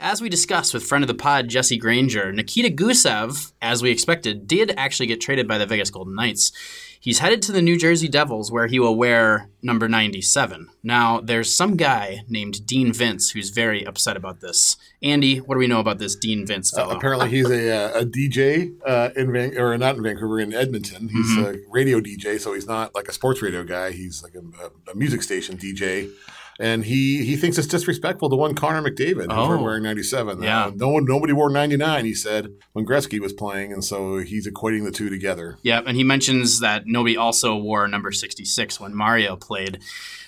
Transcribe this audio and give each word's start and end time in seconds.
As 0.00 0.22
we 0.22 0.28
discussed 0.28 0.72
with 0.72 0.84
friend 0.84 1.02
of 1.02 1.08
the 1.08 1.14
pod, 1.14 1.48
Jesse 1.48 1.76
Granger, 1.76 2.32
Nikita 2.32 2.70
Gusev, 2.70 3.52
as 3.60 3.82
we 3.82 3.90
expected, 3.90 4.46
did 4.46 4.72
actually 4.76 5.06
get 5.06 5.20
traded 5.20 5.48
by 5.48 5.58
the 5.58 5.66
Vegas 5.66 5.90
Golden 5.90 6.14
Knights. 6.14 6.52
He's 7.00 7.18
headed 7.18 7.42
to 7.42 7.52
the 7.52 7.62
New 7.62 7.76
Jersey 7.76 8.06
Devils 8.06 8.50
where 8.52 8.68
he 8.68 8.78
will 8.78 8.94
wear 8.94 9.50
number 9.60 9.88
97. 9.88 10.68
Now, 10.84 11.20
there's 11.20 11.52
some 11.52 11.76
guy 11.76 12.20
named 12.28 12.64
Dean 12.64 12.92
Vince 12.92 13.30
who's 13.30 13.50
very 13.50 13.84
upset 13.84 14.16
about 14.16 14.40
this. 14.40 14.76
Andy, 15.02 15.38
what 15.38 15.56
do 15.56 15.58
we 15.58 15.66
know 15.66 15.80
about 15.80 15.98
this 15.98 16.14
Dean 16.14 16.46
Vince 16.46 16.70
fellow? 16.70 16.94
Uh, 16.94 16.96
apparently, 16.96 17.28
he's 17.30 17.50
a, 17.50 17.70
uh, 17.96 18.00
a 18.00 18.04
DJ 18.04 18.74
uh, 18.86 19.10
in 19.16 19.32
Van- 19.32 19.58
or 19.58 19.76
not 19.78 19.96
in 19.96 20.02
Vancouver, 20.04 20.38
in 20.38 20.52
Edmonton. 20.54 21.08
He's 21.08 21.26
Mm-hmm. 21.26 21.44
a 21.44 21.70
radio 21.72 22.00
DJ, 22.00 22.38
so 22.40 22.52
he's 22.54 22.66
not 22.68 22.94
like 22.94 23.08
a 23.08 23.12
sports 23.12 23.42
radio 23.42 23.64
guy. 23.64 23.90
He's 23.90 24.22
like 24.22 24.34
a, 24.36 24.90
a 24.90 24.94
music 24.94 25.22
station 25.22 25.56
DJ. 25.56 26.10
And 26.60 26.84
he, 26.84 27.24
he 27.24 27.36
thinks 27.36 27.56
it's 27.56 27.68
disrespectful 27.68 28.28
to 28.30 28.36
one 28.36 28.54
Connor 28.56 28.82
McDavid 28.90 29.26
Oh. 29.30 29.46
for 29.46 29.58
wearing 29.62 29.84
97. 29.84 30.42
Yeah. 30.42 30.66
Uh, 30.66 30.70
no 30.74 30.88
one, 30.88 31.04
nobody 31.04 31.32
wore 31.32 31.50
99, 31.50 32.04
he 32.04 32.14
said, 32.14 32.48
when 32.72 32.84
Gretzky 32.84 33.20
was 33.20 33.32
playing. 33.32 33.72
And 33.72 33.84
so 33.84 34.18
he's 34.18 34.46
equating 34.48 34.84
the 34.84 34.90
two 34.90 35.08
together. 35.08 35.56
Yeah, 35.62 35.82
and 35.86 35.96
he 35.96 36.02
mentions 36.02 36.58
that 36.60 36.86
nobody 36.86 37.16
also 37.16 37.56
wore 37.56 37.86
number 37.86 38.10
66 38.10 38.80
when 38.80 38.92
Mario 38.94 39.36
played. 39.36 39.76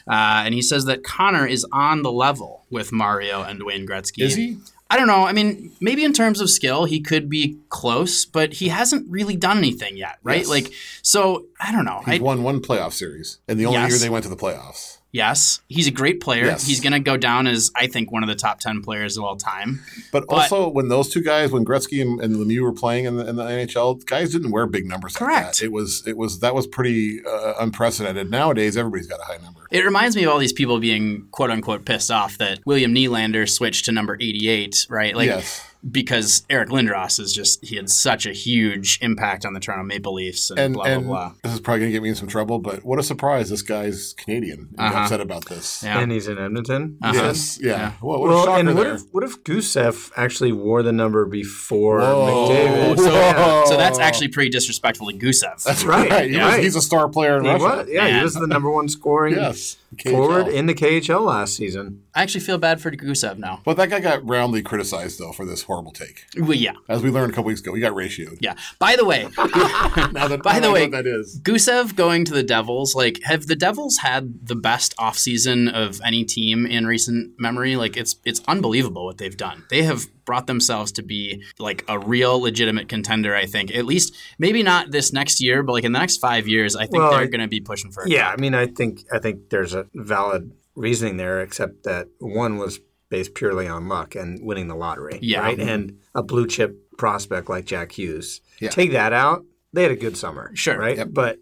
Uh, 0.09 0.43
and 0.45 0.55
he 0.55 0.63
says 0.63 0.85
that 0.85 1.03
Connor 1.03 1.47
is 1.47 1.67
on 1.73 2.03
the 2.03 2.13
level 2.13 2.65
with 2.71 2.93
Mario 2.93 3.43
and 3.43 3.63
Wayne 3.65 3.87
Gretzky. 3.87 4.23
Is 4.23 4.37
he? 4.37 4.59
I 4.89 4.97
don't 4.97 5.07
know. 5.07 5.25
I 5.25 5.33
mean, 5.33 5.71
maybe 5.81 6.03
in 6.05 6.13
terms 6.13 6.41
of 6.41 6.49
skill, 6.51 6.85
he 6.85 7.01
could 7.01 7.29
be 7.29 7.59
close, 7.69 8.25
but 8.25 8.55
he 8.55 8.69
hasn't 8.69 9.09
really 9.09 9.37
done 9.37 9.59
anything 9.59 9.97
yet, 9.97 10.19
right? 10.25 10.39
Yes. 10.39 10.49
Like, 10.49 10.73
so 11.03 11.47
I 11.61 11.71
don't 11.71 11.85
know. 11.85 12.03
He's 12.07 12.21
I, 12.21 12.23
won 12.23 12.43
one 12.43 12.61
playoff 12.61 12.93
series. 12.93 13.39
And 13.47 13.59
the 13.59 13.67
only 13.67 13.79
Yes. 13.79 13.91
year 13.91 13.99
they 13.99 14.09
went 14.11 14.25
to 14.25 14.29
the 14.31 14.37
playoffs. 14.37 14.99
Yes, 15.13 15.61
he's 15.69 15.87
a 15.87 15.91
great 15.91 16.21
player. 16.21 16.45
Yes. 16.45 16.67
He's 16.67 16.81
going 16.81 16.93
to 16.93 17.01
go 17.01 17.17
down 17.17 17.47
as, 17.47 17.71
I 17.77 17.87
think, 17.87 18.13
one 18.13 18.23
of 18.23 18.29
the 18.29 18.35
top 18.35 18.61
10 18.61 18.83
players 18.83 19.17
of 19.17 19.25
all 19.25 19.37
time. 19.37 19.81
But, 20.13 20.27
But- 20.29 20.35
also, 20.35 20.69
when 20.69 20.89
those 20.89 21.09
two 21.09 21.23
guys, 21.23 21.51
when 21.51 21.65
Gretzky 21.65 22.01
and, 22.03 22.21
and 22.21 22.37
Lemieux 22.37 22.63
were 22.63 22.73
playing 22.73 23.05
in 23.07 23.17
the, 23.17 23.29
in 23.29 23.37
the 23.37 23.45
NHL, 23.45 24.05
guys 24.07 24.33
didn't 24.33 24.51
wear 24.51 24.67
big 24.67 24.87
numbers. 24.87 25.15
like 25.21 25.29
Correct. 25.29 25.59
that. 25.59 25.65
It 25.65 25.73
was 25.73 26.07
it 26.07 26.17
was 26.17 26.41
that 26.41 26.55
was 26.55 26.67
pretty 26.67 27.25
uh, 27.25 27.55
unprecedented. 27.61 28.31
Nowadays, 28.31 28.77
everybody's 28.77 29.07
got 29.07 29.21
a 29.21 29.25
high 29.25 29.39
number. 29.43 29.61
It 29.71 29.85
reminds 29.85 30.17
me 30.17 30.25
of 30.25 30.31
all 30.31 30.39
these 30.39 30.53
people 30.53 30.79
being 30.81 31.27
quote 31.31 31.51
unquote 31.51 31.85
pissed 31.85 32.11
off 32.11 32.39
that 32.39 32.61
William 32.67 32.95
Nylander 32.95 33.49
switched 33.49 33.85
to 33.87 33.93
number 33.93 34.17
88, 34.21 34.87
right? 34.91 35.15
Like, 35.15 35.27
yes, 35.27 35.65
because 35.89 36.45
Eric 36.51 36.69
Lindros 36.71 37.19
is 37.21 37.33
just 37.33 37.65
he 37.65 37.77
had 37.77 37.89
such 37.89 38.27
a 38.27 38.33
huge 38.33 38.99
impact 39.03 39.45
on 39.47 39.55
the 39.55 39.61
Toronto 39.61 39.85
Maple 39.85 40.15
Leafs 40.15 40.51
and, 40.51 40.59
and 40.59 40.75
blah 40.75 40.85
and 40.85 41.07
blah 41.07 41.29
blah. 41.29 41.35
this 41.43 41.53
is 41.55 41.61
probably 41.61 41.81
gonna 41.81 41.93
get 41.93 42.03
me 42.03 42.09
in 42.11 42.15
some 42.15 42.29
trouble. 42.29 42.59
But 42.59 42.85
what 42.85 42.99
a 42.99 43.03
surprise! 43.03 43.49
This 43.51 43.63
guy's 43.63 44.15
Canadian. 44.19 44.69
I'm 44.79 44.93
Uh-huh. 44.93 44.99
upset 45.05 45.21
about 45.21 45.47
this. 45.47 45.83
Yeah. 45.83 46.01
And 46.01 46.13
he's 46.13 46.29
in 46.29 46.39
Edmonton. 46.39 46.99
Uh-huh. 47.03 47.13
Yes, 47.15 47.59
yeah. 47.63 47.71
Yeah. 47.71 47.93
What, 48.01 48.21
what 48.21 48.29
Well, 48.31 48.45
shocker 48.45 48.61
and 48.61 48.75
what 48.75 48.85
there. 48.85 48.95
if 48.95 49.03
what 49.13 49.25
if 49.25 49.43
Gusev 49.45 50.11
actually 50.17 50.53
wore 50.53 50.83
the 50.83 50.93
number 50.93 51.25
before 51.27 52.01
Whoa. 52.01 52.49
McDavid? 52.51 52.97
So, 52.99 53.11
Whoa. 53.11 53.65
so 53.67 53.77
that's 53.77 53.99
actually 53.99 54.29
pretty 54.29 54.51
disrespectful 54.51 55.11
to 55.11 55.17
Gusev. 55.17 55.63
That's 55.65 55.85
right, 55.85 56.11
right. 56.11 56.31
He 56.31 56.37
was- 56.37 56.57
he's 56.57 56.77
a 56.77 56.83
star 56.83 57.09
player 57.09 57.37
in 57.39 57.45
He 57.45 57.51
Russia. 57.51 57.65
was, 57.65 57.89
yeah, 57.91 58.05
Man. 58.05 58.17
he 58.19 58.23
was 58.23 58.35
the 58.35 58.47
number 58.47 58.71
one 58.71 58.89
scoring 58.89 59.35
Yes, 59.35 59.77
forward 60.05 60.49
in 60.49 60.67
the 60.67 60.75
KHL 60.75 61.23
last 61.25 61.57
season. 61.57 62.03
I 62.15 62.23
actually 62.23 62.41
feel 62.41 62.59
bad 62.59 62.81
for 62.81 62.91
Gusev 62.91 63.39
now. 63.39 63.61
But 63.65 63.77
that 63.77 63.89
guy 63.91 64.01
got 64.01 64.27
roundly 64.29 64.63
criticized 64.63 65.19
though 65.19 65.33
for 65.33 65.47
this 65.47 65.63
horrible 65.71 65.93
take, 65.93 66.25
Well, 66.37 66.55
yeah, 66.55 66.73
as 66.89 67.03
we 67.03 67.11
learned 67.11 67.31
a 67.33 67.35
couple 67.35 67.47
weeks 67.49 67.61
ago. 67.61 67.73
He 67.75 67.81
got 67.81 67.93
ratioed. 67.93 68.39
yeah. 68.41 68.55
By 68.81 68.97
the 68.97 69.05
way, 69.05 69.29
Now 69.37 70.27
that 70.29 70.41
By 70.43 70.53
now 70.55 70.55
the 70.55 70.57
I 70.57 70.59
know 70.61 70.73
way- 70.73 70.83
what 70.83 70.91
that 70.93 71.07
is. 71.07 71.41
Gusev 71.43 71.95
going 71.95 72.25
to 72.25 72.33
the 72.33 72.43
Devils, 72.43 72.95
like, 72.95 73.21
have 73.25 73.47
the 73.47 73.57
Devils 73.57 73.99
had 73.99 74.47
the 74.47 74.57
best 74.57 74.95
offseason 74.99 75.73
of 75.73 76.01
any 76.05 76.25
team 76.25 76.67
in 76.67 76.87
recent 76.87 77.39
memory? 77.39 77.77
Like, 77.77 77.97
it's 77.97 78.17
it's 78.25 78.41
unbelievable 78.49 79.05
what 79.05 79.19
they've 79.19 79.37
done. 79.37 79.65
They 79.71 79.83
have 79.83 80.07
brought 80.25 80.47
themselves 80.47 80.93
to 80.93 81.03
be 81.03 81.43
like 81.59 81.85
a 81.89 81.99
real 81.99 82.41
legitimate 82.41 82.89
contender. 82.89 83.35
I 83.35 83.47
think 83.47 83.75
at 83.75 83.85
least 83.87 84.15
maybe 84.39 84.63
not 84.63 84.91
this 84.91 85.13
next 85.13 85.41
year, 85.41 85.63
but 85.63 85.73
like 85.73 85.85
in 85.85 85.93
the 85.93 85.99
next 85.99 86.19
five 86.19 86.47
years, 86.49 86.75
I 86.77 86.87
think 86.87 87.03
Well, 87.03 87.13
they're 87.13 87.27
going 87.29 87.41
to 87.41 87.49
be 87.49 87.61
pushing 87.61 87.91
for. 87.93 88.03
a 88.05 88.09
Yeah, 88.11 88.31
cup. 88.31 88.39
I 88.39 88.41
mean, 88.41 88.55
I 88.55 88.67
think 88.67 89.05
I 89.13 89.19
think 89.19 89.51
there's 89.51 89.75
a 89.75 89.87
valid 89.95 90.53
reasoning 90.77 91.17
there, 91.17 91.41
except 91.41 91.83
that 91.85 92.09
one 92.19 92.59
was 92.59 92.81
based 93.11 93.35
purely 93.35 93.67
on 93.67 93.89
luck 93.89 94.15
and 94.15 94.41
winning 94.43 94.69
the 94.69 94.75
lottery. 94.77 95.19
Yeah. 95.21 95.41
right, 95.41 95.59
and 95.61 95.99
a 96.15 96.23
blue 96.23 96.47
chip 96.47 96.77
prospect 96.97 97.49
like 97.51 97.65
Jack 97.67 97.93
Hughes. 97.93 98.41
Yeah. 98.61 98.71
Take 98.71 98.93
that 98.93 99.13
out, 99.13 99.45
they 99.73 99.83
had 99.83 99.93
a 99.93 99.97
good 99.97 100.17
summer. 100.17 100.51
Sure. 100.55 100.79
right, 100.79 100.97
Yep. 100.97 101.09
but 101.11 101.39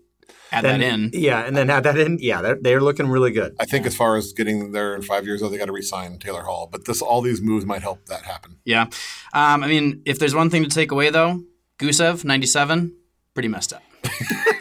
add 0.51 0.65
then, 0.65 0.81
that 0.81 0.87
in. 0.95 1.11
yeah, 1.13 1.41
and 1.45 1.57
then 1.57 1.69
add 1.71 1.83
that 1.85 1.99
in. 1.99 2.19
Yeah, 2.21 2.41
they're, 2.43 2.59
they're 2.61 2.81
looking 2.81 3.07
really 3.07 3.31
good. 3.31 3.55
I 3.61 3.65
think 3.67 3.85
as 3.87 3.95
far 3.95 4.17
as 4.17 4.33
getting 4.33 4.73
there 4.73 4.95
in 4.95 5.03
five 5.03 5.27
years, 5.27 5.41
though, 5.41 5.49
they 5.49 5.59
got 5.59 5.67
to 5.67 5.73
re-sign 5.73 6.19
Taylor 6.19 6.43
Hall. 6.43 6.69
But 6.73 6.87
this, 6.87 7.03
all 7.03 7.21
these 7.21 7.41
moves 7.43 7.67
might 7.67 7.83
help 7.83 8.07
that 8.07 8.23
happen. 8.23 8.59
Yeah. 8.65 8.83
Um, 9.35 9.63
I 9.63 9.67
mean, 9.69 10.03
if 10.07 10.19
there's 10.19 10.35
one 10.35 10.49
thing 10.51 10.63
to 10.65 10.71
take 10.71 10.91
away, 10.91 11.11
though, 11.11 11.43
Gusev, 11.79 12.25
97, 12.25 12.97
pretty 13.35 13.49
messed 13.49 13.73
up. 13.75 13.83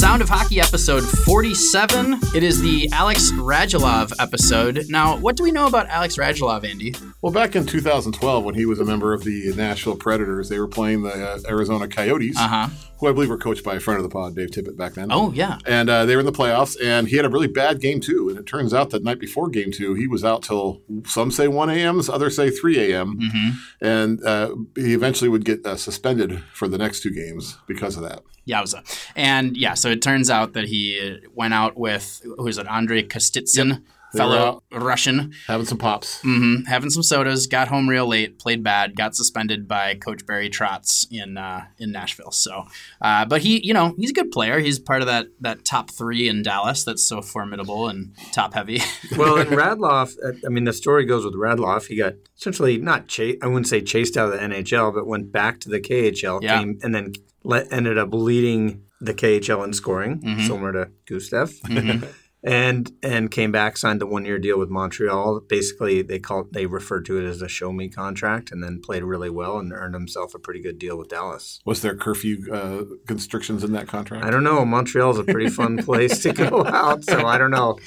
Sound 0.00 0.22
of 0.22 0.30
Hockey 0.30 0.60
episode 0.60 1.02
47. 1.02 2.20
It 2.34 2.42
is 2.42 2.62
the 2.62 2.88
Alex 2.90 3.30
Radulov 3.32 4.12
episode. 4.18 4.86
Now, 4.88 5.18
what 5.18 5.36
do 5.36 5.42
we 5.42 5.50
know 5.52 5.66
about 5.66 5.88
Alex 5.88 6.16
Radulov, 6.16 6.64
Andy? 6.64 6.94
Well, 7.20 7.32
back 7.32 7.54
in 7.54 7.66
2012, 7.66 8.42
when 8.44 8.54
he 8.54 8.64
was 8.64 8.80
a 8.80 8.84
member 8.84 9.12
of 9.12 9.24
the 9.24 9.52
Nashville 9.54 9.96
Predators, 9.96 10.48
they 10.48 10.58
were 10.58 10.68
playing 10.68 11.02
the 11.02 11.10
uh, 11.12 11.38
Arizona 11.46 11.86
Coyotes, 11.86 12.36
Uh 12.38 12.48
huh. 12.48 12.68
who 12.98 13.08
I 13.08 13.12
believe 13.12 13.28
were 13.28 13.36
coached 13.36 13.62
by 13.62 13.74
a 13.74 13.80
friend 13.80 13.98
of 13.98 14.02
the 14.02 14.08
pod, 14.08 14.34
Dave 14.34 14.50
Tippett, 14.50 14.76
back 14.78 14.94
then. 14.94 15.08
Oh, 15.12 15.32
yeah. 15.32 15.58
And 15.66 15.90
uh, 15.90 16.06
they 16.06 16.16
were 16.16 16.20
in 16.20 16.26
the 16.26 16.32
playoffs, 16.32 16.76
and 16.82 17.06
he 17.06 17.16
had 17.16 17.26
a 17.26 17.30
really 17.30 17.48
bad 17.48 17.80
game 17.82 18.00
two. 18.00 18.30
And 18.30 18.38
it 18.38 18.46
turns 18.46 18.72
out 18.72 18.88
that 18.90 19.04
night 19.04 19.20
before 19.20 19.48
game 19.50 19.70
two, 19.70 19.92
he 19.94 20.06
was 20.06 20.24
out 20.24 20.42
till 20.42 20.80
some 21.04 21.30
say 21.30 21.46
1 21.46 21.68
a.m., 21.68 22.00
others 22.10 22.36
say 22.36 22.48
3 22.50 22.90
a.m. 22.92 23.18
hmm 23.20 23.50
And 23.82 24.24
uh, 24.24 24.54
he 24.76 24.94
eventually 24.94 25.28
would 25.28 25.44
get 25.44 25.64
uh, 25.66 25.76
suspended 25.76 26.42
for 26.54 26.68
the 26.68 26.78
next 26.78 27.00
two 27.02 27.10
games 27.10 27.58
because 27.66 27.96
of 27.96 28.02
that. 28.04 28.22
Yowza. 28.48 28.82
And 29.14 29.56
yeah, 29.56 29.74
so 29.74 29.89
it 29.90 30.02
turns 30.02 30.30
out 30.30 30.52
that 30.54 30.64
he 30.68 31.18
went 31.34 31.54
out 31.54 31.76
with, 31.76 32.22
who 32.24 32.46
is 32.46 32.58
it, 32.58 32.66
Andrei 32.66 33.02
Kostitsyn, 33.02 33.82
They 34.12 34.18
fellow 34.18 34.60
Russian, 34.72 35.32
Having 35.46 35.66
some 35.66 35.78
pops. 35.78 36.20
hmm 36.22 36.62
having 36.66 36.90
some 36.90 37.02
sodas, 37.04 37.46
got 37.46 37.68
home 37.68 37.88
real 37.88 38.08
late, 38.08 38.38
played 38.40 38.62
bad, 38.64 38.96
got 38.96 39.14
suspended 39.14 39.68
by 39.68 39.94
Coach 39.94 40.26
Barry 40.26 40.50
Trotz 40.50 41.06
in 41.12 41.36
uh, 41.38 41.66
in 41.78 41.92
Nashville. 41.92 42.32
So, 42.32 42.64
uh, 43.00 43.24
but 43.26 43.42
he, 43.42 43.64
you 43.64 43.72
know, 43.72 43.94
he's 43.96 44.10
a 44.10 44.12
good 44.12 44.32
player. 44.32 44.58
He's 44.58 44.80
part 44.80 45.00
of 45.02 45.06
that 45.06 45.26
that 45.40 45.64
top 45.64 45.90
three 45.92 46.28
in 46.28 46.42
Dallas 46.42 46.82
that's 46.82 47.04
so 47.04 47.22
formidable 47.22 47.88
and 47.88 48.12
top 48.32 48.54
heavy. 48.54 48.80
Well, 49.16 49.38
and 49.38 49.50
Radulov, 49.50 50.16
uh, 50.24 50.32
I 50.44 50.48
mean, 50.48 50.64
the 50.64 50.72
story 50.72 51.04
goes 51.04 51.24
with 51.24 51.34
Radulov. 51.34 51.86
He 51.86 51.96
got 51.96 52.14
essentially 52.36 52.78
not 52.78 53.06
chased, 53.06 53.38
I 53.42 53.46
wouldn't 53.46 53.68
say 53.68 53.80
chased 53.80 54.16
out 54.16 54.32
of 54.32 54.40
the 54.40 54.44
NHL, 54.46 54.92
but 54.94 55.06
went 55.06 55.30
back 55.32 55.60
to 55.60 55.68
the 55.68 55.80
KHL 55.80 56.42
Yeah. 56.42 56.58
came, 56.58 56.78
and 56.82 56.92
then 56.94 57.12
let, 57.44 57.72
ended 57.72 57.96
up 57.98 58.12
leading 58.12 58.82
the 59.00 59.14
KHL 59.14 59.64
in 59.64 59.72
scoring, 59.72 60.20
Mhm. 60.20 60.46
similar 60.46 60.72
to 60.72 60.90
Gusev. 61.08 61.60
Mhm. 61.62 62.04
And 62.42 62.90
and 63.02 63.30
came 63.30 63.52
back, 63.52 63.76
signed 63.76 64.00
a 64.00 64.06
one 64.06 64.24
year 64.24 64.38
deal 64.38 64.58
with 64.58 64.70
Montreal. 64.70 65.40
Basically, 65.40 66.00
they 66.00 66.18
called 66.18 66.54
they 66.54 66.64
referred 66.64 67.04
to 67.04 67.18
it 67.18 67.28
as 67.28 67.42
a 67.42 67.48
show 67.48 67.70
me 67.70 67.90
contract, 67.90 68.50
and 68.50 68.62
then 68.64 68.80
played 68.80 69.02
really 69.02 69.28
well 69.28 69.58
and 69.58 69.74
earned 69.74 69.92
himself 69.94 70.34
a 70.34 70.38
pretty 70.38 70.60
good 70.62 70.78
deal 70.78 70.96
with 70.96 71.08
Dallas. 71.10 71.60
Was 71.66 71.82
there 71.82 71.94
curfew 71.94 72.50
uh, 72.50 72.84
constrictions 73.06 73.62
in 73.62 73.72
that 73.72 73.88
contract? 73.88 74.24
I 74.24 74.30
don't 74.30 74.42
know. 74.42 74.64
Montreal's 74.64 75.18
a 75.18 75.24
pretty 75.24 75.50
fun 75.50 75.76
place 75.84 76.22
to 76.22 76.32
go 76.32 76.64
out, 76.64 77.04
so 77.04 77.26
I 77.26 77.36
don't 77.36 77.50
know. 77.50 77.78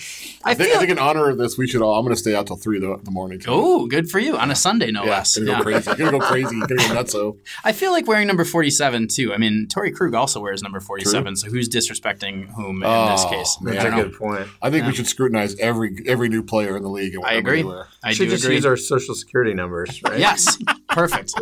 I 0.46 0.52
I 0.52 0.54
think, 0.54 0.70
feel. 0.70 0.78
I 0.78 0.80
think 0.82 0.92
in 0.92 1.00
honor 1.00 1.30
of 1.30 1.40
this, 1.40 1.58
we 1.58 1.68
should 1.68 1.82
all. 1.82 1.96
I'm 1.98 2.06
going 2.06 2.16
to 2.16 2.22
stay 2.22 2.36
out 2.36 2.46
till 2.46 2.58
three 2.58 2.78
in 2.78 2.84
the 3.04 3.10
morning. 3.12 3.42
Oh, 3.48 3.88
good 3.88 4.08
for 4.08 4.20
you 4.20 4.38
on 4.38 4.52
a 4.52 4.56
Sunday, 4.56 4.92
no 4.92 5.04
yeah, 5.04 5.10
less. 5.12 5.36
gonna 5.36 5.50
Yeah. 5.50 5.58
go 5.58 5.64
crazy. 5.64 5.96
Gonna 5.96 6.12
go 6.12 6.20
crazy. 6.20 6.60
Gonna 6.60 6.68
go 6.68 6.76
nutso. 6.94 7.38
I 7.64 7.72
feel 7.72 7.92
like 7.92 8.06
wearing 8.06 8.28
number 8.28 8.46
forty-seven 8.46 9.08
too. 9.08 9.34
I 9.34 9.38
mean, 9.38 9.68
Torey 9.68 9.92
Krug 9.96 10.14
also 10.14 10.40
wears 10.42 10.62
number 10.62 10.80
forty-seven. 10.80 11.38
So 11.38 11.50
who's 11.50 11.68
disrespecting 11.70 12.54
whom 12.54 12.84
in 12.84 13.10
this 13.10 13.24
Oh, 13.26 13.30
case? 13.32 13.58
man. 13.60 13.74
That's 13.74 13.86
a 13.86 13.90
good 14.04 14.14
point. 14.14 14.43
I 14.62 14.70
think 14.70 14.84
Yeah. 14.84 14.90
we 14.90 14.96
should 14.96 15.08
scrutinize 15.08 15.56
every 15.60 15.96
every 16.08 16.30
new 16.30 16.44
player 16.44 16.76
in 16.78 16.84
the 16.84 16.90
league. 16.90 17.16
And 17.16 17.24
I 17.24 17.36
whatever 17.36 17.52
they 17.52 17.60
agree. 17.60 17.64
wear. 17.64 17.88
I 18.04 18.14
should 18.14 18.26
do 18.26 18.30
just 18.32 18.44
agree. 18.46 18.56
use 18.56 18.66
our 18.66 18.78
social 18.78 19.16
security 19.16 19.54
numbers, 19.54 20.02
right? 20.04 20.20
Yes, 20.20 20.58
perfect. 20.90 21.34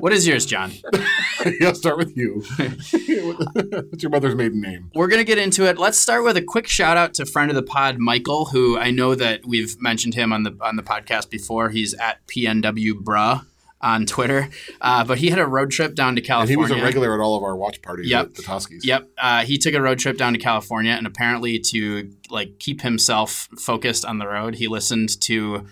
What 0.00 0.12
is 0.12 0.26
yours, 0.26 0.44
John? 0.46 0.72
yeah, 1.60 1.72
start 1.72 1.96
with 1.98 2.16
you. 2.16 2.42
What's 2.58 4.02
your 4.02 4.10
mother's 4.10 4.34
maiden 4.34 4.60
name? 4.60 4.90
We're 4.94 5.08
going 5.08 5.20
to 5.20 5.24
get 5.24 5.38
into 5.38 5.64
it. 5.66 5.78
Let's 5.78 5.98
start 5.98 6.24
with 6.24 6.36
a 6.36 6.42
quick 6.42 6.66
shout 6.68 6.96
out 6.96 7.14
to 7.14 7.26
friend 7.26 7.50
of 7.50 7.54
the 7.54 7.62
pod, 7.62 7.98
Michael, 7.98 8.46
who 8.46 8.78
I 8.78 8.90
know 8.90 9.14
that 9.14 9.46
we've 9.46 9.80
mentioned 9.80 10.14
him 10.14 10.32
on 10.32 10.42
the 10.42 10.56
on 10.60 10.76
the 10.76 10.82
podcast 10.82 11.30
before. 11.30 11.70
He's 11.70 11.94
at 11.94 12.26
PNW 12.26 12.92
Bruh 13.02 13.44
on 13.80 14.06
Twitter, 14.06 14.48
uh, 14.80 15.04
but 15.04 15.18
he 15.18 15.28
had 15.28 15.38
a 15.38 15.46
road 15.46 15.70
trip 15.70 15.94
down 15.94 16.14
to 16.16 16.20
And 16.20 16.26
California. 16.26 16.52
he 16.52 16.56
was 16.56 16.70
a 16.70 16.82
regular 16.82 17.14
at 17.14 17.20
all 17.22 17.36
of 17.36 17.42
our 17.42 17.54
watch 17.56 17.82
parties 17.82 18.08
Yep. 18.10 18.26
at 18.26 18.34
the 18.34 18.42
Toskies. 18.42 18.80
Yep, 18.84 19.08
uh, 19.18 19.44
he 19.44 19.58
took 19.58 19.74
a 19.74 19.82
road 19.82 19.98
trip 19.98 20.16
down 20.16 20.32
to 20.32 20.38
California, 20.38 20.92
and 20.92 21.06
apparently 21.06 21.58
to 21.58 22.10
like 22.30 22.58
keep 22.58 22.80
himself 22.80 23.48
focused 23.58 24.04
on 24.04 24.18
the 24.18 24.26
road, 24.26 24.54
he 24.54 24.66
listened 24.66 25.20
to 25.22 25.66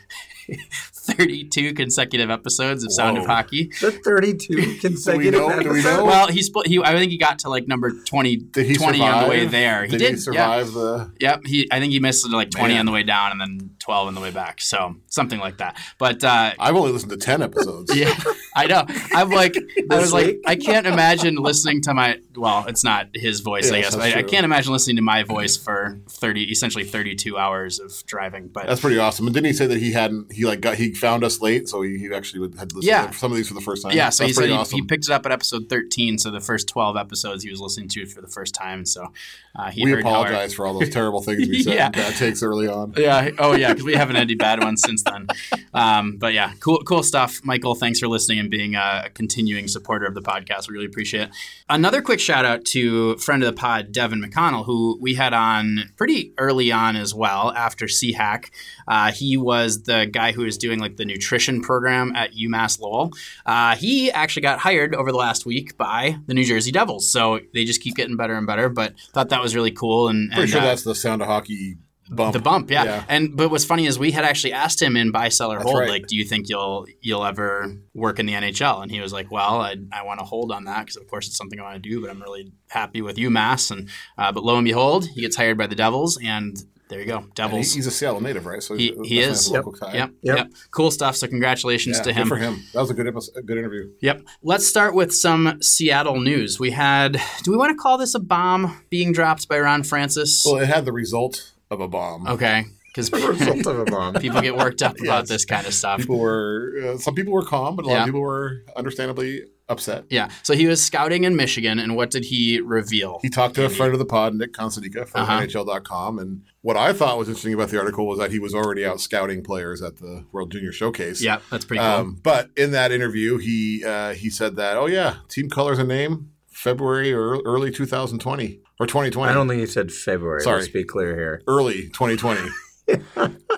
32 0.93 1.75
consecutive 1.75 2.31
episodes 2.31 2.85
of 2.85 2.93
Sound 2.93 3.19
of 3.19 3.26
Hockey. 3.26 3.70
The 3.81 3.93
32 3.93 4.79
consecutive 4.79 5.41
know? 5.41 5.62
Do 5.62 5.70
we 5.70 5.82
know? 5.82 6.05
Well, 6.05 6.29
he 6.29 6.43
split. 6.43 6.67
He 6.67 6.81
I 6.82 6.96
think 6.96 7.11
he 7.12 7.19
got 7.19 7.41
to 7.41 7.50
like 7.50 7.69
number 7.69 7.93
20, 7.93 8.37
Did 8.37 8.67
he 8.67 8.75
20 8.75 8.99
survive? 8.99 9.14
on 9.14 9.23
the 9.25 9.29
way 9.29 9.46
there. 9.46 9.85
He 9.85 9.91
did, 9.91 9.99
did. 9.99 10.11
he 10.12 10.17
survive 10.17 10.73
the? 10.73 11.12
Yep. 11.20 11.46
He. 11.46 11.69
I 11.70 11.79
think 11.81 11.93
he 11.93 12.00
missed 12.00 12.29
like 12.31 12.50
20 12.50 12.75
Man. 12.75 12.81
on 12.81 12.87
the 12.87 12.93
way 12.93 13.02
down 13.02 13.32
and 13.32 13.41
then 13.41 13.70
12 13.81 14.08
on 14.08 14.14
the 14.14 14.20
way 14.20 14.31
back. 14.31 14.61
So 14.61 14.96
something 15.08 15.38
like 15.38 15.58
that. 15.58 15.79
But 15.99 16.25
uh, 16.25 16.52
I've 16.58 16.75
only 16.75 16.93
listened 16.93 17.12
to 17.12 17.19
ten 17.19 17.43
episodes. 17.43 17.94
yeah, 17.96 18.14
I 18.56 18.67
know. 18.67 18.85
I'm 19.12 19.31
like, 19.31 19.55
I 19.91 19.99
was 19.99 20.12
like. 20.12 20.41
I 20.46 20.56
can't 20.56 20.87
imagine 20.87 21.37
listening 21.37 21.82
to 21.82 21.94
my. 21.94 22.19
Well, 22.35 22.64
it's 22.67 22.85
not 22.85 23.08
his 23.14 23.41
voice, 23.41 23.70
I 23.70 23.82
guess. 23.82 23.94
But 23.94 24.17
I, 24.17 24.20
I 24.20 24.23
can't 24.23 24.44
imagine 24.44 24.73
listening 24.73 24.96
to 24.96 25.02
my 25.02 25.23
voice 25.23 25.56
for 25.56 26.00
30, 26.08 26.50
essentially 26.50 26.85
32 26.85 27.37
hours 27.37 27.79
of 27.79 28.05
driving. 28.06 28.49
But 28.49 28.67
That's 28.67 28.81
pretty 28.81 28.99
awesome. 28.99 29.26
And 29.26 29.35
didn't 29.35 29.46
he 29.46 29.52
say 29.52 29.67
that 29.67 29.79
he 29.79 29.93
hadn't? 29.93 30.32
He 30.35 30.45
like 30.45 30.61
got 30.61 30.77
he 30.77 30.93
found 30.95 31.25
us 31.25 31.41
late, 31.41 31.69
so 31.69 31.83
he, 31.83 31.99
he 31.99 32.13
actually 32.13 32.49
had 32.59 32.73
listened 32.73 32.85
Yeah. 32.85 33.07
to 33.07 33.17
some 33.17 33.31
of 33.33 33.37
these 33.37 33.49
for 33.49 33.55
the 33.55 33.61
first 33.61 33.83
time. 33.83 33.93
Yeah, 33.93 34.11
so 34.11 34.25
That's 34.25 34.37
he 34.37 34.43
said 34.43 34.51
he, 34.51 34.55
awesome. 34.57 34.79
he 34.79 34.83
picked 34.85 35.05
it 35.05 35.11
up 35.11 35.25
at 35.27 35.33
episode 35.33 35.69
13, 35.69 36.19
so 36.19 36.31
the 36.31 36.41
first 36.41 36.69
12 36.69 36.97
episodes 36.97 37.45
he 37.45 37.51
was 37.51 37.61
listening 37.61 37.89
to 37.91 38.07
for 38.07 38.21
the 38.21 38.27
first 38.29 38.55
time. 38.55 38.85
So 38.85 39.13
uh, 39.57 39.71
he 39.71 39.85
we 39.85 39.93
heard 39.93 40.05
how 40.05 40.11
our- 40.11 40.27
apologize 40.27 40.55
for 40.55 40.67
all 40.67 40.79
those 40.79 40.91
terrible 40.91 41.23
things 41.23 41.49
we 41.49 41.63
said. 41.63 41.75
Yeah. 41.75 41.89
Bad 41.91 42.15
takes 42.17 42.43
early 42.43 42.67
on. 42.69 42.95
Yeah. 42.97 43.31
Oh, 43.39 43.55
yeah. 43.55 43.69
Because 43.73 43.85
we 43.85 43.95
haven't 43.95 44.17
had 44.17 44.25
any 44.25 44.35
bad 44.35 44.63
ones 44.63 44.83
since 44.85 45.03
then. 45.03 45.27
Um, 45.73 46.17
but 46.19 46.33
yeah, 46.35 46.53
cool, 46.61 46.79
cool 46.85 47.03
stuff. 47.03 47.41
Michael, 47.45 47.75
thanks 47.75 47.99
for 48.01 48.09
listening 48.09 48.39
and 48.39 48.51
being 48.51 48.75
a 48.75 49.09
continuing 49.15 49.69
supporter 49.69 50.07
of 50.07 50.15
the 50.15 50.23
podcast. 50.23 50.69
We 50.69 50.75
really 50.75 50.87
appreciate 50.87 51.25
it. 51.25 51.31
Another 51.69 52.03
quick 52.03 52.21
shout 52.21 52.45
out 52.45 52.65
to 52.67 53.17
friend 53.19 53.43
of 53.43 53.47
the 53.55 53.59
pod, 53.61 53.93
Devin 53.93 54.23
McConnell, 54.23 54.65
who 54.67 54.99
we 55.01 55.15
had 55.15 55.33
on 55.35 55.91
pretty 55.97 56.33
early 56.39 56.71
on 56.73 56.97
as 56.97 57.15
well 57.15 57.53
after 57.53 57.87
CHAC. 57.87 58.51
Uh, 58.87 59.13
he 59.13 59.37
was 59.37 59.83
the 59.85 60.07
guy 60.11 60.24
who 60.32 60.43
was 60.43 60.59
doing 60.59 60.79
like 60.79 60.97
the 60.97 61.05
nutrition 61.05 61.61
program 61.61 62.15
at 62.15 62.32
UMass 62.32 62.81
Lowell. 62.81 63.11
Uh, 63.47 63.76
he 63.76 64.11
actually 64.11 64.43
got 64.43 64.59
hired 64.59 64.94
over 64.94 65.11
the 65.12 65.19
last 65.19 65.47
week 65.47 65.76
by 65.76 66.17
the 66.26 66.35
New 66.35 66.44
Jersey 66.44 66.73
Devils. 66.73 67.11
So 67.11 67.41
they 67.53 67.65
just 67.65 67.81
keep 67.81 67.94
getting 67.94 68.17
better 68.17 68.35
and 68.35 68.47
better. 68.47 68.69
But 68.69 68.94
thought 69.12 69.29
that 69.31 69.43
was 69.43 69.55
really 69.55 69.73
cool. 69.73 70.09
And, 70.09 70.31
Pretty 70.31 70.43
and, 70.43 70.50
sure 70.50 70.61
uh, 70.61 70.65
that's 70.65 70.85
the 70.85 70.94
sound 70.94 71.23
of 71.23 71.29
hockey 71.29 71.76
bump. 72.09 72.32
the 72.32 72.38
bump, 72.38 72.71
yeah. 72.71 72.85
Yeah. 72.85 73.05
And 73.09 73.37
but 73.37 73.50
what's 73.50 73.65
funny 73.65 73.87
is 73.87 73.99
we 73.99 74.11
had 74.11 74.25
actually 74.25 74.53
asked 74.53 74.81
him 74.81 74.97
in 74.97 75.11
buy 75.11 75.29
seller 75.29 75.59
That's 75.59 75.71
hold, 75.71 75.81
right. 75.81 75.91
like, 75.91 76.06
do 76.06 76.17
you 76.17 76.25
think 76.25 76.49
you'll 76.49 76.87
you'll 77.00 77.25
ever 77.25 77.77
work 77.94 78.19
in 78.19 78.27
the 78.27 78.32
NHL? 78.32 78.82
And 78.82 78.91
he 78.91 79.00
was 79.00 79.12
like, 79.12 79.31
well, 79.31 79.61
I, 79.61 79.77
I 79.93 80.03
want 80.03 80.20
to 80.20 80.25
hold 80.25 80.53
on 80.53 80.65
that 80.65 80.81
because 80.81 80.97
of 80.97 81.06
course 81.09 81.27
it's 81.27 81.37
something 81.37 81.59
I 81.59 81.62
want 81.62 81.82
to 81.82 81.88
do, 81.88 82.00
but 82.00 82.11
I'm 82.11 82.23
really 82.23 82.53
happy 82.69 83.03
with 83.03 83.17
UMass. 83.17 83.70
And 83.70 83.88
uh, 84.19 84.32
but 84.32 84.44
lo 84.44 84.56
and 84.56 84.65
behold, 84.65 85.06
he 85.06 85.20
gets 85.20 85.37
hired 85.37 85.59
by 85.59 85.67
the 85.67 85.75
Devils, 85.77 86.19
and 86.23 86.56
there 86.89 87.01
you 87.01 87.07
go, 87.07 87.17
And 87.17 87.25
he- 87.27 87.33
Devils. 87.35 87.73
he's 87.75 87.87
a 87.87 87.91
Seattle 87.91 88.21
native, 88.21 88.47
right? 88.47 88.63
So 88.63 88.77
He- 88.77 88.93
that's 88.95 89.09
he 89.09 89.21
is. 89.21 89.51
local 89.51 89.73
tie. 89.73 89.95
Yep, 89.95 90.11
Yep. 90.23 90.37
yep, 90.37 90.51
cool 90.71 90.91
stuff. 90.91 91.17
So 91.17 91.27
congratulations 91.27 91.97
Yeah, 91.97 92.03
to 92.05 92.09
good 92.11 92.17
him. 92.21 92.29
for 92.29 92.37
him. 92.37 92.63
That 92.75 92.81
was 92.81 92.91
a 92.91 92.95
good 92.95 93.07
episode, 93.09 93.37
a 93.37 93.43
good 93.43 93.59
interview. 93.59 93.91
Yep. 94.01 94.23
Let's 94.43 94.67
start 94.67 94.95
with 94.95 95.13
some 95.15 95.59
Seattle 95.63 96.21
news. 96.21 96.61
We 96.61 96.71
had. 96.73 97.21
Do 97.43 97.51
we 97.51 97.57
want 97.57 97.71
to 97.71 97.77
call 97.83 97.99
this 97.99 98.15
a 98.15 98.21
bomb 98.21 98.77
being 98.91 99.13
dropped 99.13 99.49
by 99.49 99.59
Ron 99.59 99.83
Francis? 99.83 100.45
Well, 100.47 100.57
it 100.59 100.67
had 100.69 100.85
the 100.85 100.93
result 100.93 101.53
of 101.71 101.81
a 101.81 101.89
bomb. 101.89 102.27
okay, 102.29 102.67
because 102.94 103.11
The 103.11 103.19
result 103.26 103.67
of 103.67 103.79
a 103.81 103.85
bomb. 103.85 104.14
people 104.20 104.41
get 104.41 104.56
worked 104.56 104.82
up 104.82 105.00
about 105.00 105.26
this 105.26 105.44
kind 105.44 105.67
of 105.67 105.75
stuff. 105.75 106.00
People 106.00 106.19
were 106.19 106.93
uh, 106.94 106.99
some 106.99 107.14
people 107.14 107.32
were 107.32 107.44
calm, 107.44 107.75
but 107.76 107.85
a 107.85 107.88
lot 107.88 107.94
Yeah. 107.94 108.00
of 108.02 108.06
people 108.06 108.20
were 108.20 108.62
understandably 108.76 109.43
upset. 109.69 110.05
Yeah. 110.11 110.29
So 110.43 110.52
he 110.55 110.67
was 110.67 110.82
scouting 110.85 111.25
in 111.25 111.37
Michigan, 111.37 111.79
and 111.79 111.96
what 111.96 112.11
did 112.11 112.25
he 112.26 112.61
reveal? 112.61 113.19
He 113.23 113.31
talked 113.31 113.55
to 113.56 113.64
a 113.64 113.70
friend 113.70 113.94
of 113.94 113.99
the 113.99 114.05
pod, 114.05 114.35
Nick 114.35 114.52
Cotsonika 114.52 115.08
from 115.08 115.23
Uh-huh. 115.23 115.41
NHL.com, 115.41 116.19
and 116.19 116.43
what 116.61 116.76
I 116.76 116.93
thought 116.93 117.17
was 117.19 117.29
interesting 117.29 117.55
about 117.55 117.70
the 117.70 117.79
article 117.79 118.06
was 118.06 118.19
that 118.19 118.31
he 118.31 118.38
was 118.38 118.55
already 118.55 118.85
out 118.85 119.00
scouting 119.00 119.43
players 119.43 119.81
at 119.82 119.96
the 119.96 120.25
World 120.32 120.52
Junior 120.52 120.70
Showcase. 120.70 121.23
yeah, 121.23 121.38
that's 121.50 121.64
pretty 121.64 121.81
cool. 121.82 121.88
Um, 121.91 122.20
but 122.23 122.50
in 122.56 122.73
that 122.73 122.93
interview, 122.93 123.38
he 123.38 123.82
uh, 123.85 124.12
he 124.14 124.29
said 124.31 124.56
that, 124.56 124.76
oh 124.76 124.87
yeah, 124.87 125.17
team 125.29 125.49
colors 125.49 125.79
and 125.79 125.88
name 125.88 126.31
February 126.50 127.12
or 127.12 127.41
early 127.46 127.70
2020 127.70 128.61
or 128.79 128.87
2020. 128.87 129.31
I 129.31 129.35
don't 129.35 129.49
think 129.49 129.61
he 129.61 129.67
said 129.67 129.91
February. 129.93 130.43
Sorry. 130.43 130.61
Let's 130.61 130.69
be 130.73 130.85
clear 130.85 131.14
here. 131.17 131.43
early 131.49 131.85
2020. 131.88 132.41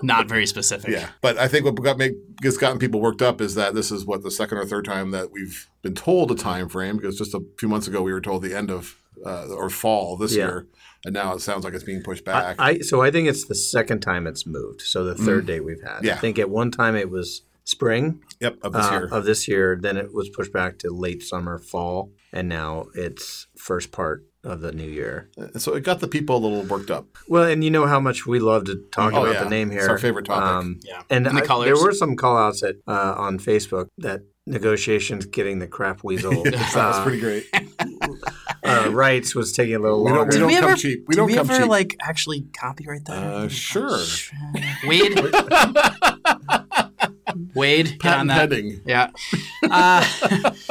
Not 0.03 0.29
very 0.29 0.45
specific. 0.45 0.91
yeah, 0.91 1.09
but 1.21 1.37
I 1.37 1.47
think 1.47 1.65
what 1.65 1.75
got 1.75 1.97
make 1.97 2.13
has 2.43 2.57
gotten 2.57 2.79
people 2.79 3.01
worked 3.01 3.21
up 3.21 3.41
is 3.41 3.55
that 3.55 3.73
this 3.73 3.91
is 3.91 4.05
what 4.05 4.23
the 4.23 4.31
second 4.31 4.57
or 4.57 4.65
third 4.65 4.85
time 4.85 5.11
that 5.11 5.31
we've 5.31 5.67
been 5.81 5.95
told 5.95 6.31
a 6.31 6.35
time 6.35 6.69
frame 6.69 6.97
because 6.97 7.17
just 7.17 7.33
a 7.33 7.41
few 7.57 7.67
months 7.67 7.87
ago 7.87 8.01
we 8.01 8.13
were 8.13 8.21
told 8.21 8.41
the 8.43 8.55
end 8.55 8.69
of 8.71 8.95
uh, 9.25 9.47
or 9.49 9.69
fall 9.69 10.15
this 10.15 10.35
Yeah. 10.35 10.45
year, 10.45 10.67
and 11.05 11.13
now 11.13 11.33
it 11.33 11.41
sounds 11.41 11.65
like 11.65 11.73
it's 11.73 11.83
being 11.83 12.03
pushed 12.03 12.23
back. 12.23 12.55
I 12.59 12.79
so 12.79 13.01
I 13.01 13.11
think 13.11 13.27
it's 13.27 13.45
the 13.45 13.55
second 13.55 14.01
time 14.01 14.27
it's 14.27 14.45
moved. 14.45 14.81
So 14.81 15.03
the 15.03 15.15
third 15.15 15.45
date 15.47 15.65
we've 15.65 15.81
had. 15.81 16.01
Mm. 16.01 16.03
Yeah. 16.03 16.13
I 16.13 16.17
think 16.17 16.37
at 16.39 16.49
one 16.49 16.71
time 16.71 16.95
it 16.95 17.09
was 17.09 17.41
spring 17.63 18.21
yep, 18.39 18.57
of 18.61 18.71
this 18.73 18.85
uh, 18.85 18.91
year. 18.91 19.05
of 19.11 19.25
this 19.25 19.47
year. 19.47 19.77
Then 19.81 19.97
it 19.97 20.13
was 20.13 20.29
pushed 20.29 20.53
back 20.53 20.77
to 20.79 20.89
late 20.89 21.23
summer, 21.23 21.57
fall, 21.57 22.11
and 22.31 22.47
now 22.47 22.85
it's 22.93 23.47
first 23.57 23.91
part 23.91 24.23
of 24.47 24.61
the 24.61 24.71
new 24.71 24.87
year. 24.87 25.29
So 25.57 25.73
it 25.75 25.83
got 25.83 25.99
the 25.99 26.07
people 26.07 26.37
a 26.37 26.41
little 26.45 26.63
worked 26.63 26.89
up. 26.89 27.05
Well, 27.27 27.43
and 27.43 27.63
you 27.63 27.69
know 27.69 27.85
how 27.85 27.99
much 27.99 28.25
we 28.25 28.39
love 28.39 28.65
to 28.65 28.75
talk 28.91 29.13
Oh, 29.13 29.23
about 29.23 29.33
yeah. 29.35 29.43
the 29.43 29.49
name 29.49 29.69
here. 29.69 29.79
It's 29.81 29.87
our 29.89 29.97
favorite 29.97 30.25
topic. 30.25 30.77
Yeah. 30.83 31.01
and 31.09 31.27
And 31.27 31.37
the 31.37 31.43
I- 31.43 31.45
colors. 31.45 31.65
there 31.65 31.83
were 31.83 31.91
some 31.93 32.15
call 32.15 32.37
outs 32.37 32.63
at, 32.63 32.75
uh, 32.87 33.13
on 33.17 33.39
Facebook 33.39 33.87
that 33.97 34.21
negotiations 34.45 35.25
getting 35.25 35.59
the 35.59 35.67
crap 35.67 36.03
weasel 36.03 36.31
That 36.43 36.53
was 36.53 36.75
uh, 36.75 37.03
pretty 37.03 37.19
great. 37.19 37.45
uh, 38.63 38.89
rights 38.91 39.35
was 39.35 39.51
taking 39.51 39.75
a 39.75 39.79
little 39.79 40.03
We 40.05 40.09
don't- 40.11 40.17
longer. 40.19 40.33
we 40.35 40.39
don't 40.39 40.47
we 40.47 40.55
come 40.55 40.69
ever, 40.69 40.75
cheap. 40.77 41.03
We 41.07 41.15
don't 41.15 41.27
we 41.27 41.33
come 41.35 41.49
ever 41.51 41.59
cheap. 41.63 41.69
like 41.69 41.95
actually 42.01 42.45
copyright 42.57 43.03
that? 43.05 43.23
Uh, 43.23 43.47
sure. 43.49 43.99
Wade. 44.87 45.19
Wade, 47.55 47.97
Patent 47.99 48.29
that. 48.29 48.49
pending. 48.49 48.81
Yeah. 48.85 49.11
Uh, 49.69 50.05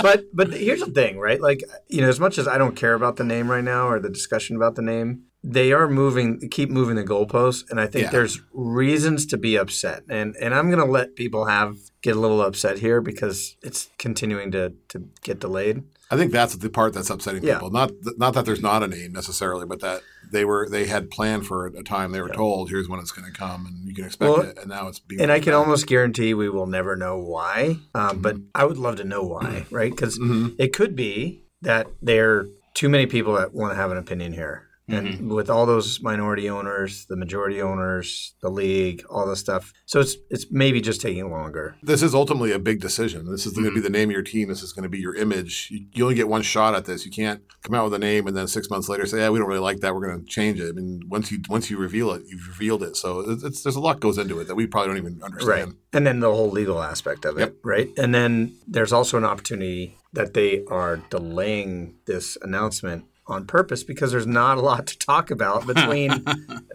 but 0.01 0.25
but 0.33 0.53
here's 0.55 0.81
the 0.81 0.91
thing, 0.91 1.19
right? 1.19 1.41
Like 1.41 1.63
you 1.89 2.01
know, 2.01 2.09
as 2.09 2.19
much 2.19 2.39
as 2.39 2.49
I 2.49 2.57
don't 2.57 2.77
care 2.77 2.95
about 2.95 3.17
the 3.17 3.25
name 3.25 3.51
right 3.51 3.65
now 3.65 3.89
or 3.89 3.99
the 4.01 4.09
discussion 4.09 4.57
about 4.57 4.75
the 4.75 4.81
name, 4.81 5.25
they 5.45 5.73
are 5.73 5.87
moving, 5.89 6.49
keep 6.51 6.71
moving 6.71 6.97
the 6.97 7.05
goalposts, 7.05 7.69
and 7.71 7.79
I 7.81 7.87
think 7.89 8.05
Yeah. 8.05 8.11
there's 8.11 8.41
reasons 8.55 9.27
to 9.27 9.37
be 9.37 9.57
upset. 9.57 10.05
And 10.09 10.35
and 10.41 10.55
I'm 10.55 10.71
gonna 10.71 10.87
let 10.87 11.15
people 11.17 11.45
have 11.47 11.77
get 12.01 12.17
a 12.17 12.21
little 12.21 12.41
upset 12.41 12.79
here 12.79 13.01
because 13.03 13.57
it's 13.63 13.91
continuing 13.99 14.51
to 14.53 14.73
to 14.89 15.05
get 15.23 15.41
delayed. 15.41 15.83
I 16.11 16.17
think 16.17 16.31
that's 16.31 16.55
the 16.55 16.71
part 16.71 16.93
that's 16.93 17.11
upsetting 17.11 17.43
Yeah. 17.43 17.55
people. 17.55 17.71
Not 17.71 17.89
th- 17.89 18.17
not 18.17 18.35
that 18.35 18.45
there's 18.45 18.63
not 18.63 18.83
a 18.83 18.87
name 18.87 19.13
necessarily, 19.13 19.67
but 19.67 19.81
that 19.81 20.03
they 20.31 20.45
were 20.45 20.69
they 20.69 20.87
had 20.87 21.11
planned 21.11 21.47
for 21.47 21.67
a 21.67 21.83
time. 21.83 22.13
They 22.13 22.21
were 22.21 22.29
told, 22.29 22.71
"Here's 22.71 22.89
when 22.89 23.01
it's 23.01 23.11
going 23.11 23.31
to 23.31 23.37
come, 23.37 23.67
and 23.67 23.89
you 23.89 23.95
can 23.95 24.05
expect 24.05 24.31
Well, 24.31 24.41
it." 24.43 24.57
And 24.59 24.69
now 24.69 24.87
it's 24.89 25.01
being 25.01 25.21
And 25.21 25.33
I 25.33 25.41
can 25.41 25.53
almost 25.53 25.87
guarantee 25.89 26.33
we 26.35 26.49
will 26.49 26.67
never 26.67 26.95
know 26.97 27.19
why. 27.19 27.79
Um, 27.95 28.19
But 28.21 28.37
I 28.55 28.65
would 28.65 28.79
love 28.79 28.97
to 28.97 29.05
know 29.05 29.23
why, 29.23 29.67
right? 29.71 29.91
Because 29.91 30.19
Mhm. 30.19 30.55
it 30.59 30.73
could 30.73 30.95
be 30.95 31.43
that 31.63 31.89
there 32.01 32.31
are 32.35 32.47
too 32.75 32.89
many 32.89 33.07
people 33.07 33.35
that 33.35 33.53
want 33.55 33.73
to 33.73 33.77
have 33.77 33.91
an 33.91 33.97
opinion 33.99 34.33
here. 34.33 34.63
And 34.89 35.09
mm-hmm. 35.09 35.35
with 35.35 35.51
all 35.51 35.67
those 35.67 36.01
minority 36.01 36.49
owners, 36.49 37.07
the 37.07 37.17
majority 37.17 37.61
owners, 37.61 38.35
the 38.41 38.49
league, 38.49 39.05
all 39.11 39.27
this 39.27 39.41
stuff, 39.41 39.73
so 39.85 39.99
it's 39.99 40.17
it's 40.31 40.47
maybe 40.51 40.81
just 40.81 41.01
taking 41.01 41.29
longer. 41.29 41.75
This 41.83 42.03
is 42.03 42.15
ultimately 42.15 42.53
a 42.53 42.61
big 42.61 42.81
decision. 42.81 43.29
This 43.29 43.47
is 43.47 43.53
going 43.53 43.65
to 43.65 43.71
be 43.71 43.79
mm-hmm. 43.79 43.85
the 43.85 43.91
name 43.91 44.11
of 44.11 44.13
your 44.13 44.23
team. 44.23 44.49
This 44.49 44.63
is 44.63 44.73
going 44.73 44.85
to 44.85 44.89
be 44.89 44.99
your 44.99 45.17
image. 45.17 45.69
You, 45.73 45.87
you 45.93 46.05
only 46.05 46.15
get 46.15 46.29
one 46.29 46.43
shot 46.43 46.77
at 46.77 46.85
this. 46.85 47.05
You 47.05 47.11
can't 47.11 47.43
come 47.65 47.75
out 47.75 47.85
with 47.85 47.95
a 47.95 47.99
name 47.99 48.29
and 48.29 48.37
then 48.37 48.47
six 48.47 48.71
months 48.71 48.89
later 48.89 49.07
say, 49.07 49.19
"Yeah, 49.19 49.31
we 49.31 49.41
don't 49.41 49.49
really 49.49 49.61
like 49.61 49.81
that. 49.81 49.93
We're 49.93 50.07
going 50.07 50.21
to 50.21 50.27
change 50.27 50.61
it." 50.61 50.69
I 50.69 50.73
mean, 50.73 51.03
once 51.09 51.33
you 51.33 51.41
once 51.49 51.69
you 51.69 51.79
reveal 51.79 52.13
it, 52.13 52.23
you've 52.27 52.47
revealed 52.47 52.85
it. 52.85 52.97
So 52.97 53.21
it's, 53.29 53.43
it's, 53.43 53.63
there's 53.65 53.77
a 53.77 53.81
lot 53.81 53.99
goes 53.99 54.19
into 54.19 54.39
it 54.39 54.47
that 54.47 54.55
we 54.55 54.69
probably 54.69 54.89
don't 54.89 54.99
even 54.99 55.21
understand. 55.23 55.69
Right. 55.69 55.77
And 55.93 56.07
then 56.07 56.21
the 56.21 56.33
whole 56.33 56.51
legal 56.51 56.81
aspect 56.81 57.25
of 57.25 57.39
it, 57.39 57.41
Yep. 57.41 57.55
right? 57.65 57.89
And 57.97 58.15
then 58.15 58.57
there's 58.69 58.93
also 58.93 59.19
an 59.19 59.25
opportunity 59.25 59.97
that 60.13 60.35
they 60.35 60.65
are 60.67 60.99
delaying 61.11 61.97
this 62.07 62.39
announcement 62.41 63.05
on 63.29 63.47
purpose 63.47 63.83
because 63.85 64.13
there's 64.13 64.27
not 64.27 64.59
a 64.59 64.61
lot 64.61 64.87
to 64.87 64.99
talk 64.99 65.31
about 65.31 65.67
between 65.73 66.25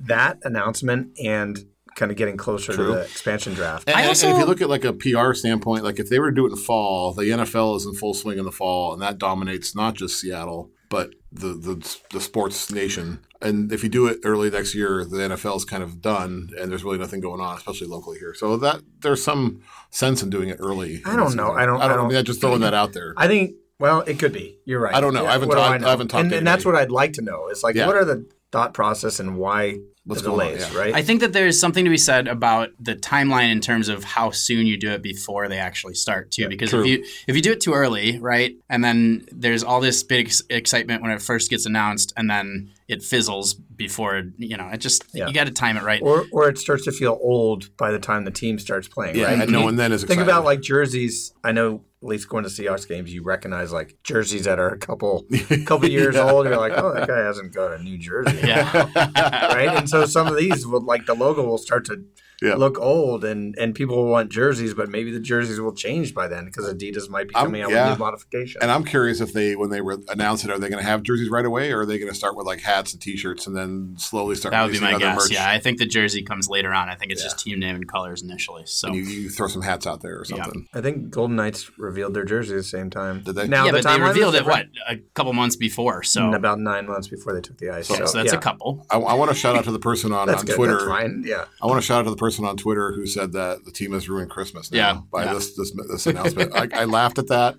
that 0.01 0.37
announcement 0.43 1.17
and 1.23 1.65
kind 1.95 2.09
of 2.11 2.17
getting 2.17 2.37
closer 2.37 2.71
True. 2.73 2.87
to 2.87 2.91
the 2.93 3.01
expansion 3.01 3.53
draft. 3.53 3.87
And, 3.87 3.95
I 3.95 4.01
and 4.01 4.09
also- 4.09 4.29
if 4.29 4.37
you 4.37 4.45
look 4.45 4.61
at 4.61 4.69
like 4.69 4.85
a 4.85 4.93
PR 4.93 5.33
standpoint, 5.33 5.83
like 5.83 5.99
if 5.99 6.09
they 6.09 6.19
were 6.19 6.29
to 6.31 6.35
do 6.35 6.45
it 6.45 6.51
in 6.51 6.55
fall, 6.57 7.13
the 7.13 7.23
NFL 7.23 7.75
is 7.77 7.85
in 7.85 7.93
full 7.93 8.13
swing 8.13 8.37
in 8.39 8.45
the 8.45 8.51
fall, 8.51 8.93
and 8.93 9.01
that 9.01 9.17
dominates 9.17 9.75
not 9.75 9.93
just 9.95 10.19
Seattle 10.19 10.71
but 10.89 11.11
the 11.31 11.53
the, 11.53 11.99
the 12.11 12.19
sports 12.19 12.69
nation. 12.69 13.19
And 13.41 13.71
if 13.71 13.81
you 13.81 13.87
do 13.87 14.07
it 14.07 14.19
early 14.25 14.49
next 14.51 14.75
year, 14.75 15.05
the 15.05 15.17
NFL 15.19 15.55
is 15.55 15.63
kind 15.63 15.81
of 15.81 16.01
done, 16.01 16.49
and 16.59 16.69
there's 16.69 16.83
really 16.83 16.97
nothing 16.97 17.21
going 17.21 17.39
on, 17.39 17.55
especially 17.55 17.87
locally 17.87 18.19
here. 18.19 18.33
So 18.33 18.57
that 18.57 18.81
there's 18.99 19.23
some 19.23 19.61
sense 19.89 20.21
in 20.21 20.29
doing 20.29 20.49
it 20.49 20.57
early. 20.59 21.01
I 21.05 21.15
don't 21.15 21.33
know. 21.35 21.53
I 21.53 21.65
don't- 21.65 21.79
I 21.81 21.85
I 21.85 21.87
don't. 21.87 21.91
I 21.91 21.95
don't- 21.95 22.07
mean, 22.09 22.17
I'm 22.17 22.25
just 22.25 22.41
throwing 22.41 22.59
that 22.59 22.73
out 22.73 22.91
there. 22.91 23.13
I 23.15 23.27
think, 23.29 23.51
well, 23.81 24.01
it 24.01 24.19
could 24.19 24.31
be. 24.33 24.57
You're 24.65 24.79
right. 24.79 24.95
I 24.95 25.01
don't 25.01 25.13
know. 25.13 25.25
I 25.25 25.33
haven't 25.33 25.49
what 25.49 25.55
do 25.55 25.61
talked- 25.61 25.81
know? 25.81 25.87
I 25.87 25.89
haven't 25.89 26.07
talked 26.09 26.21
And, 26.21 26.31
to 26.31 26.37
and 26.37 26.47
that's 26.47 26.63
what 26.65 26.75
I'd 26.75 26.91
like 26.91 27.13
to 27.13 27.21
know. 27.21 27.49
Is 27.49 27.63
like, 27.63 27.75
Yeah. 27.75 27.87
what 27.87 27.95
are 27.97 28.05
the 28.05 28.25
thought 28.51 28.73
process 28.73 29.19
and 29.19 29.37
why 29.37 29.79
What's 30.03 30.23
the 30.23 30.29
going 30.29 30.53
on, 30.55 30.59
yeah. 30.59 30.77
right? 30.77 30.93
I 30.95 31.03
think 31.03 31.21
that 31.21 31.31
there's 31.31 31.59
something 31.59 31.85
to 31.85 31.91
be 31.91 31.97
said 31.97 32.27
about 32.27 32.69
the 32.79 32.95
timeline 32.95 33.51
in 33.51 33.61
terms 33.61 33.87
of 33.87 34.03
how 34.03 34.31
soon 34.31 34.65
you 34.65 34.75
do 34.75 34.89
it 34.91 35.03
before 35.03 35.47
they 35.47 35.59
actually 35.59 35.93
start 35.93 36.31
too. 36.31 36.49
Because 36.49 36.71
true. 36.71 36.81
if 36.81 36.87
you 36.87 37.05
if 37.27 37.35
you 37.35 37.41
do 37.41 37.51
it 37.51 37.61
too 37.61 37.73
early, 37.73 38.17
right, 38.19 38.55
and 38.67 38.83
then 38.83 39.25
there's 39.31 39.63
all 39.63 39.79
this 39.79 40.01
big 40.03 40.25
ex- 40.27 40.41
excitement 40.49 41.03
when 41.03 41.11
it 41.11 41.21
first 41.21 41.49
gets 41.51 41.65
announced, 41.67 42.13
and 42.17 42.27
then 42.29 42.71
it 42.91 43.01
fizzles 43.01 43.53
before 43.53 44.23
you 44.37 44.57
know. 44.57 44.67
It 44.67 44.77
just 44.79 45.05
Yeah. 45.13 45.27
you 45.27 45.33
got 45.33 45.47
to 45.47 45.53
time 45.53 45.77
it 45.77 45.83
right. 45.83 46.01
Or 46.03 46.25
or 46.31 46.49
it 46.49 46.57
starts 46.57 46.83
to 46.85 46.91
feel 46.91 47.17
old 47.21 47.75
by 47.77 47.91
the 47.91 47.99
time 47.99 48.25
the 48.25 48.31
team 48.31 48.59
starts 48.59 48.87
playing. 48.87 49.15
Yeah, 49.15 49.25
right? 49.25 49.41
and 49.41 49.51
no 49.51 49.61
one 49.61 49.77
then 49.77 49.91
is 49.91 50.01
Think 50.01 50.11
excited. 50.19 50.29
about 50.29 50.43
like 50.45 50.61
jerseys. 50.61 51.33
I 51.43 51.51
know 51.53 51.83
at 52.03 52.07
least 52.07 52.27
going 52.29 52.43
to 52.43 52.49
Seahawks 52.49 52.87
games, 52.87 53.13
you 53.13 53.23
recognize 53.23 53.71
like 53.71 53.95
jerseys 54.03 54.43
that 54.45 54.59
are 54.59 54.69
a 54.69 54.77
couple 54.77 55.25
couple 55.65 55.87
years 55.89 56.15
old. 56.15 56.47
You're 56.47 56.57
like, 56.57 56.73
oh, 56.75 56.93
that 56.93 57.07
guy 57.07 57.19
hasn't 57.19 57.53
got 57.53 57.73
a 57.79 57.81
new 57.81 57.97
jersey, 57.97 58.39
yeah, 58.43 58.89
right? 59.55 59.69
And 59.69 59.89
so 59.89 60.05
some 60.05 60.27
of 60.27 60.35
these 60.35 60.67
will 60.67 60.81
like 60.83 61.05
the 61.05 61.13
logo 61.15 61.43
will 61.43 61.57
start 61.59 61.85
to 61.85 62.03
Yeah. 62.41 62.55
look 62.55 62.79
old, 62.79 63.23
and 63.23 63.55
and 63.59 63.75
people 63.75 63.95
will 63.97 64.09
want 64.11 64.31
jerseys, 64.31 64.73
but 64.73 64.89
maybe 64.89 65.11
the 65.11 65.19
jerseys 65.19 65.59
will 65.61 65.73
change 65.75 66.15
by 66.15 66.27
then 66.27 66.45
because 66.45 66.65
Adidas 66.73 67.07
might 67.07 67.27
be 67.27 67.35
coming 67.35 67.61
out 67.61 67.69
yeah. 67.69 67.89
with 67.89 67.99
new 67.99 68.03
modifications. 68.05 68.61
And 68.63 68.71
I'm 68.71 68.83
curious 68.83 69.21
if 69.21 69.31
they, 69.31 69.55
when 69.55 69.69
they 69.69 69.79
re- 69.81 69.97
announce 70.09 70.43
it, 70.43 70.49
are 70.49 70.57
they 70.57 70.67
going 70.69 70.81
to 70.83 70.89
have 70.89 71.03
jerseys 71.03 71.29
right 71.29 71.45
away, 71.45 71.71
or 71.71 71.81
are 71.81 71.85
they 71.85 71.99
going 71.99 72.09
to 72.11 72.17
start 72.17 72.35
with 72.35 72.47
like 72.47 72.59
hats 72.59 72.93
and 72.93 73.01
T-shirts 73.01 73.45
and 73.45 73.55
then 73.55 73.93
slowly 73.97 74.33
start 74.35 74.53
that 74.53 74.63
would 74.63 74.71
be 74.71 74.79
my 74.79 74.97
guess. 74.97 75.15
merch? 75.23 75.31
Yeah, 75.31 75.47
I 75.49 75.59
think 75.59 75.77
the 75.77 75.85
jersey 75.85 76.23
comes 76.23 76.49
later 76.49 76.73
on. 76.73 76.89
I 76.89 76.95
think 76.95 77.11
it's 77.11 77.21
Yeah. 77.21 77.27
just 77.27 77.39
team 77.39 77.59
name 77.59 77.75
and 77.75 77.87
colors 77.87 78.23
initially. 78.23 78.63
So 78.65 78.91
you, 78.91 79.03
you 79.03 79.29
throw 79.29 79.47
some 79.47 79.61
hats 79.61 79.85
out 79.85 80.01
there 80.01 80.15
or 80.17 80.25
Yeah. 80.27 80.37
something. 80.37 80.67
I 80.73 80.81
think 80.81 81.11
Golden 81.11 81.35
Knights 81.35 81.69
revealed 81.77 82.15
their 82.15 82.25
jersey 82.25 82.53
at 82.55 82.57
the 82.57 82.63
same 82.63 82.89
time. 82.89 83.21
Did 83.21 83.35
they? 83.35 83.47
Now 83.47 83.65
yeah, 83.65 83.71
the 83.73 83.81
but 83.83 83.93
they 83.97 84.01
revealed 84.01 84.33
it 84.33 84.45
what 84.45 84.65
a 84.89 84.97
couple 85.13 85.33
months 85.33 85.55
before. 85.57 86.01
So 86.01 86.29
In 86.29 86.33
about 86.33 86.59
nine 86.59 86.87
months 86.87 87.07
before 87.07 87.33
they 87.33 87.41
took 87.41 87.59
the 87.59 87.69
ice. 87.69 87.87
yeah, 87.87 87.97
So, 87.97 88.05
so 88.07 88.17
that's 88.17 88.33
yeah. 88.33 88.39
a 88.39 88.41
couple. 88.41 88.83
I, 88.89 88.97
I 88.97 89.13
want 89.13 89.29
to 89.29 89.35
shout 89.35 89.55
out 89.55 89.65
to 89.65 89.71
the 89.71 89.77
person 89.79 90.11
on, 90.11 90.27
on 90.27 90.43
good. 90.43 90.55
Twitter. 90.55 90.73
That's 90.77 90.85
fine. 90.85 91.23
Yeah. 91.23 91.45
I 91.61 91.67
want 91.67 91.79
to 91.79 91.85
shout 91.85 91.99
out 91.99 92.03
to 92.05 92.09
the 92.09 92.15
person 92.15 92.30
on 92.39 92.57
Twitter 92.57 92.91
who 92.93 93.05
said 93.05 93.31
that 93.33 93.65
the 93.65 93.71
team 93.71 93.93
has 93.93 94.07
ruined 94.09 94.29
Christmas 94.29 94.71
now 94.71 94.77
Yeah, 94.77 95.01
by 95.11 95.25
yeah. 95.25 95.33
this 95.33 95.55
this 95.55 95.71
this 95.89 96.07
announcement. 96.07 96.53
I, 96.55 96.67
I 96.81 96.85
laughed 96.85 97.17
at 97.19 97.27
that. 97.27 97.55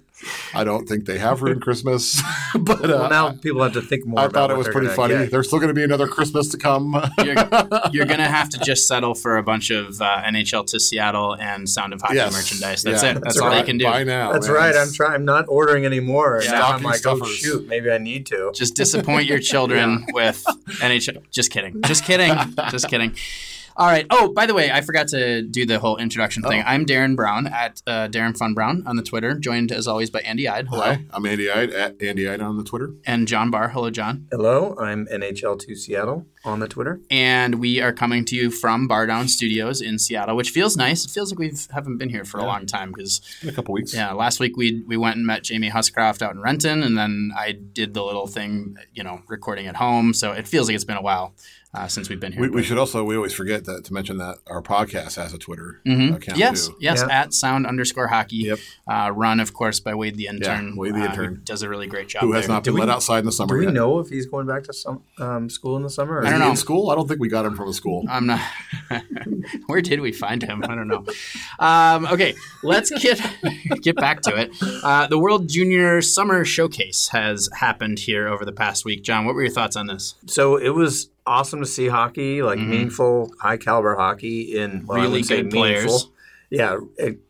I 0.55 0.63
don't 0.63 0.87
think 0.89 1.05
they 1.07 1.19
have 1.19 1.43
ruined 1.43 1.63
Christmas, 1.63 2.23
but 2.61 2.85
uh, 2.85 2.89
Well, 2.89 3.11
now 3.11 3.33
people 3.33 3.61
have 3.65 3.73
to 3.73 3.83
think 3.83 4.07
more. 4.07 4.21
I 4.21 4.25
about 4.27 4.35
thought 4.35 4.51
it 4.51 4.53
what 4.55 4.59
was 4.59 4.69
pretty 4.69 4.87
gonna 4.87 4.97
funny. 4.97 5.15
get. 5.15 5.31
There's 5.33 5.49
still 5.49 5.59
going 5.59 5.71
to 5.71 5.75
be 5.75 5.83
another 5.83 6.07
Christmas 6.07 6.49
to 6.51 6.59
come. 6.59 6.93
You're, 7.19 7.35
you're 7.93 8.07
gonna 8.07 8.29
have 8.29 8.49
to 8.51 8.59
just 8.61 8.87
settle 8.87 9.15
for 9.17 9.37
a 9.37 9.43
bunch 9.43 9.71
of 9.71 10.01
uh, 10.01 10.23
NHL 10.25 10.65
to 10.69 10.79
Seattle 10.79 11.35
and 11.35 11.69
Sound 11.69 11.93
of 11.93 12.01
Hockey 12.03 12.15
Yes. 12.17 12.33
merchandise. 12.33 12.83
That's 12.85 13.03
Yeah. 13.03 13.11
it. 13.11 13.15
That's, 13.15 13.25
That's 13.25 13.39
all 13.41 13.49
right. 13.49 13.61
they 13.63 13.67
can 13.67 13.79
do. 13.79 13.85
By 13.87 14.05
now, 14.05 14.31
That's 14.33 14.47
man. 14.47 14.57
right. 14.57 14.77
I'm 14.77 14.93
trying. 14.93 15.15
I'm 15.15 15.25
not 15.25 15.47
ordering 15.49 15.85
anymore. 15.87 16.41
Yeah. 16.45 16.53
now 16.53 16.69
I'm 16.69 16.81
Stocking 16.95 17.19
like, 17.19 17.25
oh 17.25 17.27
shoot, 17.27 17.67
maybe 17.67 17.91
I 17.91 17.99
need 17.99 18.27
to. 18.27 18.53
Just 18.55 18.77
disappoint 18.77 19.27
your 19.27 19.41
children 19.41 20.07
with 20.13 20.45
NHL. 20.79 21.21
Just 21.33 21.51
kidding. 21.51 21.83
Just 21.83 22.05
kidding. 22.05 22.37
Just 22.71 22.89
kidding. 22.89 23.17
All 23.77 23.87
right. 23.87 24.07
Oh, 24.11 24.33
by 24.33 24.45
the 24.45 24.55
way, 24.55 24.71
I 24.71 24.83
forgot 24.83 25.09
to 25.09 25.43
do 25.43 25.65
the 25.65 25.79
whole 25.79 25.97
introduction 25.97 26.43
thing. 26.43 26.61
Oh. 26.61 26.69
I'm 26.69 26.85
Darren 26.85 27.17
Brown 27.17 27.47
at 27.47 27.81
uh, 27.87 28.09
Darren 28.09 28.37
Fun 28.37 28.53
Brown 28.53 28.83
on 28.87 28.97
the 28.97 29.03
Twitter, 29.03 29.39
joined 29.39 29.73
as 29.73 29.89
always 29.89 30.11
by 30.11 30.21
Andy 30.21 30.47
Eide. 30.47 30.69
Hello. 30.69 30.83
Hi, 30.83 31.05
I'm 31.11 31.25
Andy 31.25 31.51
Eide 31.51 31.73
at 31.73 32.03
Andy 32.03 32.29
Eide 32.29 32.43
on 32.43 32.59
the 32.59 32.65
Twitter. 32.65 32.91
And 33.07 33.27
John 33.27 33.51
Barr. 33.51 33.71
Hello, 33.71 33.89
John. 33.91 34.27
Hello, 34.31 34.77
I'm 34.79 35.07
NHL2 35.07 35.77
Seattle 35.77 36.27
on 36.45 36.59
the 36.61 36.69
Twitter. 36.69 37.01
And 37.11 37.57
we 37.57 37.81
are 37.81 37.93
coming 37.93 38.27
to 38.27 38.37
you 38.37 38.51
from 38.51 38.89
Bar 38.89 39.07
Down 39.07 39.27
Studios 39.29 39.81
in 39.81 39.99
Seattle, 39.99 40.37
which 40.37 40.51
feels 40.51 40.77
nice. 40.77 41.07
It 41.07 41.11
feels 41.11 41.33
like 41.33 41.39
we 41.39 41.53
haven't 41.73 41.97
been 41.97 42.11
here 42.11 42.25
for 42.25 42.39
a 42.39 42.45
long 42.45 42.67
time 42.67 42.93
because 42.93 43.23
a 43.47 43.53
couple 43.53 43.73
weeks. 43.73 43.95
Yeah, 43.95 44.13
last 44.13 44.39
week 44.39 44.57
we 44.57 44.83
we 44.87 44.99
went 44.99 45.17
and 45.17 45.27
met 45.27 45.45
Jamie 45.45 45.71
Huscroft 45.71 46.21
out 46.21 46.35
in 46.35 46.41
Renton, 46.41 46.83
and 46.83 46.99
then 46.99 47.31
I 47.37 47.53
did 47.53 47.95
the 47.95 48.03
little 48.03 48.27
thing, 48.27 48.77
you 48.93 49.03
know, 49.03 49.23
recording 49.29 49.67
at 49.67 49.77
home. 49.77 50.13
So 50.13 50.33
it 50.33 50.47
feels 50.47 50.69
like 50.69 50.75
it's 50.75 50.85
been 50.85 50.97
a 50.97 51.03
while 51.03 51.35
uh, 51.75 51.89
since 51.89 52.09
we've 52.11 52.21
been 52.21 52.33
here. 52.33 52.43
We, 52.43 52.49
we 52.51 52.63
should 52.63 52.77
also 52.79 53.03
we 53.03 53.17
always 53.17 53.33
forget 53.33 53.65
that 53.65 53.85
to 53.87 53.95
mention 53.95 54.19
that 54.19 54.39
our 54.47 54.61
podcast 54.63 55.17
has 55.17 55.33
a 55.33 55.39
Twitter 55.39 55.81
Mhm. 55.87 56.17
account 56.17 56.39
Yes, 56.39 56.69
too. 56.69 56.77
yes, 56.81 57.03
Yeah. 57.07 57.21
at 57.23 57.33
Sound 57.35 57.67
underscore 57.67 58.09
Hockey. 58.09 58.37
Yep. 58.37 58.59
Uh, 58.87 59.11
run, 59.15 59.41
of 59.41 59.55
course, 59.55 59.81
by 59.81 59.95
Wade 59.95 60.17
the 60.17 60.27
intern. 60.27 60.77
Wade 60.77 60.95
the 60.95 61.01
uh, 61.01 61.05
intern. 61.07 61.35
who 61.37 61.41
does 61.41 61.63
a 61.63 61.69
really 61.69 61.87
great 61.87 62.09
job. 62.09 62.23
Who 62.23 62.33
has 62.33 62.47
there. 62.47 62.55
not 62.57 62.65
been 62.65 62.73
Do 62.73 62.75
we- 62.75 62.81
let 62.81 62.91
outside 62.91 63.21
in 63.21 63.25
the 63.27 63.33
summer 63.33 63.55
Do 63.55 63.61
we 63.61 63.65
yet? 63.67 63.75
know 63.75 63.99
if 64.01 64.09
he's 64.11 64.27
going 64.27 64.47
back 64.47 64.65
to 64.65 64.73
some 64.73 65.03
um, 65.19 65.49
school 65.49 65.77
in 65.77 65.83
the 65.83 65.91
summer? 65.91 66.19
or 66.19 66.27
I 66.27 66.31
don't 66.31 66.41
know. 66.41 66.51
in 66.51 66.57
school? 66.57 66.91
I 66.91 66.95
don't 66.95 67.09
think 67.09 67.21
we 67.21 67.29
got 67.29 67.45
him 67.47 67.57
from 67.57 67.69
a 67.69 67.73
school. 67.73 68.05
I'm 68.09 68.27
not. 68.27 68.41
Where 69.67 69.81
did 69.81 70.01
we 70.01 70.13
find 70.13 70.43
him? 70.43 70.63
I 70.65 70.75
don't 70.75 70.89
know. 70.89 71.05
Um, 71.59 72.07
okay, 72.07 72.35
let's 72.63 72.91
get 73.03 73.21
get 73.83 73.97
back 73.97 74.21
to 74.23 74.37
it. 74.37 74.51
Uh, 74.83 75.07
the 75.07 75.19
World 75.19 75.49
Junior 75.49 76.03
Summer 76.03 76.45
Showcase 76.45 77.09
has 77.09 77.49
happened 77.55 77.99
here 78.01 78.29
over 78.29 78.45
the 78.45 78.53
past 78.53 78.85
week. 78.85 79.03
John, 79.03 79.25
what 79.25 79.35
were 79.35 79.43
your 79.43 79.51
thoughts 79.51 79.77
on 79.77 79.87
this? 79.87 80.15
So 80.27 80.57
it 80.57 80.71
was 80.71 81.09
awesome 81.27 81.61
to 81.61 81.67
see 81.67 81.89
hockey, 81.89 82.43
like 82.43 82.59
Mhm. 82.59 82.69
meaningful, 82.69 83.33
high 83.41 83.57
caliber 83.57 83.95
hockey 83.97 84.57
in 84.57 84.85
well, 84.87 85.01
Really 85.01 85.23
good 85.23 85.51
players. 85.51 86.09
Yeah, 86.51 86.77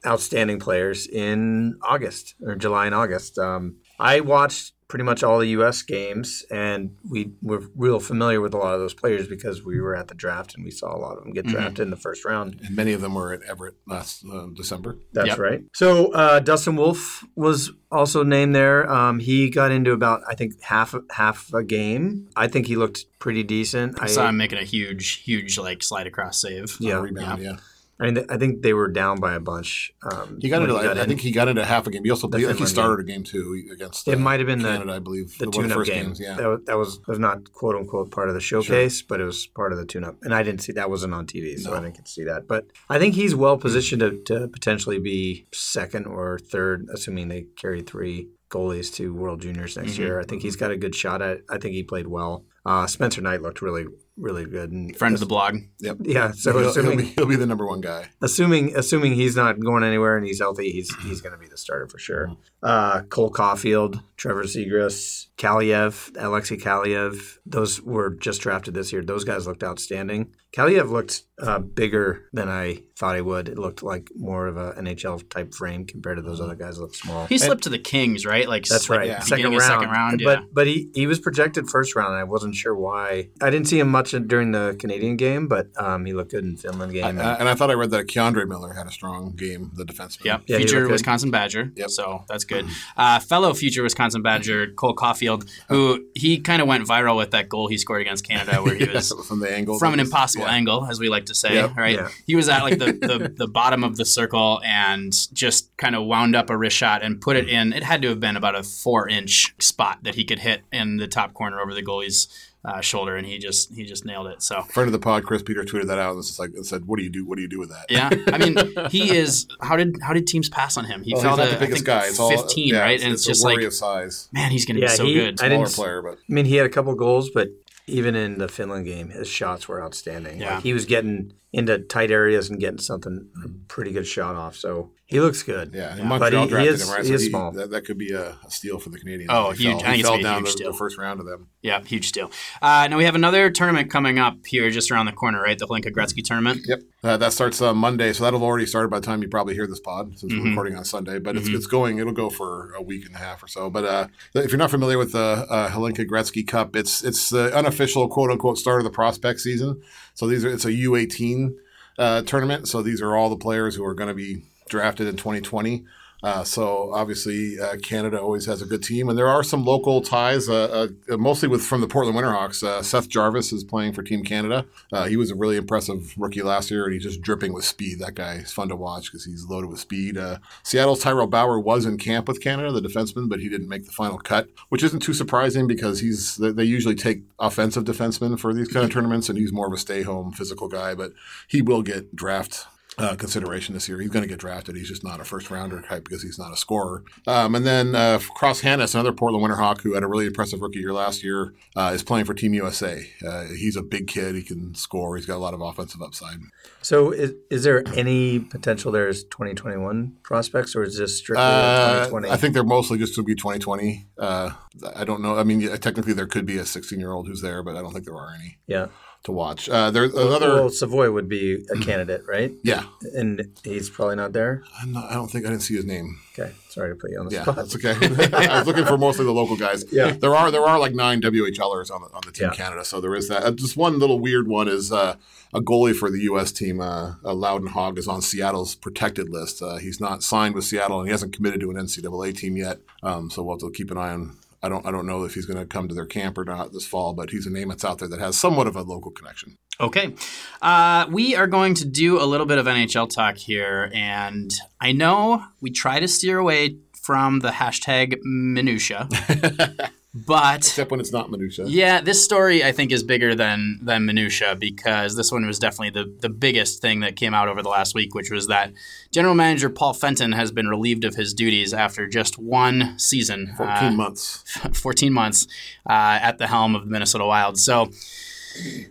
outstanding 0.05 0.59
players 0.59 1.07
in 1.07 1.77
August 1.83 2.35
or 2.43 2.57
July 2.57 2.87
and 2.87 2.95
August. 2.95 3.39
Um, 3.39 3.77
I 4.01 4.19
watched 4.21 4.72
pretty 4.93 5.05
much 5.05 5.23
all 5.23 5.39
the 5.39 5.49
U.S. 5.57 5.81
games, 5.81 6.45
and 6.51 6.95
we 7.09 7.33
were 7.41 7.63
real 7.75 7.99
familiar 7.99 8.43
with 8.43 8.53
a 8.53 8.59
lot 8.59 8.75
of 8.75 8.81
those 8.81 8.93
players 8.93 9.27
because 9.27 9.65
we 9.65 9.81
were 9.81 9.97
at 9.97 10.09
the 10.09 10.15
draft 10.15 10.55
and 10.55 10.63
we 10.67 10.71
saw 10.71 10.95
a 10.95 11.01
lot 11.01 11.17
of 11.17 11.25
them 11.25 11.33
get 11.33 11.47
Mhm. 11.47 11.53
drafted 11.53 11.81
in 11.81 11.89
the 11.91 11.97
first 11.97 12.27
round. 12.27 12.61
And 12.63 12.77
many 12.77 12.93
of 12.93 13.01
them 13.01 13.15
were 13.15 13.33
at 13.33 13.41
Everett 13.49 13.75
last 13.87 14.23
uh, 14.31 14.49
December. 14.55 14.99
That's 15.15 15.29
Yep. 15.29 15.39
right. 15.39 15.65
So 15.73 16.13
uh, 16.13 16.41
Dustin 16.41 16.77
Wolf 16.77 17.25
was 17.37 17.71
also 17.91 18.23
named 18.23 18.55
there. 18.55 18.79
Um, 18.93 19.19
he 19.19 19.49
got 19.49 19.71
into 19.73 19.93
about 19.93 20.21
I 20.29 20.35
think 20.35 20.61
half 20.63 20.95
half 21.11 21.51
a 21.55 21.63
game. 21.65 22.29
I 22.37 22.47
think 22.49 22.67
he 22.67 22.77
looked 22.77 23.07
pretty 23.19 23.45
decent. 23.45 23.97
I 23.99 24.09
saw 24.09 24.29
him 24.29 24.37
making 24.37 24.59
a 24.59 24.65
huge, 24.65 25.23
huge 25.25 25.57
like 25.59 25.83
slide 25.83 26.07
across 26.07 26.39
save. 26.43 26.77
Yeah. 26.81 27.01
Rebound, 27.01 27.43
yeah. 27.43 27.57
I 28.03 28.11
mean, 28.11 28.25
I 28.29 28.37
think 28.37 28.63
they 28.63 28.75
were 28.75 28.89
down 28.89 29.21
by 29.21 29.35
a 29.35 29.41
bunch. 29.41 29.93
Um, 30.03 30.39
He 30.41 30.49
got 30.49 30.63
into. 30.63 30.75
I, 30.75 30.87
I 30.93 31.03
in. 31.03 31.09
think 31.09 31.21
he 31.21 31.31
got 31.31 31.49
into 31.49 31.65
half 31.65 31.87
a 31.87 31.91
game. 31.91 32.03
He 32.05 32.11
also 32.11 32.29
I 32.29 32.39
think 32.41 32.59
he 32.59 32.67
started 32.67 33.01
a 33.01 33.05
game 33.05 33.23
too 33.23 33.65
against. 33.73 34.09
It 34.09 34.15
uh, 34.15 34.19
might 34.19 34.41
have 34.41 34.47
been 34.49 34.63
the- 34.63 34.93
I 34.93 34.99
believe. 34.99 35.39
the 35.39 35.47
the 35.47 35.53
tune-up 35.53 35.71
first 35.79 35.91
game. 35.91 36.07
games. 36.07 36.21
Yeah. 36.21 36.35
That, 36.37 36.49
was, 36.49 36.61
that 36.67 36.77
was 36.79 37.01
was 37.07 37.19
not 37.19 37.53
quote 37.53 37.77
unquote 37.77 38.11
part 38.11 38.29
of 38.29 38.35
the 38.35 38.41
showcase, 38.41 39.03
but 39.03 39.21
it 39.21 39.25
was 39.25 39.47
part 39.47 39.73
of 39.73 39.79
the 39.79 39.87
tune-up. 39.87 40.17
And 40.23 40.35
I 40.35 40.43
didn't 40.43 40.63
see 40.63 40.73
that 40.73 40.91
wasn't 40.91 41.15
on 41.15 41.27
TV, 41.27 41.59
so 41.59 41.71
No. 41.71 41.77
I 41.77 41.81
didn't 41.81 41.95
get 41.97 42.07
to 42.07 42.11
see 42.13 42.25
that. 42.25 42.49
But 42.49 42.67
I 42.91 42.99
think 42.99 43.15
he's 43.15 43.35
well 43.35 43.57
positioned 43.57 44.01
to, 44.01 44.11
to 44.25 44.49
potentially 44.49 44.99
be 44.99 45.47
second 45.53 46.07
or 46.07 46.39
third, 46.39 46.89
assuming 46.93 47.29
they 47.29 47.47
carry 47.57 47.83
three 47.83 48.29
goalies 48.51 48.93
to 48.95 49.15
World 49.15 49.41
Juniors 49.41 49.77
next 49.79 49.93
Mhm. 49.95 49.99
year. 49.99 50.21
I 50.21 50.25
think 50.25 50.43
he's 50.43 50.57
got 50.57 50.71
a 50.71 50.77
good 50.77 50.95
shot 50.95 51.23
at. 51.23 51.39
it. 51.39 51.45
I 51.49 51.57
think 51.59 51.73
he 51.75 51.83
played 51.83 52.07
well. 52.07 52.45
Uh, 52.67 52.87
Spencer 52.87 53.23
Knight 53.23 53.41
looked 53.43 53.63
really 53.63 53.87
really 54.17 54.45
good. 54.45 54.71
And 54.71 54.97
Friend 54.97 55.15
of 55.15 55.21
the 55.21 55.27
blog. 55.27 55.59
Yep. 55.81 55.99
yeah. 56.03 56.33
So 56.33 56.59
he'll, 56.59 56.73
he'll 56.75 56.97
be, 56.97 57.05
he'll 57.05 57.27
be 57.27 57.37
the 57.37 57.47
number 57.47 57.67
one 57.67 57.81
guy. 57.81 58.11
assuming 58.21 58.77
assuming 58.77 59.15
he's 59.15 59.37
not 59.37 59.61
going 59.61 59.85
anywhere 59.85 60.17
and 60.17 60.27
he's 60.27 60.41
healthy, 60.41 60.71
he's 60.71 60.95
he's 61.03 61.21
going 61.21 61.33
to 61.33 61.39
be 61.39 61.49
the 61.49 61.57
starter 61.57 61.89
for 61.89 61.99
sure. 61.99 62.37
Uh, 62.63 63.03
Cole 63.03 63.31
Caufield, 63.33 64.03
Trevor 64.17 64.45
Zegras, 64.45 65.27
Kaliyev, 65.37 66.17
Alexei 66.17 66.57
Kaliyev, 66.57 67.39
those 67.45 67.83
were 67.83 68.11
just 68.11 68.41
drafted 68.41 68.75
this 68.75 68.93
year. 68.93 69.03
Those 69.03 69.25
guys 69.25 69.47
looked 69.47 69.65
outstanding. 69.65 70.35
Kaliyev 70.53 70.91
looked 70.91 71.23
uh, 71.41 71.59
bigger 71.59 72.29
than 72.33 72.49
I 72.49 72.83
thought 72.97 73.17
he 73.17 73.23
would. 73.23 73.49
It 73.49 73.59
looked 73.59 73.83
like 73.83 74.11
more 74.15 74.47
of 74.47 74.57
a 74.59 74.73
NHL 74.75 75.29
type 75.31 75.55
frame 75.55 75.87
compared 75.87 76.19
to 76.19 76.23
those 76.23 76.41
other 76.41 76.55
guys 76.55 76.77
that 76.77 76.83
look 76.83 76.95
small. 76.95 77.27
He 77.27 77.39
slipped 77.39 77.65
to 77.65 77.71
the 77.71 77.79
Kings, 77.79 78.27
right? 78.27 78.47
Like 78.47 78.67
That's 78.67 78.89
like 78.89 78.99
right. 79.01 79.09
yeah. 79.09 79.21
Second 79.21 79.53
round. 79.53 79.63
second 79.63 79.91
round. 79.91 80.21
But 80.23 80.41
yeah. 80.41 80.45
but 80.53 80.67
he, 80.67 80.91
he 80.95 81.07
was 81.07 81.19
projected 81.19 81.69
first 81.69 81.97
round. 81.97 82.13
And 82.13 82.21
I 82.21 82.25
wasn't 82.25 82.55
sure 82.55 82.77
why. 82.77 83.31
I 83.41 83.51
didn't 83.51 83.67
see 83.67 83.79
him 83.79 83.89
much 83.89 84.02
during 84.11 84.53
the 84.53 84.77
Canadian 84.79 85.17
game, 85.17 85.49
but 85.49 85.69
um, 85.77 86.05
he 86.05 86.13
looked 86.13 86.31
good 86.33 86.45
in 86.45 86.57
Finland 86.57 86.93
game. 86.93 87.19
I, 87.19 87.23
I- 87.23 87.35
and 87.39 87.49
I 87.49 87.55
thought 87.55 87.71
I 87.71 87.75
read 87.75 87.91
that 87.91 88.07
K'Andre 88.07 88.47
Miller 88.47 88.73
had 88.73 88.87
a 88.87 88.91
strong 88.91 89.33
game, 89.33 89.71
the 89.75 89.85
defenseman. 89.85 90.25
Yep. 90.25 90.43
Yeah, 90.47 90.59
he 90.59 90.65
future. 90.65 90.89
Wisconsin 90.89 91.31
Badger. 91.31 91.73
Yep. 91.77 91.91
So 91.91 92.25
that's 92.29 92.45
good. 92.45 92.67
Uh, 92.97 93.19
fellow 93.21 93.55
future 93.55 93.83
Wisconsin 93.83 94.23
Badger, 94.23 94.69
Cole 94.73 94.95
Caufield, 94.95 95.49
who 95.69 96.05
he 96.15 96.39
kind 96.41 96.61
of 96.63 96.69
went 96.69 96.87
viral 96.87 97.17
with 97.17 97.31
that 97.33 97.49
goal 97.49 97.69
he 97.69 97.79
scored 97.79 98.01
against 98.03 98.27
Canada 98.27 98.63
where 98.63 98.75
he 98.75 98.85
was 98.93 99.13
from 99.27 99.41
the 99.41 99.51
angle. 99.51 99.79
from 99.79 99.93
an 99.95 99.99
was- 100.01 100.09
impossible 100.09 100.45
yeah. 100.47 100.53
angle, 100.53 100.87
as 100.87 100.99
we 101.01 101.09
like 101.09 101.27
to 101.27 101.35
say, 101.35 101.55
Yep. 101.55 101.77
right? 101.77 101.97
Yeah. 101.97 102.09
He 102.27 102.37
was 102.37 102.49
at 102.49 102.63
like 102.63 102.79
the, 102.79 102.87
the, 102.93 103.33
the 103.37 103.49
bottom 103.49 103.85
of 103.85 103.97
the 103.97 104.05
circle 104.05 104.61
and 104.65 105.13
just 105.33 105.75
kind 105.77 105.95
of 105.95 106.05
wound 106.05 106.35
up 106.37 106.51
a 106.51 106.57
wrist 106.57 106.77
shot 106.77 107.03
and 107.03 107.21
put 107.21 107.37
it 107.37 107.49
in. 107.49 107.73
It 107.73 107.83
had 107.83 108.03
to 108.03 108.09
have 108.09 108.21
been 108.21 108.37
about 108.37 108.55
a 108.55 108.63
four 108.63 109.09
inch 109.09 109.55
spot 109.61 109.99
that 110.03 110.15
he 110.15 110.25
could 110.25 110.39
hit 110.41 110.63
in 110.73 110.97
the 110.97 111.09
top 111.09 111.35
corner 111.35 111.61
over 111.61 111.75
the 111.75 111.83
goalie's 111.83 112.29
uh, 112.65 112.81
shoulder, 112.81 113.17
and 113.17 113.27
he 113.27 113.39
just 113.39 113.75
he 113.75 113.85
just 113.85 114.05
nailed 114.05 114.27
it. 114.29 114.41
So 114.43 114.63
Friend 114.63 114.87
of 114.87 114.93
the 114.93 114.99
pod, 114.99 115.25
Chris 115.25 115.43
Peter 115.43 115.65
tweeted 115.65 115.87
that 115.89 115.99
out 115.99 116.11
and 116.11 116.19
it's 116.21 116.29
just 116.29 116.39
like 116.39 116.51
and 116.55 116.65
said, 116.65 116.87
"What 116.87 116.99
do 116.99 117.03
you 117.05 117.11
do? 117.11 117.25
What 117.27 117.37
do 117.37 117.43
you 117.43 117.49
do 117.49 117.59
with 117.59 117.71
that?" 117.71 117.87
yeah, 117.91 118.09
I 118.33 118.39
mean, 118.39 118.89
he 118.91 119.11
is. 119.17 119.47
How 119.61 119.77
did 119.77 119.97
how 120.03 120.13
did 120.13 120.27
teams 120.27 120.49
pass 120.49 120.77
on 120.77 120.85
him? 120.85 121.03
He 121.03 121.13
Well, 121.15 121.23
fell 121.23 121.31
he's 121.33 121.39
not 121.39 121.45
to 121.47 121.51
the 121.55 121.59
biggest 121.61 121.89
I 121.89 122.01
think, 122.01 122.03
guy. 122.05 122.09
It's 122.09 122.21
all 122.21 122.31
fifteen, 122.31 122.69
yeah, 122.75 122.81
right? 122.81 122.95
It's, 122.95 123.05
and 123.05 123.13
it's, 123.13 123.23
it's, 123.23 123.27
just 123.41 123.45
a 123.45 123.49
like, 123.49 123.63
of 123.63 123.75
size. 123.75 124.29
man, 124.33 124.51
he's 124.53 124.65
going 124.65 124.77
to 124.77 124.83
Yeah, 124.83 124.89
be 124.93 124.97
so 124.97 125.05
he- 125.07 125.15
good. 125.15 125.41
I 125.41 125.49
Smaller 125.49 125.65
didn't- 125.65 125.75
player, 125.75 126.03
but 126.03 126.13
I 126.19 126.33
mean, 126.33 126.45
he 126.45 126.57
had 126.57 126.67
a 126.67 126.71
couple 126.71 126.95
goals, 126.95 127.31
but 127.31 127.49
even 127.89 128.15
in 128.15 128.39
the 128.39 128.47
Finland 128.49 128.87
game, 128.87 129.09
his 129.09 129.27
shots 129.27 129.67
were 129.67 129.83
outstanding. 129.83 130.41
Yeah. 130.41 130.55
Like 130.55 130.63
he 130.63 130.73
was 130.73 130.85
getting 130.87 131.33
into 131.53 131.79
tight 131.79 132.11
areas 132.11 132.49
and 132.49 132.59
getting 132.59 132.79
something 132.79 133.29
a 133.45 133.49
pretty 133.69 133.93
good 133.93 134.07
shot 134.07 134.35
off. 134.37 134.57
So 134.57 134.91
he 135.05 135.21
looks 135.21 135.43
good. 135.43 135.73
Yeah, 135.75 135.91
and 135.93 136.09
But 136.09 136.21
Montreal 136.21 136.43
he- 136.45 136.49
he 136.49 136.51
drafted 136.51 136.75
is- 136.75 136.83
him, 136.89 136.95
right? 136.95 137.03
he 137.03 137.09
so 137.09 137.15
is 137.15 137.27
small. 137.27 137.53
That, 137.53 137.71
that 137.73 137.85
could 137.85 137.99
be 137.99 138.13
a, 138.13 138.31
a 138.47 138.51
steal 138.51 138.79
for 138.79 138.89
the 138.89 138.99
Canadiens. 138.99 139.27
Oh, 139.29 139.51
he 139.51 139.65
huge. 139.65 139.73
Fell, 139.73 139.81
I 139.81 139.83
think 139.83 139.95
he 139.97 140.01
it's 140.01 140.09
fell 140.09 140.19
a 140.19 140.23
down 140.23 140.39
huge 140.39 140.47
the, 140.47 140.51
steal. 140.53 140.73
the 140.73 140.79
first 140.79 140.97
round 140.97 141.21
of 141.21 141.27
them. 141.27 141.49
Yeah, 141.61 141.83
huge 141.85 142.09
steal. 142.09 142.31
Uh, 142.63 142.89
now 142.89 142.97
we 142.97 143.05
have 143.05 143.15
another 143.15 143.51
tournament 143.51 143.91
coming 143.91 144.19
up 144.19 144.39
here 144.47 144.71
just 144.71 144.91
around 144.91 145.07
the 145.07 145.13
corner, 145.13 145.43
right? 145.43 145.59
The 145.59 145.67
Hlinka 145.67 145.91
Gretzky 145.93 146.25
tournament. 146.25 146.63
Yep, 146.67 146.81
uh, 147.05 147.17
that 147.19 147.35
starts 147.35 147.61
uh, 147.61 147.75
Monday, 147.75 148.15
so 148.15 148.25
that'll 148.25 148.43
already 148.43 148.65
started 148.65 148.89
by 148.89 148.99
the 149.01 149.05
time 149.07 149.21
you 149.23 149.29
probably 149.29 149.53
hear 149.55 149.67
this 149.67 149.79
pod, 149.81 150.19
since 150.19 150.33
Mm-hmm. 150.33 150.43
we're 150.43 150.49
recording 150.49 150.77
on 150.77 150.85
Sunday. 150.87 151.19
But 151.19 151.37
it's, 151.37 151.49
it's 151.49 151.67
going; 151.67 151.99
it'll 151.99 152.15
go 152.15 152.31
for 152.31 152.73
a 152.73 152.81
week 152.83 153.05
and 153.05 153.15
a 153.15 153.19
half 153.19 153.43
or 153.43 153.49
so. 153.49 153.69
But 153.69 153.85
uh, 153.85 154.09
if 154.35 154.51
you're 154.51 154.59
not 154.59 154.71
familiar 154.71 154.97
with 154.97 155.13
the 155.13 155.19
uh, 155.51 155.69
Hlinka 155.69 156.09
Gretzky 156.09 156.47
Cup, 156.47 156.75
it's 156.75 157.05
it's 157.05 157.29
the 157.29 157.55
unofficial 157.55 158.09
quote 158.09 158.31
unquote 158.31 158.57
start 158.57 158.81
of 158.81 158.85
the 158.85 158.91
prospect 158.91 159.41
season. 159.41 159.83
So 160.15 160.27
these 160.27 160.45
are 160.45 160.49
it's 160.49 160.65
a 160.65 160.73
U18 160.73 161.55
uh, 161.99 162.23
tournament. 162.23 162.69
So 162.69 162.83
these 162.83 163.01
are 163.03 163.17
all 163.17 163.31
the 163.31 163.37
players 163.37 163.75
who 163.75 163.85
are 163.85 163.95
going 163.95 164.09
to 164.09 164.15
be 164.15 164.43
drafted 164.69 165.07
in 165.07 165.17
2020. 165.17 165.85
Uh, 166.23 166.45
so 166.45 166.93
obviously 166.95 167.59
uh, 167.59 167.77
Canada 167.83 168.21
always 168.21 168.47
has 168.47 168.63
a 168.63 168.67
good 168.67 168.83
team, 168.83 169.09
and 169.09 169.19
there 169.19 169.29
are 169.29 169.43
some 169.43 169.65
local 169.65 170.01
ties, 170.01 170.49
uh, 170.49 170.89
uh, 171.11 171.17
mostly 171.17 171.49
with 171.49 171.63
from 171.63 171.81
the 171.81 171.89
Portland 171.89 172.17
Winterhawks. 172.17 172.63
Uh, 172.63 172.83
Seth 172.83 173.09
Jarvis 173.09 173.53
is 173.53 173.65
playing 173.65 173.93
for 173.93 174.03
Team 174.03 174.23
Canada. 174.23 174.65
Uh, 174.93 175.07
he 175.07 175.17
was 175.17 175.31
a 175.31 175.35
really 175.35 175.57
impressive 175.57 176.15
rookie 176.17 176.43
last 176.43 176.71
year, 176.71 176.85
and 176.85 176.95
he's 176.95 177.03
just 177.03 177.23
dripping 177.23 177.53
with 177.53 177.65
speed. 177.65 177.99
That 177.99 178.15
guy 178.15 178.35
is 178.35 178.53
fun 178.53 178.69
to 178.69 178.77
watch 178.77 179.11
because 179.11 179.25
he's 179.25 179.47
loaded 179.47 179.69
with 179.71 179.81
speed. 179.81 180.19
Seattle's 180.63 181.03
Tyrel 181.03 181.27
Bauer 181.29 181.59
was 181.59 181.87
in 181.87 181.99
camp 181.99 182.29
with 182.29 182.41
Canada, 182.41 182.71
the 182.71 182.81
defenseman, 182.81 183.29
but 183.29 183.41
he 183.41 183.49
didn't 183.49 183.69
make 183.69 183.87
the 183.87 183.93
final 183.93 184.19
cut, 184.19 184.49
which 184.69 184.83
isn't 184.83 185.01
too 185.01 185.15
surprising 185.15 185.67
because 185.67 186.01
he's 186.01 186.37
they 186.37 186.53
they 186.53 186.65
usually 186.65 186.95
take 186.95 187.23
offensive 187.39 187.85
defensemen 187.85 188.39
for 188.39 188.55
these 188.55 188.69
kind 188.69 188.85
of 188.85 188.93
tournaments, 188.93 189.29
and 189.29 189.39
he's 189.39 189.53
more 189.53 189.67
of 189.67 189.73
a 189.73 189.79
stay-home 189.79 190.33
physical 190.33 190.69
guy. 190.69 190.95
But 190.95 191.13
he 191.49 191.63
will 191.63 191.83
get 191.83 192.15
draft 192.15 192.67
uh, 192.99 193.17
consideration 193.17 193.75
this 193.75 193.89
year. 193.89 194.01
He's 194.01 194.11
going 194.11 194.23
to 194.23 194.29
get 194.29 194.39
drafted. 194.39 194.77
He's 194.77 194.89
just 194.89 195.05
not 195.05 195.21
a 195.21 195.25
first 195.25 195.51
rounder 195.51 195.81
type 195.81 196.05
because 196.05 196.23
he's 196.23 196.39
not 196.39 196.53
a 196.53 196.57
scorer. 196.57 197.05
Um, 197.27 197.55
and 197.55 197.65
then 197.65 197.95
uh, 197.95 198.19
Cross 198.35 198.63
Hanas, 198.63 198.95
another 198.95 199.13
Portland 199.13 199.45
Winterhawk 199.45 199.81
who 199.81 199.95
had 199.95 200.03
a 200.03 200.07
really 200.07 200.27
impressive 200.27 200.61
rookie 200.61 200.81
year 200.81 200.93
last 200.93 201.25
year, 201.25 201.55
uh, 201.77 201.93
is 201.95 202.03
playing 202.03 202.27
for 202.27 202.35
Team 202.35 202.55
USA. 202.55 203.07
Uh, 203.27 203.45
he's 203.45 203.77
a 203.77 203.83
big 203.83 204.07
kid. 204.09 204.35
He 204.35 204.43
can 204.43 204.75
score. 204.75 205.17
He's 205.17 205.27
got 205.27 205.37
a 205.37 205.39
lot 205.39 205.55
of 205.55 205.61
offensive 205.61 206.03
upside. 206.03 206.39
So 206.83 207.11
is, 207.13 207.33
is 207.51 207.65
there 207.65 207.83
any 207.95 208.39
potential 208.41 208.93
there 208.93 209.09
as 209.09 209.25
2021 209.25 210.17
prospects, 210.23 210.75
or 210.77 210.83
is 210.83 210.99
this 210.99 211.17
strictly 211.19 211.45
Uh, 211.45 212.07
2020? 212.07 212.31
I 212.31 212.37
think 212.37 212.55
they're 212.55 212.65
mostly 212.65 212.99
just 212.99 213.15
to 213.15 213.23
be 213.23 213.35
2020. 213.35 214.07
Uh, 214.19 214.51
I 214.95 215.05
don't 215.05 215.23
know. 215.23 215.39
I 215.39 215.45
mean, 215.45 215.61
technically 215.79 216.13
there 216.13 216.27
could 216.27 216.47
be 216.47 216.59
a 216.59 216.67
16 216.67 216.99
year 216.99 217.13
old 217.13 217.27
who's 217.27 217.41
there, 217.41 217.63
but 217.63 217.77
I 217.77 217.83
don't 217.83 217.93
think 217.93 218.05
there 218.05 218.17
are 218.17 218.35
any 218.35 218.59
yeah. 218.67 218.89
To 219.25 219.31
watch. 219.31 219.69
Uh, 219.69 219.93
there's 219.93 220.13
another. 220.15 220.49
Well, 220.55 220.69
Savoie 220.69 221.13
would 221.13 221.29
be 221.29 221.65
a 221.73 221.79
candidate, 221.79 222.25
right? 222.27 222.51
yeah, 222.65 222.87
And 223.15 223.53
he's 223.63 223.89
probably 223.89 224.17
not 224.17 224.33
there. 224.33 224.65
Not, 224.85 225.13
I 225.13 225.15
don't 225.15 225.29
think 225.31 225.47
I 225.47 225.51
didn't 225.51 225.63
see 225.63 225.77
his 225.77 225.85
name. 225.85 226.19
Okay, 226.37 226.51
sorry 226.71 226.89
to 226.91 226.97
put 226.97 227.13
you 227.13 227.21
on 227.21 227.27
the 227.29 227.35
Yeah, 227.37 227.43
spot. 227.43 227.55
that's 227.55 227.77
okay. 227.77 227.93
I 228.33 228.59
was 228.59 228.67
looking 228.67 228.85
for 228.85 228.99
mostly 228.99 229.25
the 229.25 229.31
local 229.31 229.57
guys. 229.57 229.85
Yeah. 229.93 230.11
there 230.11 230.35
are 230.35 230.51
there 230.51 230.63
are 230.67 230.77
like 230.77 230.93
nine 230.95 231.21
WHLers 231.23 231.89
on 231.95 232.01
the 232.03 232.09
on 232.13 232.23
the 232.27 232.33
team 232.33 232.49
Yeah. 232.49 232.55
Canada, 232.57 232.85
so 232.85 233.01
there 233.01 233.15
is 233.15 233.29
that. 233.29 233.45
Uh, 233.45 233.53
just 233.53 233.77
one 233.77 234.01
little 234.01 234.19
weird 234.19 234.49
one 234.49 234.67
is 234.67 234.91
uh, 234.91 235.15
a 235.55 235.61
goalie 235.61 235.95
for 235.95 236.11
the 236.11 236.19
U.S. 236.23 236.51
team, 236.51 236.81
uh, 236.81 237.15
uh, 237.25 237.33
Loudon 237.33 237.69
Hogg, 237.69 237.99
is 237.99 238.09
on 238.09 238.23
Seattle's 238.23 238.75
protected 238.75 239.29
list. 239.29 239.63
Uh, 239.63 239.77
he's 239.77 240.01
not 240.01 240.25
signed 240.25 240.57
with 240.57 240.65
Seattle, 240.65 240.99
and 240.99 241.07
he 241.07 241.13
hasn't 241.13 241.33
committed 241.33 241.61
to 241.61 241.71
an 241.71 241.77
NCAA 241.77 242.37
team 242.37 242.57
yet. 242.57 242.79
Um, 243.05 243.31
so 243.31 243.45
we'll 243.45 243.55
have 243.55 243.61
to 243.61 243.71
keep 243.71 243.93
an 243.93 243.99
eye 243.99 244.11
on. 244.15 244.37
I 244.63 244.69
don't 244.69 244.87
I 244.87 244.91
don't 244.91 245.07
know 245.07 245.25
if 245.25 245.35
he's 245.35 245.47
going 245.47 245.59
to 245.59 245.67
come 245.67 245.89
to 245.89 245.95
their 245.95 246.07
camp 246.07 246.39
or 246.39 246.45
not 246.45 246.73
this 246.73 246.87
fall, 246.87 247.15
but 247.15 247.31
he's 247.31 247.47
a 247.47 247.51
name 247.51 247.69
that's 247.69 247.85
out 247.85 247.99
there 247.99 248.09
that 248.09 248.21
has 248.21 248.39
somewhat 248.39 248.67
of 248.67 248.77
a 248.77 248.83
local 248.83 249.11
connection. 249.11 249.57
Okay. 249.81 250.15
Uh, 250.61 251.07
we 251.11 251.35
are 251.35 251.47
going 251.47 251.75
to 251.75 251.85
do 251.85 252.21
a 252.21 252.25
little 252.25 252.47
bit 252.47 252.59
of 252.59 252.67
NHL 252.67 253.11
talk 253.11 253.37
here. 253.37 253.91
And 253.93 254.53
I 254.81 254.93
know 254.93 255.45
we 255.61 255.71
try 255.71 255.99
to 255.99 256.07
steer 256.07 256.39
away 256.39 256.77
from 256.93 257.41
the 257.41 257.51
hashtag 257.51 258.19
minutia, 258.23 259.09
but 260.15 260.59
Except 260.59 260.91
when 260.91 261.01
it's 261.01 261.13
not 261.13 261.31
minutia. 261.31 261.65
yeah, 261.67 262.01
this 262.03 262.23
story 262.23 262.63
I 262.63 262.71
think 262.73 262.93
is 262.93 263.03
bigger 263.03 263.35
than 263.35 263.79
than 263.83 264.05
minutia 264.05 264.55
because 264.57 265.17
this 265.17 265.33
one 265.33 265.47
was 265.47 265.59
definitely 265.59 265.91
the 265.91 266.15
the 266.21 266.29
biggest 266.29 266.83
thing 266.83 267.01
that 267.01 267.17
came 267.17 267.33
out 267.33 267.49
over 267.49 267.63
the 267.63 267.69
last 267.71 267.95
week, 267.95 268.15
which 268.15 268.31
was 268.31 268.47
that 268.49 268.73
general 269.11 269.35
manager 269.35 269.71
Paul 269.71 269.95
Fenton 269.95 270.33
has 270.33 270.53
been 270.53 270.69
relieved 270.69 271.05
of 271.05 271.15
his 271.15 271.33
duties 271.33 271.73
after 271.73 272.07
just 272.07 272.39
one 272.39 272.99
season, 272.99 273.55
Fourteen 273.57 273.89
uh, 273.89 273.91
months. 273.93 274.45
14 274.75 275.13
months 275.13 275.47
uh, 275.89 276.19
at 276.21 276.39
the 276.39 276.47
helm 276.47 276.75
of 276.75 276.85
the 276.85 276.91
Minnesota 276.91 277.25
Wild. 277.25 277.59
So 277.59 277.91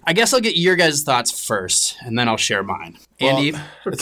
I 0.06 0.14
guess 0.14 0.34
I'll 0.34 0.42
get 0.42 0.58
your 0.58 0.76
guys' 0.76 1.04
thoughts 1.04 1.30
first, 1.46 1.96
and 2.02 2.18
then 2.18 2.28
I'll 2.28 2.36
share 2.38 2.64
mine. 2.64 2.98
Well, 3.20 3.38
Andy, 3.38 3.54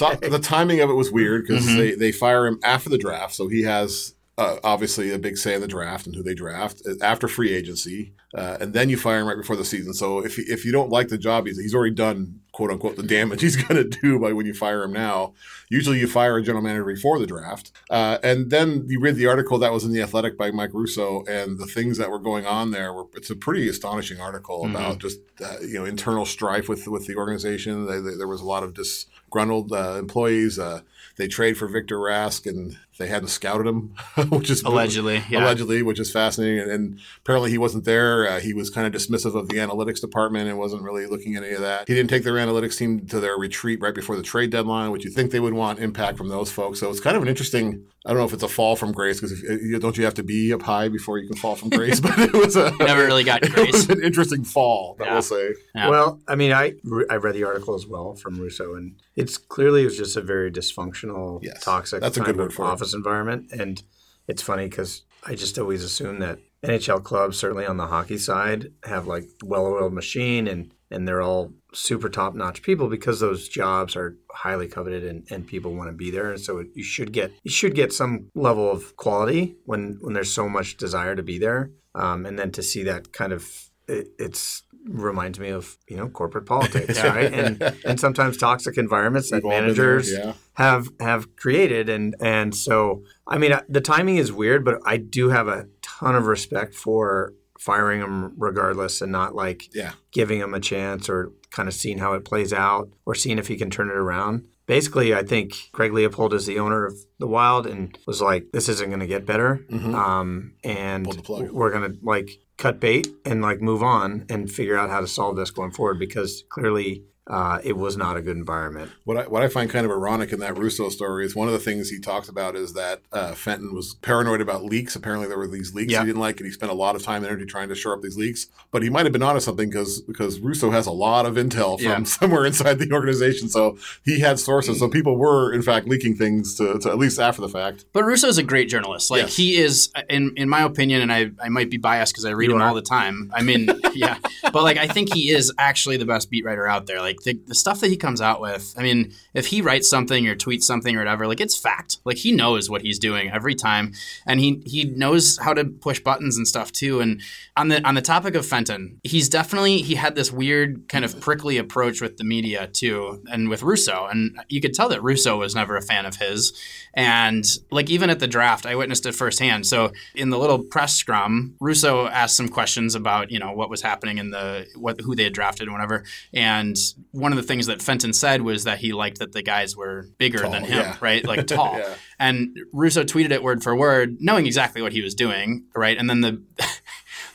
all, 0.01 0.15
the 0.15 0.39
timing 0.41 0.79
of 0.79 0.89
it 0.89 0.93
was 0.93 1.11
weird 1.11 1.45
because 1.45 1.65
Mm-hmm. 1.65 1.77
they, 1.77 1.95
they 1.95 2.11
fire 2.13 2.47
him 2.47 2.59
after 2.63 2.89
the 2.89 2.97
draft, 2.97 3.35
so 3.35 3.49
he 3.49 3.63
has 3.63 4.15
uh, 4.39 4.57
obviously 4.63 5.11
a 5.11 5.19
big 5.19 5.37
say 5.37 5.53
in 5.53 5.59
the 5.59 5.67
draft 5.67 6.07
and 6.07 6.15
who 6.15 6.23
they 6.23 6.33
draft 6.33 6.81
uh, 6.87 6.93
after 7.01 7.27
free 7.27 7.53
agency, 7.53 8.13
uh, 8.33 8.57
and 8.61 8.73
then 8.73 8.89
you 8.89 8.95
fire 8.95 9.19
him 9.19 9.27
right 9.27 9.37
before 9.37 9.57
the 9.57 9.65
season. 9.65 9.93
So 9.93 10.23
if 10.23 10.39
if 10.39 10.63
you 10.63 10.71
don't 10.71 10.89
like 10.89 11.09
the 11.09 11.17
job, 11.17 11.45
he's, 11.45 11.59
he's 11.59 11.75
already 11.75 11.93
done 11.93 12.39
quote 12.53 12.71
unquote 12.71 12.95
the 12.95 13.03
damage 13.03 13.41
he's 13.47 13.57
going 13.57 13.75
to 13.75 13.99
do 14.01 14.17
by 14.17 14.31
when 14.31 14.45
you 14.45 14.53
fire 14.53 14.83
him 14.83 14.93
now. 14.93 15.33
Usually 15.69 15.99
you 15.99 16.07
fire 16.07 16.37
a 16.37 16.41
general 16.41 16.63
manager 16.63 16.85
before 16.85 17.19
the 17.19 17.27
draft, 17.27 17.73
uh, 17.89 18.17
and 18.23 18.49
then 18.49 18.85
you 18.87 19.01
read 19.01 19.17
the 19.17 19.27
article 19.27 19.59
that 19.59 19.73
was 19.73 19.83
in 19.83 19.91
the 19.91 20.01
Athletic 20.01 20.37
by 20.37 20.51
Mike 20.51 20.73
Russo, 20.73 21.25
and 21.25 21.59
the 21.59 21.67
things 21.67 21.97
that 21.97 22.09
were 22.09 22.19
going 22.19 22.45
on 22.45 22.71
there 22.71 22.93
were 22.93 23.07
it's 23.15 23.29
a 23.29 23.35
pretty 23.35 23.67
astonishing 23.67 24.21
article 24.21 24.65
about 24.65 24.99
just 24.99 25.19
uh, 25.43 25.57
you 25.61 25.79
know 25.79 25.85
internal 25.85 26.25
strife 26.25 26.69
with 26.69 26.87
with 26.87 27.07
the 27.07 27.17
organization. 27.17 27.87
They, 27.87 27.99
they, 27.99 28.15
there 28.15 28.27
was 28.27 28.39
a 28.39 28.45
lot 28.45 28.63
of 28.63 28.73
disgruntled 28.73 29.73
uh, 29.73 29.97
employees. 29.99 30.57
Uh, 30.57 30.81
they 31.17 31.27
trade 31.27 31.57
for 31.57 31.67
Victor 31.67 31.97
Rask, 31.97 32.49
and 32.49 32.77
they 32.99 33.07
hadn't 33.07 33.29
scouted 33.29 33.65
him, 33.65 33.95
which 34.29 34.49
is 34.51 34.61
Allegedly, 34.61 35.23
yeah. 35.29 35.39
allegedly, 35.43 35.81
which 35.81 35.99
is 35.99 36.11
fascinating. 36.11 36.59
And, 36.59 36.71
and 36.71 36.99
apparently, 37.23 37.49
he 37.49 37.57
wasn't 37.57 37.85
there. 37.85 38.27
Uh, 38.29 38.39
he 38.39 38.53
was 38.53 38.69
kind 38.69 38.85
of 38.85 38.93
dismissive 39.01 39.33
of 39.35 39.49
the 39.49 39.55
analytics 39.55 40.01
department 40.01 40.47
and 40.47 40.59
wasn't 40.59 40.83
really 40.83 41.07
looking 41.07 41.35
at 41.35 41.43
any 41.43 41.53
of 41.53 41.61
that. 41.61 41.87
He 41.87 41.95
didn't 41.95 42.09
take 42.09 42.23
their 42.23 42.35
analytics 42.35 42.77
team 42.77 43.07
to 43.07 43.19
their 43.19 43.35
retreat 43.37 43.81
right 43.81 43.95
before 43.95 44.15
the 44.15 44.21
trade 44.23 44.51
deadline, 44.51 44.91
which 44.91 45.03
you 45.05 45.09
think 45.11 45.31
they 45.31 45.39
would 45.39 45.53
want 45.53 45.79
impact 45.79 46.17
from 46.17 46.27
those 46.29 46.51
folks. 46.51 46.79
So 46.79 46.89
it's 46.91 46.99
kind 46.99 47.15
of 47.17 47.23
an 47.23 47.29
interesting. 47.29 47.85
I 48.05 48.09
don't 48.11 48.19
know 48.19 48.25
if 48.25 48.33
it's 48.33 48.43
a 48.43 48.47
fall 48.47 48.75
from 48.75 48.91
grace 48.93 49.19
because 49.19 49.41
don't 49.81 49.97
you 49.97 50.05
have 50.05 50.13
to 50.15 50.23
be 50.23 50.53
up 50.53 50.61
high 50.61 50.87
before 50.87 51.17
you 51.19 51.27
can 51.27 51.35
fall 51.37 51.55
from 51.55 51.69
grace? 51.79 51.99
But 52.09 52.17
it 52.19 52.33
was 52.33 52.55
a 52.55 52.71
never 52.79 53.05
really 53.05 53.23
got 53.23 53.43
it 53.43 53.71
was 53.71 53.89
an 53.89 54.01
interesting 54.03 54.43
fall. 54.43 54.97
I 54.99 55.03
Yeah. 55.05 55.13
will 55.15 55.21
say. 55.21 55.53
Yeah. 55.75 55.89
Well, 55.89 56.19
I 56.27 56.35
mean, 56.35 56.51
I 56.51 56.73
I 57.09 57.15
read 57.15 57.35
the 57.35 57.43
article 57.45 57.75
as 57.75 57.85
well 57.87 58.15
from 58.15 58.39
Russo, 58.39 58.75
and 58.75 58.95
it's 59.15 59.37
clearly 59.37 59.81
it 59.81 59.85
was 59.85 59.97
just 59.97 60.15
a 60.17 60.21
very 60.21 60.49
dysfunctional, 60.51 61.39
Yes. 61.43 61.63
toxic 61.63 62.01
That's 62.01 62.17
a 62.17 62.21
kind 62.21 62.27
good 62.33 62.37
word 62.41 62.47
of 62.51 62.53
for 62.53 62.63
it. 62.63 62.67
Office 62.89 62.95
environment. 62.95 63.51
And 63.51 63.81
it's 64.27 64.41
funny 64.41 64.67
because 64.67 65.03
I 65.25 65.35
just 65.35 65.57
always 65.57 65.83
assume 65.83 66.19
that 66.19 66.39
NHL 66.63 67.03
clubs, 67.03 67.37
certainly 67.37 67.65
on 67.65 67.77
the 67.77 67.87
hockey 67.87 68.17
side, 68.17 68.71
have 68.83 69.07
like 69.07 69.25
well-oiled 69.43 69.93
machine, 69.93 70.47
and 70.47 70.73
and 70.91 71.07
they're 71.07 71.21
all 71.21 71.53
super 71.71 72.09
top-notch 72.09 72.63
people 72.63 72.87
because 72.89 73.19
those 73.19 73.47
jobs 73.47 73.95
are 73.95 74.17
highly 74.31 74.67
coveted 74.67 75.03
and, 75.03 75.27
and 75.29 75.45
people 75.45 75.75
want 75.75 75.87
to 75.87 75.95
be 75.95 76.09
there. 76.09 76.31
And 76.31 76.41
so 76.41 76.57
it, 76.57 76.67
you 76.73 76.83
should 76.83 77.13
get 77.13 77.31
you 77.43 77.51
should 77.51 77.75
get 77.75 77.93
some 77.93 78.29
level 78.35 78.69
of 78.71 78.95
quality 78.97 79.55
when 79.65 79.99
when 80.01 80.13
there's 80.13 80.33
so 80.33 80.49
much 80.49 80.77
desire 80.77 81.15
to 81.15 81.23
be 81.23 81.37
there. 81.39 81.71
Um, 81.95 82.25
and 82.25 82.37
then 82.37 82.51
to 82.51 82.63
see 82.63 82.83
that 82.83 83.13
kind 83.13 83.33
of 83.33 83.69
it, 83.87 84.09
it's 84.19 84.63
reminds 84.91 85.39
me 85.39 85.49
of 85.49 85.77
you 85.87 85.97
know 85.97 86.09
corporate 86.09 86.45
politics, 86.45 86.99
right? 87.03 87.31
And 87.33 87.61
and 87.85 87.99
sometimes 87.99 88.37
toxic 88.37 88.77
environments 88.77 89.29
that 89.31 89.37
We've 89.37 89.45
all 89.45 89.51
been 89.51 89.63
managers 89.65 90.11
there, 90.11 90.25
yeah. 90.25 90.33
have 90.53 90.89
have 90.99 91.35
created, 91.35 91.89
and 91.89 92.15
and 92.19 92.55
so 92.55 93.03
I 93.27 93.37
mean 93.37 93.53
uh, 93.53 93.61
the 93.69 93.81
timing 93.81 94.17
is 94.17 94.31
weird, 94.31 94.65
but 94.65 94.79
I 94.85 94.97
do 94.97 95.29
have 95.29 95.47
a 95.47 95.67
ton 95.81 96.15
of 96.15 96.25
respect 96.27 96.73
for 96.75 97.33
firing 97.59 98.01
him 98.01 98.33
regardless, 98.37 99.01
and 99.01 99.11
not 99.11 99.35
like 99.35 99.69
Yeah. 99.75 99.91
giving 100.11 100.39
him 100.39 100.53
a 100.53 100.59
chance 100.59 101.09
or 101.09 101.31
kind 101.51 101.67
of 101.67 101.73
seeing 101.73 101.97
how 101.97 102.13
it 102.13 102.23
plays 102.25 102.53
out 102.53 102.89
or 103.05 103.13
seeing 103.15 103.37
if 103.37 103.47
he 103.47 103.57
can 103.57 103.69
turn 103.69 103.89
it 103.89 103.95
around. 103.95 104.47
Basically, 104.69 105.15
I 105.15 105.23
think 105.23 105.71
Craig 105.71 105.91
Leopold 105.93 106.31
is 106.31 106.45
the 106.45 106.59
owner 106.59 106.85
of 106.85 106.93
the 107.17 107.25
Wild 107.25 107.65
and 107.65 107.97
was 108.05 108.21
like, 108.21 108.51
"This 108.53 108.69
isn't 108.69 108.87
going 108.87 108.99
to 108.99 109.07
get 109.07 109.25
better, 109.25 109.65
um, 109.71 110.53
and 110.63 111.05
Pulled 111.05 111.17
the 111.17 111.23
plug. 111.23 111.49
we're 111.49 111.71
going 111.71 111.91
to 111.91 111.97
like 112.03 112.29
cut 112.55 112.79
bait 112.79 113.07
and 113.25 113.41
like 113.41 113.61
move 113.61 113.81
on 113.81 114.27
and 114.29 114.51
figure 114.51 114.77
out 114.77 114.91
how 114.91 114.99
to 115.01 115.07
solve 115.07 115.37
this 115.37 115.49
going 115.49 115.71
forward 115.71 115.97
because 115.97 116.43
clearly 116.49 117.03
uh, 117.29 117.59
it 117.63 117.77
was 117.77 117.95
not 117.97 118.17
a 118.17 118.21
good 118.21 118.37
environment." 118.37 118.91
What 119.05 119.17
I, 119.17 119.27
what 119.27 119.41
I 119.43 119.47
find 119.47 119.69
kind 119.69 119.85
of 119.85 119.91
ironic 119.91 120.31
in 120.31 120.39
that 120.39 120.57
Russo 120.57 120.89
story 120.89 121.25
is 121.25 121.35
one 121.35 121.47
of 121.47 121.53
the 121.53 121.59
things 121.59 121.89
he 121.89 121.99
talks 121.99 122.27
about 122.29 122.55
is 122.55 122.73
that 122.73 123.01
uh, 123.11 123.33
Fenton 123.33 123.73
was 123.73 123.95
paranoid 124.01 124.41
about 124.41 124.63
leaks. 124.63 124.95
Apparently, 124.95 125.27
there 125.27 125.37
were 125.37 125.47
these 125.47 125.73
leaks 125.73 125.91
Yeah. 125.93 125.99
he 126.01 126.07
didn't 126.07 126.19
like, 126.21 126.37
and 126.39 126.45
he 126.47 126.51
spent 126.51 126.71
a 126.71 126.75
lot 126.75 126.95
of 126.95 127.03
time 127.03 127.17
and 127.23 127.27
energy 127.27 127.45
trying 127.45 127.69
to 127.69 127.75
shore 127.75 127.93
up 127.93 128.01
these 128.01 128.17
leaks. 128.17 128.47
But 128.71 128.83
he 128.83 128.89
might 128.89 129.05
have 129.05 129.13
been 129.13 129.23
onto 129.23 129.39
something 129.39 129.69
because 129.69 130.01
because 130.01 130.39
Russo 130.39 130.71
has 130.71 130.87
a 130.87 130.91
lot 130.91 131.25
of 131.25 131.35
intel 131.35 131.77
from 131.79 131.85
Yeah. 131.85 132.03
somewhere 132.03 132.45
inside 132.45 132.79
the 132.79 132.91
organization, 132.91 133.49
so 133.49 133.77
he 134.03 134.19
had 134.19 134.39
sources. 134.39 134.79
So 134.79 134.89
people 134.89 135.17
were 135.17 135.53
in 135.53 135.61
fact 135.61 135.87
leaking 135.87 136.15
things 136.15 136.55
to, 136.55 136.79
to 136.79 136.89
at 136.89 136.97
least 136.97 137.19
after 137.19 137.41
the 137.41 137.49
fact. 137.49 137.85
But 137.93 138.03
Russo 138.05 138.27
is 138.27 138.37
a 138.37 138.43
great 138.43 138.69
journalist. 138.69 139.11
Like 139.11 139.21
Yes. 139.23 139.35
he 139.35 139.57
is, 139.57 139.91
in 140.09 140.33
in 140.37 140.49
my 140.49 140.61
opinion, 140.63 141.01
and 141.01 141.11
I, 141.11 141.31
I 141.43 141.49
might 141.49 141.69
be 141.69 141.77
biased 141.77 142.13
because 142.13 142.25
I 142.25 142.31
read 142.31 142.49
You 142.49 142.55
him 142.55 142.61
are. 142.61 142.69
all 142.69 142.75
the 142.75 142.81
time. 142.81 143.31
I 143.33 143.41
mean, 143.43 143.69
yeah, 143.93 144.17
but 144.53 144.63
like 144.63 144.77
I 144.77 144.87
think 144.87 145.13
he 145.13 145.29
is 145.31 145.51
actually 145.57 145.97
the 145.97 146.05
best 146.05 146.29
beat 146.29 146.43
writer 146.45 146.67
out 146.67 146.85
there. 146.87 147.01
Like 147.01 147.18
Like 147.25 147.35
the, 147.35 147.41
the 147.47 147.55
stuff 147.55 147.79
that 147.81 147.89
he 147.89 147.97
comes 147.97 148.21
out 148.21 148.41
with. 148.41 148.73
I 148.77 148.83
mean, 148.83 149.13
if 149.33 149.47
he 149.47 149.61
writes 149.61 149.89
something 149.89 150.27
or 150.27 150.35
tweets 150.35 150.63
something 150.63 150.95
or 150.95 150.99
whatever, 150.99 151.27
like 151.27 151.41
it's 151.41 151.57
fact. 151.57 151.97
Like 152.05 152.17
he 152.17 152.31
knows 152.31 152.69
what 152.69 152.81
he's 152.81 152.99
doing 152.99 153.29
every 153.31 153.55
time, 153.55 153.93
and 154.25 154.39
he 154.39 154.61
he 154.65 154.85
knows 154.85 155.37
how 155.37 155.53
to 155.53 155.65
push 155.65 155.99
buttons 155.99 156.37
and 156.37 156.47
stuff 156.47 156.71
too. 156.71 156.99
And 156.99 157.21
on 157.55 157.69
the 157.69 157.85
on 157.87 157.95
the 157.95 158.01
topic 158.01 158.35
of 158.35 158.45
Fenton, 158.45 158.99
he's 159.03 159.29
definitely 159.29 159.81
he 159.81 159.95
had 159.95 160.15
this 160.15 160.31
weird 160.31 160.87
kind 160.87 161.05
of 161.05 161.19
prickly 161.19 161.57
approach 161.57 162.01
with 162.01 162.17
the 162.17 162.23
media 162.23 162.67
too, 162.67 163.21
and 163.31 163.49
with 163.49 163.63
Russo, 163.63 164.07
and 164.07 164.39
you 164.49 164.61
could 164.61 164.73
tell 164.73 164.89
that 164.89 165.03
Russo 165.03 165.37
was 165.37 165.55
never 165.55 165.75
a 165.75 165.81
fan 165.81 166.05
of 166.05 166.15
his. 166.15 166.53
And 166.93 167.45
like 167.71 167.89
even 167.89 168.09
at 168.09 168.19
the 168.19 168.27
draft, 168.27 168.65
I 168.65 168.75
witnessed 168.75 169.05
it 169.05 169.13
firsthand. 169.13 169.67
So 169.67 169.91
in 170.15 170.29
the 170.29 170.37
little 170.37 170.63
press 170.63 170.95
scrum, 170.95 171.55
Russo 171.59 172.07
asked 172.07 172.35
some 172.35 172.49
questions 172.49 172.95
about 172.95 173.31
you 173.31 173.39
know 173.39 173.51
what 173.51 173.69
was 173.69 173.81
happening 173.81 174.17
in 174.17 174.31
the 174.31 174.67
what 174.75 175.01
who 175.01 175.15
they 175.15 175.23
had 175.23 175.33
drafted 175.33 175.67
and 175.67 175.73
whatever. 175.73 176.03
And 176.33 176.77
one 177.11 177.31
of 177.31 177.37
the 177.37 177.43
things 177.43 177.65
that 177.67 177.81
Fenton 177.81 178.13
said 178.13 178.41
was 178.41 178.65
that 178.65 178.77
he 178.77 178.93
liked 178.93 179.19
that 179.19 179.31
the 179.31 179.41
guys 179.41 179.75
were 179.75 180.07
bigger 180.17 180.39
Tall, 180.39 180.51
than 180.51 180.63
him, 180.63 180.79
yeah. 180.79 180.97
right? 181.01 181.25
Like 181.25 181.47
tall. 181.47 181.77
Yeah. 181.77 181.95
And 182.19 182.57
Russo 182.71 183.03
tweeted 183.03 183.31
it 183.31 183.41
word 183.41 183.63
for 183.63 183.75
word, 183.75 184.17
knowing 184.19 184.45
exactly 184.45 184.81
what 184.81 184.93
he 184.93 185.01
was 185.01 185.15
doing, 185.15 185.65
right? 185.75 185.97
And 185.97 186.09
then 186.09 186.21
the 186.21 186.43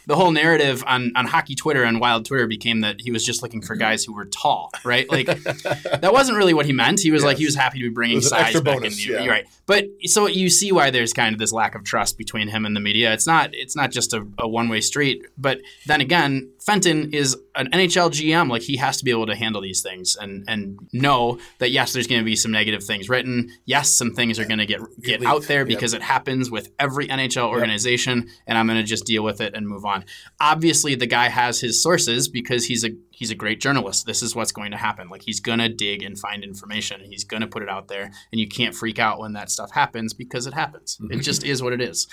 the 0.06 0.16
whole 0.16 0.30
narrative 0.30 0.84
on, 0.86 1.12
on 1.16 1.26
hockey 1.26 1.54
Twitter 1.54 1.84
and 1.84 2.00
wild 2.00 2.24
Twitter 2.24 2.46
became 2.46 2.80
that 2.80 3.00
he 3.00 3.10
was 3.10 3.24
just 3.24 3.42
looking 3.42 3.60
for 3.60 3.74
mm-hmm. 3.74 3.80
guys 3.80 4.04
who 4.04 4.14
were 4.14 4.24
tall, 4.26 4.70
right? 4.84 5.10
Like 5.10 5.26
that 5.42 6.10
wasn't 6.12 6.38
really 6.38 6.54
what 6.54 6.66
he 6.66 6.72
meant. 6.72 7.00
He 7.00 7.10
was 7.10 7.24
like 7.24 7.38
he 7.38 7.44
was 7.44 7.54
happy 7.54 7.78
to 7.78 7.84
be 7.84 7.90
bringing 7.90 8.16
It 8.16 8.18
was 8.18 8.32
an 8.32 8.38
size 8.38 8.54
back 8.54 8.64
bonus, 8.64 9.06
in 9.06 9.14
the 9.14 9.24
yeah. 9.24 9.30
right. 9.30 9.46
But 9.66 9.86
so 10.04 10.26
you 10.26 10.50
see 10.50 10.72
why 10.72 10.90
there's 10.90 11.12
kind 11.12 11.32
of 11.32 11.38
this 11.38 11.52
lack 11.52 11.74
of 11.74 11.84
trust 11.84 12.18
between 12.18 12.48
him 12.48 12.64
and 12.66 12.76
the 12.76 12.80
media. 12.80 13.12
It's 13.12 13.26
not 13.26 13.50
it's 13.52 13.74
not 13.74 13.90
just 13.90 14.12
a, 14.12 14.26
a 14.38 14.48
one 14.48 14.68
way 14.68 14.80
street. 14.80 15.26
But 15.36 15.60
then 15.86 16.00
again, 16.00 16.50
Fenton 16.60 17.12
is 17.12 17.36
an 17.54 17.70
NHL 17.72 18.10
GM. 18.10 18.50
Like 18.50 18.62
he 18.62 18.76
has 18.76 18.98
to 18.98 19.04
be 19.04 19.10
able 19.10 19.26
to 19.26 19.36
handle 19.36 19.60
these 19.60 19.82
things 19.82 20.16
and 20.16 20.44
and 20.48 20.78
know 20.92 21.38
that 21.58 21.70
yes, 21.70 21.92
there's 21.92 22.06
going 22.06 22.20
to 22.20 22.24
be 22.24 22.36
some 22.36 22.52
negative 22.52 22.84
things 22.84 23.08
written. 23.08 23.50
Yes, 23.64 23.90
some 23.90 24.12
things 24.12 24.38
are 24.38 24.44
going 24.44 24.58
to 24.58 24.66
get 24.66 24.80
get 25.02 25.24
out 25.24 25.44
there 25.44 25.64
Yep. 25.64 25.68
because 25.68 25.94
it 25.94 26.02
happens 26.02 26.50
with 26.50 26.70
every 26.78 27.08
NHL 27.08 27.48
organization, 27.48 28.28
and 28.46 28.58
I'm 28.58 28.66
going 28.66 28.78
to 28.78 28.84
just 28.84 29.06
deal 29.06 29.22
with 29.22 29.40
it 29.40 29.54
and 29.54 29.66
move 29.66 29.84
on. 29.84 29.93
Obviously, 30.40 30.94
the 30.94 31.06
guy 31.06 31.28
has 31.28 31.60
his 31.60 31.82
sources 31.82 32.28
because 32.28 32.66
he's 32.66 32.84
a 32.84 32.90
he's 33.10 33.30
a 33.30 33.34
great 33.34 33.60
journalist. 33.60 34.06
This 34.06 34.22
is 34.22 34.34
what's 34.34 34.52
going 34.52 34.70
to 34.72 34.76
happen. 34.76 35.08
Like 35.08 35.22
he's 35.22 35.40
going 35.40 35.60
to 35.60 35.68
dig 35.68 36.02
and 36.02 36.18
find 36.18 36.42
information, 36.42 37.00
and 37.00 37.12
he's 37.12 37.24
going 37.24 37.42
to 37.42 37.46
put 37.46 37.62
it 37.62 37.68
out 37.68 37.88
there, 37.88 38.04
and 38.04 38.40
you 38.40 38.48
can't 38.48 38.74
freak 38.74 38.98
out 38.98 39.18
when 39.18 39.34
that 39.34 39.50
stuff 39.50 39.72
happens 39.72 40.12
because 40.14 40.46
it 40.46 40.54
happens. 40.54 40.98
Mm-hmm. 41.00 41.18
It 41.18 41.22
just 41.22 41.44
is 41.44 41.62
what 41.62 41.72
it 41.72 41.80
is. 41.80 42.08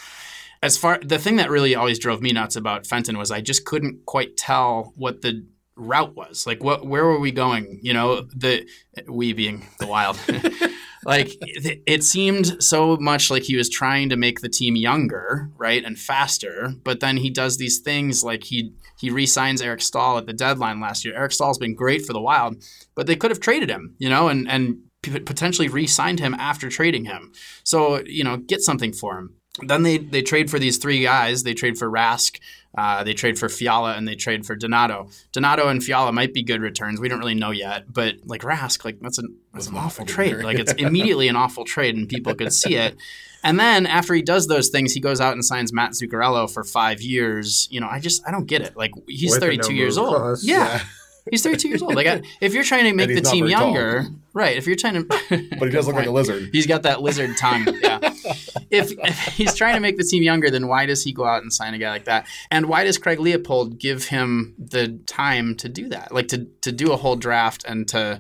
As 0.64 0.78
far 0.78 1.00
the 1.04 1.18
thing 1.18 1.38
that 1.38 1.50
really 1.50 1.76
always 1.76 1.98
drove 1.98 2.22
me 2.22 2.32
nuts 2.32 2.56
about 2.56 2.86
Fenton 2.86 3.18
was 3.18 3.32
I 3.32 3.42
just 3.42 3.66
couldn't 3.66 4.06
quite 4.06 4.38
tell 4.38 4.94
what 4.96 5.22
the 5.22 5.46
route 5.82 6.16
was. 6.16 6.46
Like 6.46 6.64
what 6.64 6.86
where 6.86 7.06
were 7.06 7.20
we 7.20 7.32
going? 7.32 7.80
You 7.82 7.94
know, 7.94 8.22
the 8.36 8.68
we 9.08 9.34
being 9.34 9.68
the 9.80 9.88
wild. 9.88 10.20
like 11.06 11.36
it, 11.42 11.82
it 11.86 12.04
seemed 12.04 12.62
so 12.64 12.98
much 12.98 13.32
like 13.32 13.44
he 13.44 13.56
was 13.56 13.70
trying 13.70 14.10
to 14.10 14.16
make 14.16 14.42
the 14.42 14.50
team 14.50 14.76
younger, 14.76 15.50
right, 15.58 15.84
and 15.84 15.98
faster. 15.98 16.74
But 16.84 17.00
then 17.00 17.18
he 17.18 17.30
does 17.30 17.58
these 17.58 17.80
things 17.80 18.24
like 18.24 18.44
he 18.44 18.74
he 19.00 19.10
re-signs 19.10 19.62
Eric 19.62 19.82
Staal 19.82 20.18
at 20.18 20.28
the 20.28 20.34
deadline 20.34 20.80
last 20.80 21.04
year. 21.04 21.16
Eric 21.16 21.32
Staal's 21.32 21.58
been 21.58 21.74
great 21.74 22.06
for 22.06 22.14
the 22.14 22.22
Wild, 22.22 22.64
but 22.96 23.08
they 23.08 23.16
could 23.16 23.32
have 23.32 23.40
traded 23.40 23.70
him, 23.70 23.96
you 23.98 24.10
know, 24.10 24.28
and 24.28 24.50
and 24.50 24.78
potentially 25.02 25.68
re-signed 25.68 26.20
him 26.20 26.36
after 26.36 26.70
trading 26.70 27.06
him. 27.06 27.32
So 27.64 28.02
you 28.06 28.24
know, 28.24 28.38
get 28.38 28.62
something 28.62 28.94
for 28.94 29.18
him. 29.18 29.36
Then 29.60 29.84
they 29.84 29.98
they 29.98 30.22
trade 30.22 30.50
for 30.50 30.60
these 30.60 30.78
three 30.78 31.02
guys. 31.02 31.44
They 31.44 31.54
trade 31.54 31.78
for 31.78 31.90
Rask. 31.90 32.40
Uh, 32.78 33.04
they 33.04 33.14
trade 33.14 33.38
for 33.38 33.50
Fiala 33.50 33.96
and 33.96 34.08
they 34.08 34.16
trade 34.16 34.46
for 34.46 34.56
Donato. 34.56 35.10
Donato 35.34 35.68
and 35.68 35.84
Fiala 35.84 36.14
might 36.14 36.34
be 36.34 36.42
good 36.42 36.62
returns. 36.62 37.02
We 37.02 37.10
don't 37.10 37.20
really 37.20 37.36
know 37.36 37.52
yet, 37.52 37.92
but 37.92 38.16
like 38.24 38.44
Rask, 38.44 38.86
like 38.86 39.00
that's 39.02 39.18
an 39.18 39.36
that's 39.54 39.68
an 39.68 39.76
awful 39.76 40.06
trade. 40.06 40.38
Like 40.38 40.58
it's 40.58 40.72
immediately 40.78 41.28
an 41.28 41.36
awful 41.36 41.66
trade, 41.66 41.98
and 41.98 42.08
people 42.08 42.34
could 42.34 42.54
see 42.54 42.76
it. 42.76 42.96
And 43.44 43.60
then 43.60 43.86
after 43.88 44.14
he 44.14 44.22
does 44.22 44.48
those 44.48 44.70
things, 44.70 44.94
he 44.94 45.00
goes 45.02 45.20
out 45.20 45.34
and 45.34 45.44
signs 45.44 45.74
Matt 45.74 45.92
Zuccarello 45.92 46.50
for 46.50 46.64
five 46.64 47.02
years. 47.02 47.68
You 47.72 47.82
know, 47.82 47.90
I 47.92 48.00
just 48.00 48.26
I 48.26 48.32
don't 48.32 48.46
get 48.46 48.62
it. 48.62 48.78
Like 48.78 48.92
he's 49.08 49.32
With 49.32 49.42
32 49.42 49.74
years 49.74 49.98
no-move 49.98 50.14
old. 50.14 50.22
clause. 50.22 50.46
Yeah. 50.46 50.82
He's 51.30 51.44
32 51.44 51.68
years 51.68 51.82
old. 51.82 51.96
Like, 51.96 52.08
I, 52.08 52.22
if 52.42 52.54
you're 52.54 52.64
trying 52.64 52.86
to 52.86 52.94
make 52.94 53.10
the 53.10 53.22
team 53.22 53.46
very 53.46 53.54
tall. 53.54 53.74
younger, 53.74 54.08
right? 54.34 54.58
If 54.58 54.66
you're 54.66 54.76
trying 54.76 54.96
to, 54.96 55.04
But 55.60 55.68
he 55.68 55.70
does 55.70 55.86
look 55.86 55.96
like 55.96 56.08
a 56.08 56.12
lizard. 56.12 56.50
He's 56.52 56.66
got 56.66 56.84
that 56.84 57.02
lizard 57.02 57.38
tongue. 57.38 57.68
Yeah. 57.82 58.00
if, 58.72 58.92
if 58.92 59.20
he's 59.36 59.54
trying 59.54 59.76
to 59.76 59.80
make 59.80 59.98
the 59.98 60.04
team 60.04 60.24
younger, 60.24 60.50
then 60.50 60.68
why 60.68 60.86
does 60.86 61.04
he 61.04 61.14
go 61.14 61.26
out 61.26 61.44
and 61.44 61.54
sign 61.54 61.74
a 61.74 61.78
guy 61.78 61.90
like 61.90 62.06
that? 62.06 62.28
And 62.50 62.68
why 62.68 62.84
does 62.84 62.98
Craig 62.98 63.20
Leopold 63.20 63.78
give 63.78 64.06
him 64.06 64.56
the 64.58 65.00
time 65.06 65.56
to 65.58 65.70
do 65.70 65.90
that? 65.90 66.12
Like 66.12 66.28
to 66.30 66.48
to 66.62 66.72
do 66.72 66.92
a 66.92 66.98
whole 66.98 67.16
draft 67.16 67.64
and 67.68 67.88
to, 67.90 68.20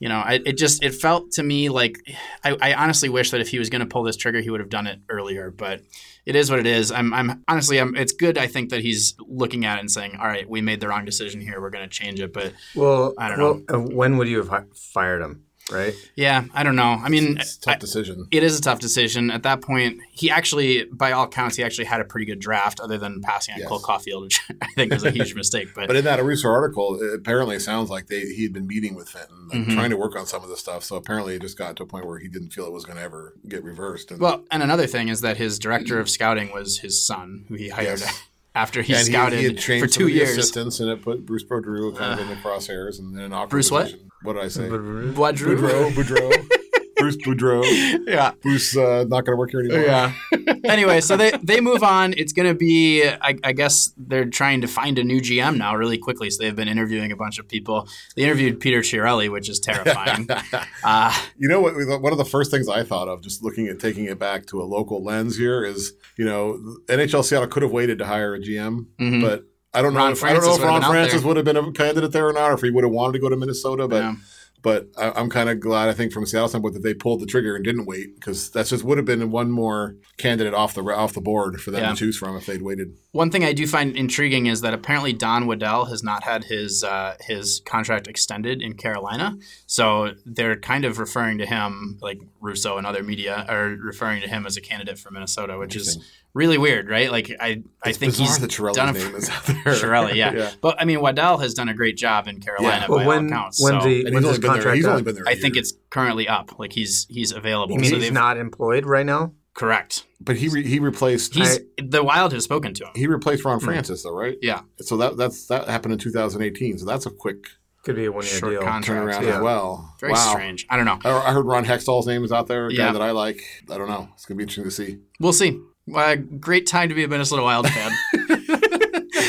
you 0.00 0.08
know, 0.08 0.16
I, 0.16 0.40
it 0.46 0.54
just 0.54 0.82
it 0.82 0.94
felt 0.94 1.32
to 1.32 1.42
me 1.42 1.68
like 1.68 1.98
I, 2.42 2.56
I 2.60 2.74
honestly 2.74 3.10
wish 3.10 3.30
that 3.30 3.40
if 3.42 3.48
he 3.48 3.58
was 3.58 3.68
going 3.68 3.80
to 3.80 3.86
pull 3.86 4.02
this 4.02 4.16
trigger, 4.16 4.40
he 4.40 4.48
would 4.48 4.60
have 4.60 4.70
done 4.70 4.86
it 4.86 4.98
earlier. 5.10 5.50
But 5.50 5.82
it 6.24 6.34
is 6.34 6.50
what 6.50 6.58
it 6.58 6.66
is. 6.66 6.90
I'm, 6.90 7.12
I'm 7.12 7.44
honestly, 7.46 7.78
I'm, 7.78 7.94
it's 7.94 8.12
good. 8.12 8.38
I 8.38 8.46
think 8.46 8.70
that 8.70 8.80
he's 8.80 9.14
looking 9.20 9.66
at 9.66 9.76
it 9.76 9.80
and 9.80 9.90
saying, 9.90 10.16
"All 10.18 10.26
right, 10.26 10.48
we 10.48 10.62
made 10.62 10.80
the 10.80 10.88
wrong 10.88 11.04
decision 11.04 11.42
here. 11.42 11.60
We're 11.60 11.70
going 11.70 11.88
to 11.88 11.94
change 11.94 12.18
it." 12.18 12.32
But 12.32 12.54
Well, 12.74 13.12
I 13.18 13.28
don't 13.28 13.38
well, 13.38 13.78
uh, 13.78 13.78
when 13.78 14.16
would 14.16 14.26
you 14.26 14.42
have 14.42 14.66
fired 14.74 15.20
him? 15.20 15.44
Right? 15.70 15.94
yeah, 16.16 16.44
I 16.54 16.62
don't 16.62 16.76
know. 16.76 16.98
I 17.02 17.08
mean, 17.08 17.38
It's 17.38 17.56
a 17.56 17.60
tough 17.60 17.74
I- 17.74 17.78
decision. 17.78 18.26
it 18.30 18.42
is 18.42 18.58
a 18.58 18.62
tough 18.62 18.80
decision. 18.80 19.30
At 19.30 19.42
that 19.44 19.60
point, 19.62 20.00
he 20.10 20.30
actually, 20.30 20.84
by 20.84 21.12
all 21.12 21.28
counts, 21.28 21.56
he 21.56 21.62
actually 21.64 21.84
had 21.86 22.00
a 22.00 22.04
pretty 22.04 22.26
good 22.26 22.40
draft, 22.40 22.80
other 22.80 22.98
than 22.98 23.20
passing 23.20 23.54
on 23.54 23.60
Yes. 23.60 23.68
Cole 23.68 23.80
Caufield, 23.80 24.22
which 24.22 24.40
I 24.62 24.66
think 24.74 24.92
was 24.92 25.04
a 25.04 25.10
huge 25.10 25.34
mistake. 25.42 25.68
But, 25.74 25.86
But 25.86 25.96
in 25.96 26.04
that 26.04 26.18
Arusa 26.18 26.46
article, 26.46 26.94
apparently 26.94 27.08
it 27.14 27.14
apparently 27.20 27.58
sounds 27.60 27.90
like 27.90 28.06
they 28.08 28.20
he 28.20 28.42
had 28.42 28.52
been 28.52 28.66
meeting 28.66 28.94
with 28.94 29.08
Fenton, 29.08 29.48
like 29.48 29.60
Mhm. 29.60 29.74
trying 29.74 29.90
to 29.90 29.96
work 29.96 30.16
on 30.16 30.26
some 30.26 30.42
of 30.42 30.48
the 30.48 30.56
stuff. 30.56 30.84
So 30.84 30.96
apparently, 30.96 31.34
it 31.36 31.42
just 31.42 31.56
got 31.56 31.76
to 31.76 31.84
a 31.84 31.86
point 31.86 32.06
where 32.06 32.18
he 32.18 32.28
didn't 32.28 32.50
feel 32.50 32.66
it 32.66 32.72
was 32.72 32.84
going 32.84 32.96
to 32.98 33.02
ever 33.02 33.34
get 33.48 33.62
reversed. 33.64 34.10
And, 34.10 34.20
well, 34.20 34.44
and 34.50 34.62
another 34.62 34.86
thing 34.86 35.08
is 35.08 35.20
that 35.22 35.36
his 35.36 35.58
director 35.58 35.98
of 36.00 36.10
scouting 36.10 36.52
was 36.52 36.78
his 36.80 37.04
son, 37.06 37.44
who 37.48 37.54
he 37.54 37.68
hired 37.68 38.00
Yes. 38.00 38.22
after 38.54 38.82
he 38.82 38.94
and 38.94 39.06
scouted 39.06 39.38
he, 39.38 39.46
he 39.46 39.52
had 39.52 39.58
trained 39.58 39.82
for 39.82 39.88
two 39.88 40.04
of 40.04 40.10
years. 40.10 40.30
assistants, 40.30 40.80
and 40.80 40.90
it 40.90 41.02
put 41.02 41.24
Bruce 41.26 41.44
Boudreau 41.44 41.96
kind 41.96 42.20
of 42.20 42.20
in 42.20 42.28
the 42.28 42.36
crosshairs, 42.42 42.98
and 42.98 43.16
then 43.16 43.24
an 43.24 43.32
awkward 43.32 43.50
Bruce 43.50 43.70
what? 43.70 43.84
position. 43.84 44.10
What 44.22 44.34
did 44.34 44.44
I 44.44 44.48
say? 44.48 44.68
Boudreaux? 44.68 45.14
Boudreau, 45.14 45.90
Boudreau, 45.92 46.48
Bruce 47.00 47.16
Boudreau. 47.16 47.64
Yeah. 48.10 48.32
Bruce 48.42 48.76
uh, 48.76 49.04
not 49.08 49.24
going 49.24 49.32
to 49.32 49.36
work 49.36 49.50
here 49.50 49.60
anymore. 49.60 49.82
Yeah. 49.82 50.12
anyway, 50.64 51.00
so 51.00 51.16
they, 51.16 51.30
they 51.42 51.60
move 51.60 51.82
on. 51.82 52.12
It's 52.16 52.32
going 52.32 52.48
to 52.48 52.54
be, 52.54 53.06
I, 53.06 53.36
I 53.44 53.52
guess 53.52 53.92
they're 53.96 54.24
trying 54.24 54.62
to 54.62 54.66
find 54.66 54.98
a 54.98 55.04
new 55.04 55.20
GM 55.20 55.56
now 55.56 55.76
really 55.76 55.98
quickly. 55.98 56.30
So 56.30 56.42
they've 56.42 56.56
been 56.56 56.68
interviewing 56.68 57.12
a 57.12 57.16
bunch 57.16 57.38
of 57.38 57.46
people. 57.46 57.88
They 58.16 58.22
interviewed 58.22 58.58
Peter 58.58 58.80
Chiarelli, 58.80 59.30
which 59.30 59.48
is 59.48 59.60
terrifying. 59.60 60.28
uh, 60.84 61.22
You 61.36 61.48
know 61.48 61.60
what? 61.60 61.74
One 62.00 62.12
of 62.12 62.18
the 62.18 62.24
first 62.24 62.50
things 62.50 62.68
I 62.68 62.82
thought 62.82 63.08
of, 63.08 63.22
just 63.22 63.42
looking 63.42 63.68
at 63.68 63.78
taking 63.78 64.06
it 64.06 64.18
back 64.18 64.46
to 64.46 64.60
a 64.60 64.64
local 64.64 65.04
lens 65.04 65.36
here, 65.36 65.64
is 65.64 65.92
you 66.16 66.24
know 66.24 66.58
NHL 66.86 67.24
Seattle 67.24 67.48
could 67.48 67.62
have 67.62 67.72
waited 67.72 67.98
to 67.98 68.06
hire 68.06 68.34
a 68.34 68.40
GM, 68.40 68.86
mhm. 69.00 69.22
but 69.22 69.44
I 69.72 69.82
don't 69.82 69.94
know. 69.94 70.00
Ron 70.00 70.12
if, 70.12 70.24
I 70.24 70.32
don't 70.32 70.42
know 70.44 70.56
if 70.56 70.62
Ron 70.62 70.82
Francis 70.82 71.22
would 71.22 71.36
have 71.36 71.44
been 71.44 71.56
a 71.56 71.72
candidate 71.72 72.12
there 72.12 72.26
or 72.26 72.32
not, 72.32 72.50
or 72.50 72.54
if 72.54 72.60
he 72.60 72.70
would 72.70 72.84
have 72.84 72.92
wanted 72.92 73.12
to 73.14 73.18
go 73.20 73.28
to 73.28 73.36
Minnesota. 73.36 73.86
But 73.86 74.02
Yeah. 74.02 74.14
But 74.62 74.88
I, 74.98 75.12
I'm 75.16 75.30
kind 75.30 75.48
of 75.48 75.60
glad. 75.60 75.88
I 75.88 75.92
think 75.92 76.12
from 76.12 76.26
Seattle 76.26 76.48
standpoint 76.48 76.74
that 76.74 76.82
they 76.82 76.94
pulled 76.94 77.20
the 77.20 77.26
trigger 77.26 77.56
and 77.56 77.64
didn't 77.64 77.86
wait 77.86 78.14
because 78.14 78.50
that 78.50 78.66
just 78.66 78.84
would 78.84 78.98
have 78.98 79.04
been 79.04 79.30
one 79.30 79.50
more 79.50 79.96
candidate 80.18 80.54
off 80.54 80.74
the 80.74 80.82
off 80.82 81.12
the 81.14 81.20
board 81.20 81.60
for 81.60 81.70
them 81.70 81.82
Yeah. 81.82 81.90
to 81.90 81.96
choose 81.96 82.16
from 82.16 82.36
if 82.36 82.46
they'd 82.46 82.62
waited. 82.62 82.94
One 83.12 83.30
thing 83.30 83.44
I 83.44 83.52
do 83.52 83.66
find 83.66 83.96
intriguing 83.96 84.46
is 84.46 84.60
that 84.60 84.72
apparently 84.74 85.12
Don 85.12 85.46
Waddell 85.46 85.86
has 85.86 86.02
not 86.02 86.24
had 86.24 86.44
his 86.44 86.84
uh, 86.84 87.16
his 87.20 87.60
contract 87.64 88.06
extended 88.06 88.62
in 88.62 88.74
Carolina, 88.74 89.36
so 89.66 90.12
they're 90.26 90.56
kind 90.56 90.84
of 90.84 90.98
referring 90.98 91.38
to 91.38 91.46
him, 91.46 91.98
like 92.00 92.20
Russo 92.40 92.76
and 92.78 92.86
other 92.86 93.02
media 93.02 93.44
are 93.48 93.68
referring 93.68 94.20
to 94.22 94.28
him 94.28 94.46
as 94.46 94.56
a 94.56 94.60
candidate 94.60 94.98
for 94.98 95.10
Minnesota, 95.10 95.58
which 95.58 95.76
is. 95.76 95.98
Really 96.34 96.58
weird, 96.58 96.88
right? 96.88 97.10
Like 97.10 97.30
I, 97.40 97.62
I 97.82 97.88
It's 97.88 97.98
think 97.98 98.14
he's 98.14 98.38
that 98.38 98.50
Chiarelli's 98.50 98.76
done 98.76 98.88
a 98.90 98.92
name 98.98 99.14
is 99.14 99.28
out 99.30 99.44
there. 99.46 99.56
Chiarelli, 99.64 100.14
yeah. 100.14 100.32
yeah. 100.32 100.50
But 100.60 100.80
I 100.80 100.84
mean, 100.84 101.00
Waddell 101.00 101.38
has 101.38 101.54
done 101.54 101.68
a 101.68 101.74
great 101.74 101.96
job 101.96 102.28
in 102.28 102.40
Carolina 102.40 102.82
Yeah. 102.82 102.86
by 102.88 102.94
Well, 102.94 103.06
when 103.06 103.18
all 103.32 103.38
accounts. 103.40 103.62
when 103.62 103.80
so 103.80 103.86
the 103.88 104.04
And 104.06 104.14
when's 104.14 104.26
he's 104.26 104.36
his 104.36 104.38
only 104.38 104.38
been 104.38 104.40
there. 104.40 104.50
contract 104.54 104.76
He's 104.76 104.86
only 104.86 105.02
been 105.02 105.14
there. 105.16 105.24
a 105.24 105.30
I 105.30 105.34
think 105.34 105.56
it's 105.56 105.72
currently 105.90 106.28
up. 106.28 106.58
Like 106.58 106.72
he's 106.72 107.06
he's 107.10 107.32
available. 107.32 107.74
You 107.74 107.80
mean 107.80 107.90
so 107.90 107.96
he's 107.98 108.12
not 108.12 108.36
employed 108.36 108.86
right 108.86 109.06
now? 109.06 109.32
correct. 109.54 110.06
But 110.20 110.36
he 110.36 110.48
re, 110.48 110.62
he 110.66 110.78
replaced 110.78 111.34
He's 111.34 111.58
the 111.76 112.02
Wild 112.04 112.32
has 112.32 112.44
spoken 112.44 112.72
to 112.74 112.84
him. 112.84 112.90
he 112.94 113.06
replaced 113.06 113.44
Ron 113.44 113.58
hmm. 113.58 113.64
Francis 113.64 114.02
though, 114.04 114.14
right? 114.14 114.36
Yeah. 114.40 114.60
So 114.78 114.96
that 114.98 115.16
that's 115.16 115.46
that 115.48 115.68
happened 115.68 115.92
in 115.94 115.98
2018. 115.98 116.78
So 116.78 116.86
that's 116.86 117.04
a 117.06 117.10
quick 117.10 117.46
Could 117.84 117.96
be 117.96 118.04
a 118.06 118.12
one 118.12 118.24
year 118.24 118.34
Short 118.34 118.52
deal. 118.52 118.62
contract. 118.62 119.08
turnaround 119.18 119.26
Yeah. 119.26 119.36
as 119.36 119.42
well. 119.42 119.94
Very 120.00 120.12
wow. 120.12 120.30
strange. 120.30 120.66
I 120.70 120.76
don't 120.76 120.86
know. 120.86 120.98
I 121.04 121.28
I 121.30 121.32
heard 121.32 121.46
Ron 121.46 121.64
Hextall's 121.64 122.06
name 122.06 122.22
is 122.24 122.32
out 122.32 122.46
there, 122.46 122.66
a 122.66 122.70
guy 122.70 122.86
Yeah. 122.86 122.92
that 122.92 123.02
I 123.02 123.10
like. 123.10 123.42
I 123.70 123.76
don't 123.76 123.88
know. 123.88 124.08
It's 124.14 124.24
gonna 124.24 124.36
be 124.38 124.44
interesting 124.44 124.64
to 124.64 124.70
see. 124.70 124.98
We'll 125.18 125.32
see. 125.32 125.58
Uh, 125.94 126.16
great 126.16 126.66
time 126.66 126.88
to 126.88 126.94
be 126.94 127.04
a 127.04 127.08
Minnesota 127.08 127.42
Wild 127.42 127.68
fan. 127.68 127.90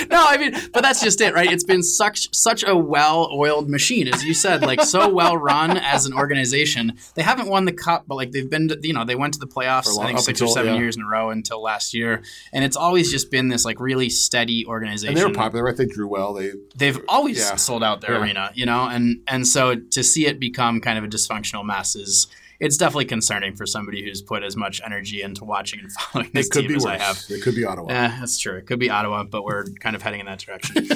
no, 0.10 0.26
I 0.28 0.38
mean, 0.38 0.54
but 0.74 0.82
that's 0.82 1.02
just 1.02 1.22
it, 1.22 1.34
right? 1.34 1.52
It's 1.52 1.64
been 1.64 1.84
such 1.84 2.34
such 2.36 2.64
a 2.66 2.76
well-oiled 2.76 3.70
machine, 3.70 4.08
as 4.08 4.24
you 4.24 4.34
said, 4.34 4.62
like 4.62 4.82
so 4.82 5.10
well 5.10 5.38
run 5.38 5.78
as 5.78 6.06
an 6.06 6.14
organization. 6.14 6.94
They 7.16 7.24
haven't 7.24 7.48
won 7.48 7.66
the 7.66 7.72
cup, 7.72 8.06
but 8.08 8.16
like 8.16 8.32
they've 8.32 8.50
been, 8.50 8.68
to, 8.70 8.80
you 8.82 8.94
know, 8.94 9.06
they 9.06 9.16
went 9.16 9.34
to 9.36 9.40
the 9.40 9.48
playoffs 9.48 9.88
long- 9.96 10.06
I 10.06 10.08
think 10.08 10.20
six 10.20 10.40
until- 10.42 10.52
or 10.52 10.56
seven 10.56 10.74
yeah. 10.76 10.80
years 10.80 10.96
in 10.98 11.04
a 11.04 11.08
row 11.08 11.30
until 11.30 11.62
last 11.62 11.94
year, 11.94 12.22
and 12.54 12.64
it's 12.64 12.78
always 12.78 13.12
just 13.12 13.32
been 13.32 13.48
this 13.50 13.66
like 13.66 13.80
really 13.80 14.10
steady 14.10 14.66
organization. 14.66 15.16
And 15.16 15.18
they 15.18 15.26
were 15.26 15.34
popular, 15.34 15.64
right? 15.66 15.76
They 15.78 15.86
drew 15.86 16.08
well. 16.08 16.34
They 16.34 16.52
They've 16.76 17.00
always 17.08 17.38
Yeah. 17.40 17.56
sold 17.56 17.84
out 17.84 18.02
their 18.02 18.14
Yeah. 18.16 18.22
arena, 18.22 18.52
you 18.54 18.66
know, 18.66 18.86
and 18.88 19.22
and 19.28 19.48
so 19.48 19.76
to 19.76 20.04
see 20.04 20.26
it 20.26 20.40
become 20.40 20.82
kind 20.82 20.98
of 20.98 21.04
a 21.04 21.08
dysfunctional 21.08 21.66
mess 21.66 21.96
is. 21.96 22.28
It's 22.62 22.78
definitely 22.78 23.06
concerning 23.06 23.56
for 23.56 23.66
somebody 23.66 24.04
who's 24.04 24.22
put 24.22 24.44
as 24.44 24.56
much 24.56 24.82
energy 24.86 25.24
into 25.24 25.44
watching 25.44 25.80
and 25.80 25.92
following 26.00 26.30
this 26.32 26.46
it 26.46 26.52
could 26.52 26.62
team 26.62 26.68
be 26.70 26.76
as 26.76 26.86
worse. 26.86 27.02
I 27.02 27.04
have. 27.04 27.24
It 27.28 27.42
could 27.42 27.56
be 27.56 27.66
Ottawa. 27.66 27.92
Yeah, 27.92 28.18
that's 28.20 28.38
true. 28.38 28.56
It 28.56 28.68
could 28.68 28.78
be 28.80 28.90
Ottawa, 28.92 29.24
but 29.24 29.44
we're 29.44 29.66
kind 29.80 29.96
of 29.96 30.04
heading 30.04 30.20
in 30.20 30.28
that 30.28 30.40
direction. 30.40 30.88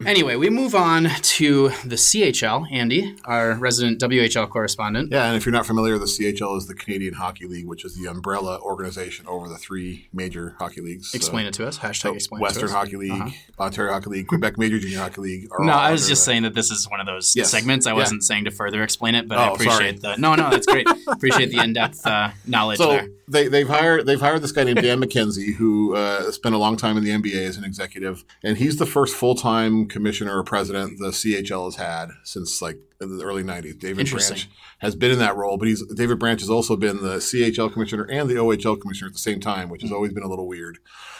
anyway, 0.06 0.36
we 0.36 0.50
move 0.50 0.74
on 0.74 1.08
to 1.22 1.68
the 1.84 1.96
CHL. 1.96 2.70
Andy, 2.72 3.16
our 3.24 3.54
resident 3.54 4.00
WHL 4.00 4.48
correspondent. 4.48 5.12
Yeah, 5.12 5.26
and 5.26 5.36
if 5.36 5.44
you're 5.44 5.52
not 5.52 5.66
familiar, 5.66 5.98
the 5.98 6.06
CHL 6.06 6.56
is 6.56 6.66
the 6.66 6.74
Canadian 6.74 7.14
Hockey 7.14 7.46
League, 7.46 7.66
which 7.66 7.84
is 7.84 7.96
the 7.96 8.08
umbrella 8.08 8.58
organization 8.60 9.26
over 9.28 9.48
the 9.48 9.58
three 9.58 10.08
major 10.12 10.56
hockey 10.58 10.80
leagues. 10.80 11.14
Explain 11.14 11.46
it 11.46 11.54
to 11.54 11.66
us. 11.66 11.78
Hashtag 11.78 12.14
explain 12.14 12.40
Western 12.40 12.64
it 12.64 12.68
to 12.68 12.72
us. 12.72 12.78
Hockey 12.82 12.96
League, 12.96 13.12
uh-huh. 13.12 13.30
Ontario 13.58 13.92
Hockey 13.92 14.10
League, 14.10 14.26
Quebec 14.26 14.58
Major 14.58 14.78
Junior 14.78 14.98
Hockey 15.00 15.20
League. 15.20 15.48
No, 15.58 15.72
I 15.72 15.92
was 15.92 16.08
just 16.08 16.22
the- 16.22 16.26
saying 16.30 16.42
that 16.44 16.54
this 16.54 16.70
is 16.70 16.88
one 16.88 17.00
of 17.00 17.06
those 17.06 17.34
Yes. 17.36 17.50
segments. 17.50 17.86
I 17.86 17.90
Yeah. 17.90 17.96
wasn't 17.96 18.24
saying 18.24 18.46
to 18.46 18.50
further 18.50 18.82
explain 18.82 19.14
it, 19.14 19.28
but 19.28 19.38
oh, 19.38 19.42
I 19.42 19.49
Oh, 19.52 19.56
sorry. 19.56 19.66
appreciate 19.90 20.00
the 20.02 20.16
no, 20.16 20.34
no, 20.34 20.50
that's 20.50 20.66
great. 20.66 20.86
appreciate 21.08 21.50
the 21.50 21.58
in-depth 21.64 22.06
uh, 22.06 22.30
knowledge 22.46 22.78
So 22.78 22.88
there. 22.88 23.08
they, 23.28 23.48
they've 23.48 23.68
hired 23.68 24.06
they've 24.06 24.20
hired 24.20 24.42
this 24.42 24.52
guy 24.52 24.64
named 24.64 24.82
Dan 24.82 25.00
MacKenzie 25.00 25.54
who 25.54 25.94
uh, 25.96 26.30
spent 26.30 26.54
a 26.54 26.58
long 26.58 26.76
time 26.76 26.96
in 26.96 27.04
the 27.04 27.10
NBA 27.10 27.46
as 27.48 27.56
an 27.56 27.64
executive, 27.64 28.24
and 28.42 28.56
he's 28.58 28.76
the 28.76 28.86
first 28.86 29.14
full 29.16 29.34
time 29.34 29.86
commissioner 29.86 30.36
or 30.38 30.42
president 30.44 30.98
the 30.98 31.08
CHL 31.08 31.64
has 31.66 31.76
had 31.76 32.10
since 32.24 32.60
like 32.62 32.78
the 32.98 33.22
early 33.24 33.42
'90s. 33.42 33.78
David 33.78 34.08
Branch 34.10 34.48
has 34.78 34.94
been 34.94 35.10
in 35.10 35.18
that 35.18 35.36
role, 35.36 35.56
but 35.56 35.68
he's 35.68 35.82
David 35.94 36.18
Branch 36.18 36.40
has 36.40 36.50
also 36.50 36.76
been 36.76 36.98
the 37.02 37.16
CHL 37.16 37.72
commissioner 37.72 38.04
and 38.04 38.28
the 38.28 38.34
OHL 38.34 38.80
commissioner 38.80 39.08
at 39.08 39.12
the 39.14 39.18
same 39.18 39.40
time, 39.40 39.68
which 39.68 39.82
has 39.82 39.92
always 39.92 40.12
been 40.12 40.22
a 40.22 40.28
little 40.28 40.46
weird. 40.46 40.78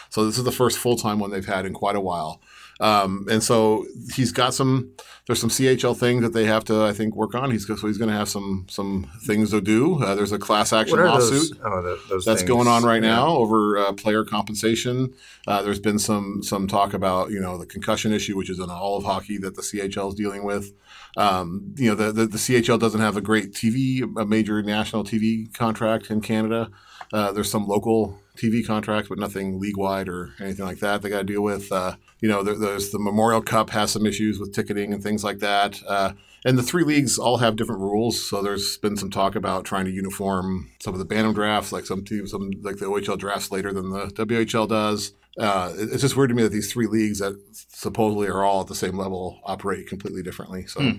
So 0.09 0.25
this 0.25 0.37
is 0.37 0.43
the 0.43 0.51
first 0.51 0.77
full 0.77 0.97
time 0.97 1.19
one 1.19 1.31
they've 1.31 1.45
had 1.45 1.65
in 1.65 1.73
quite 1.73 1.95
a 1.95 2.01
while. 2.01 2.41
Um, 2.81 3.27
and 3.29 3.41
so 3.43 3.85
he's 4.15 4.31
got 4.31 4.53
some. 4.53 4.91
There's 5.27 5.39
some 5.39 5.51
CHL 5.51 5.95
things 5.97 6.23
that 6.23 6.33
they 6.33 6.45
have 6.45 6.65
to, 6.65 6.83
I 6.83 6.93
think, 6.93 7.15
work 7.15 7.35
on. 7.35 7.51
He's 7.51 7.67
so 7.67 7.75
he's 7.75 7.99
going 7.99 8.09
to 8.09 8.15
have 8.17 8.27
some 8.27 8.65
some 8.69 9.07
things 9.27 9.51
to 9.51 9.61
do. 9.61 10.03
Uh, 10.03 10.15
there's 10.15 10.31
a 10.31 10.39
class 10.39 10.73
action 10.73 10.97
lawsuit 10.97 11.51
those? 11.51 11.53
Oh, 11.63 11.81
the, 11.83 12.21
that's 12.25 12.41
things. 12.41 12.43
going 12.49 12.67
on 12.67 12.83
right 12.83 13.03
Yeah. 13.03 13.15
now 13.15 13.27
over 13.37 13.77
uh, 13.77 13.93
player 13.93 14.25
compensation. 14.25 15.13
Uh, 15.47 15.61
there's 15.61 15.79
been 15.79 15.99
some 15.99 16.41
some 16.41 16.67
talk 16.67 16.93
about 16.95 17.29
you 17.29 17.39
know 17.39 17.57
the 17.59 17.67
concussion 17.67 18.11
issue, 18.11 18.35
which 18.35 18.49
is 18.49 18.57
in 18.59 18.69
all 18.71 18.97
of 18.97 19.03
hockey 19.03 19.37
that 19.37 19.55
the 19.55 19.61
CHL 19.61 20.09
is 20.09 20.15
dealing 20.15 20.43
with. 20.43 20.73
Um, 21.15 21.75
you 21.77 21.89
know 21.89 21.95
the, 21.95 22.11
the 22.11 22.25
the 22.25 22.37
CHL 22.39 22.79
doesn't 22.79 22.99
have 22.99 23.15
a 23.15 23.21
great 23.21 23.53
TV, 23.53 24.01
a 24.19 24.25
major 24.25 24.61
national 24.63 25.03
TV 25.03 25.53
contract 25.53 26.09
in 26.09 26.21
Canada. 26.21 26.71
Uh, 27.13 27.31
there's 27.31 27.51
some 27.51 27.67
local 27.67 28.19
TV 28.37 28.65
contracts, 28.65 29.09
but 29.09 29.19
nothing 29.19 29.59
league 29.59 29.77
wide 29.77 30.07
or 30.07 30.33
anything 30.39 30.65
like 30.65 30.79
that. 30.79 31.01
They 31.01 31.09
got 31.09 31.19
to 31.19 31.23
deal 31.23 31.41
with. 31.41 31.71
Uh, 31.71 31.95
you 32.19 32.29
know, 32.29 32.43
there, 32.43 32.55
there's 32.55 32.91
the 32.91 32.99
Memorial 32.99 33.41
Cup 33.41 33.69
has 33.71 33.91
some 33.91 34.05
issues 34.05 34.39
with 34.39 34.53
ticketing 34.53 34.93
and 34.93 35.03
things 35.03 35.23
like 35.23 35.39
that. 35.39 35.81
Uh, 35.87 36.13
and 36.43 36.57
the 36.57 36.63
three 36.63 36.83
leagues 36.83 37.19
all 37.19 37.37
have 37.37 37.55
different 37.55 37.81
rules. 37.81 38.23
So 38.23 38.41
there's 38.41 38.77
been 38.77 38.97
some 38.97 39.11
talk 39.11 39.35
about 39.35 39.65
trying 39.65 39.85
to 39.85 39.91
uniform 39.91 40.71
some 40.79 40.93
of 40.93 40.99
the 40.99 41.05
Bantam 41.05 41.33
drafts, 41.33 41.71
like 41.71 41.85
some 41.85 42.03
teams, 42.03 42.31
some 42.31 42.51
like 42.61 42.77
the 42.77 42.85
OHL 42.85 43.17
drafts 43.17 43.51
later 43.51 43.71
than 43.73 43.91
the 43.91 44.07
WHL 44.07 44.67
does. 44.67 45.13
Uh, 45.37 45.71
it's 45.75 46.01
just 46.01 46.17
weird 46.17 46.29
to 46.29 46.35
me 46.35 46.43
that 46.43 46.51
these 46.51 46.71
three 46.71 46.87
leagues 46.87 47.19
that 47.19 47.39
supposedly 47.53 48.27
are 48.27 48.43
all 48.43 48.61
at 48.61 48.67
the 48.67 48.75
same 48.75 48.97
level 48.97 49.39
operate 49.45 49.87
completely 49.87 50.21
differently. 50.21 50.65
So 50.65 50.93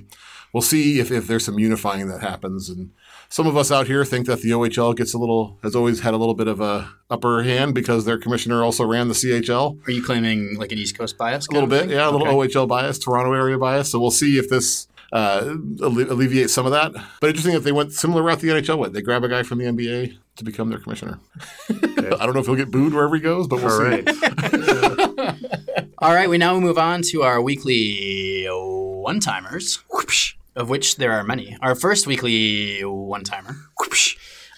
we'll 0.55 0.63
see 0.63 1.01
if, 1.01 1.11
if 1.11 1.27
there's 1.27 1.45
some 1.45 1.59
unifying 1.59 2.09
that 2.09 2.23
happens. 2.23 2.71
And 2.71 2.93
some 3.33 3.47
of 3.47 3.57
us 3.57 3.73
out 3.73 3.87
here 3.87 4.05
think 4.05 4.27
that 4.27 4.43
the 4.43 4.51
OHL 4.51 4.95
gets 4.95 5.15
a 5.15 5.19
little 5.19 5.59
has 5.63 5.75
always 5.75 6.01
had 6.01 6.13
a 6.13 6.19
little 6.19 6.35
bit 6.35 6.49
of 6.49 6.61
a 6.61 6.93
upper 7.09 7.43
hand 7.43 7.75
because 7.75 8.05
their 8.05 8.19
commissioner 8.19 8.63
also 8.63 8.85
ran 8.85 9.09
the 9.09 9.15
CHL 9.15 9.79
Are 9.89 9.91
you 9.91 10.03
claiming 10.03 10.57
like 10.59 10.71
an 10.71 10.77
East 10.77 10.99
Coast 10.99 11.17
bias? 11.17 11.49
a 11.49 11.53
little 11.53 11.67
bit, 11.69 11.89
yeah, 11.89 12.09
a 12.09 12.11
little 12.11 12.27
OHL 12.27 12.69
bias, 12.69 12.99
Toronto 12.99 13.33
area 13.33 13.57
bias. 13.57 13.91
So 13.91 13.99
we'll 13.99 14.11
see 14.11 14.37
if 14.37 14.51
this 14.51 14.87
uh, 15.15 15.57
alle- 15.83 16.13
alleviates 16.13 16.53
some 16.53 16.67
of 16.67 16.73
that. 16.73 16.93
But 17.23 17.29
interesting 17.29 17.55
that 17.55 17.61
they 17.61 17.73
went 17.73 17.93
similar 17.93 18.23
route 18.23 18.41
the 18.41 18.49
NHL 18.49 18.77
went. 18.79 18.93
They 18.93 19.01
grab 19.01 19.25
a 19.25 19.29
guy 19.29 19.43
from 19.45 19.59
the 19.61 19.65
NBA 19.65 20.15
to 20.37 20.45
become 20.45 20.69
their 20.69 20.79
commissioner. 20.79 21.19
I 21.71 22.27
don't 22.27 22.35
know 22.35 22.41
if 22.41 22.47
he'll 22.47 22.55
get 22.55 22.71
booed 22.71 22.93
wherever 22.93 23.15
he 23.17 23.23
goes, 23.23 23.47
but 23.47 23.63
we'll 23.63 23.73
All 23.73 23.79
see. 23.79 24.03
right. 24.03 25.39
All 25.99 26.13
right, 26.15 26.29
we 26.29 26.37
now 26.37 26.59
move 26.61 26.77
on 26.79 27.01
to 27.13 27.23
our 27.23 27.41
weekly 27.41 28.45
one 28.51 29.21
timers, 29.21 29.81
of 30.55 30.69
which 30.69 30.97
there 30.97 31.13
are 31.13 31.25
many. 31.25 31.57
Our 31.61 31.75
first 31.75 32.07
weekly 32.07 32.81
one 32.83 33.25
timer. 33.25 33.57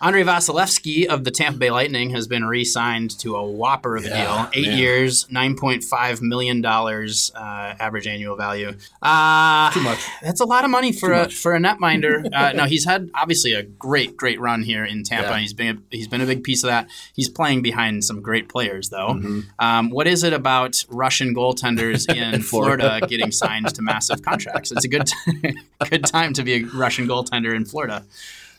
Andrei 0.04 0.22
Vasilevskiy 0.22 1.06
of 1.06 1.24
the 1.24 1.30
Tampa 1.30 1.58
Bay 1.58 1.70
Lightning 1.70 2.10
has 2.10 2.28
been 2.28 2.44
re-signed 2.44 3.18
to 3.20 3.36
a 3.36 3.42
whopper 3.42 3.96
of 3.96 4.04
a 4.04 4.08
Yeah, 4.08 4.50
deal, 4.52 4.62
eight 4.62 4.68
man. 4.68 4.78
years, 4.78 5.26
nine 5.30 5.56
point 5.56 5.82
five 5.82 6.20
million 6.20 6.60
dollars 6.60 7.30
uh, 7.34 7.40
average 7.80 8.06
annual 8.06 8.36
value. 8.36 8.74
Uh, 9.00 9.70
Too 9.72 9.80
much. 9.80 10.00
That's 10.22 10.40
a 10.40 10.44
lot 10.44 10.64
of 10.64 10.70
money 10.70 10.92
for 10.92 11.10
a 11.12 11.22
much. 11.22 11.34
for 11.34 11.54
a 11.54 11.58
netminder. 11.58 12.22
Uh, 12.34 12.52
no, 12.52 12.64
he's 12.64 12.84
had 12.84 13.10
obviously 13.14 13.52
a 13.54 13.62
great 13.62 14.16
great 14.16 14.40
run 14.40 14.62
here 14.62 14.84
in 14.84 15.04
Tampa. 15.04 15.30
Yeah. 15.30 15.38
He's 15.38 15.52
been 15.54 15.84
he's 15.90 16.08
been 16.08 16.20
a 16.20 16.26
big 16.26 16.42
piece 16.42 16.64
of 16.64 16.68
that. 16.68 16.88
He's 17.14 17.28
playing 17.28 17.62
behind 17.62 18.04
some 18.04 18.20
great 18.20 18.48
players 18.48 18.90
though. 18.90 19.14
Mm-hmm. 19.14 19.40
Um, 19.60 19.90
what 19.90 20.06
is 20.06 20.22
it 20.24 20.32
about 20.32 20.84
Russian 20.90 21.34
goaltenders 21.34 22.08
in 22.14 22.42
Florida. 22.42 22.88
Florida. 22.88 23.06
getting 23.06 23.30
signed 23.30 23.72
to 23.74 23.82
massive 23.82 24.22
contracts? 24.22 24.72
It's 24.72 24.84
a 24.84 24.88
good 24.88 25.06
t- 25.06 25.54
good 25.90 26.04
time 26.04 26.32
to 26.34 26.42
be 26.42 26.54
a 26.54 26.64
Russian 26.64 27.06
goaltender 27.06 27.54
in 27.54 27.64
Florida. 27.64 28.04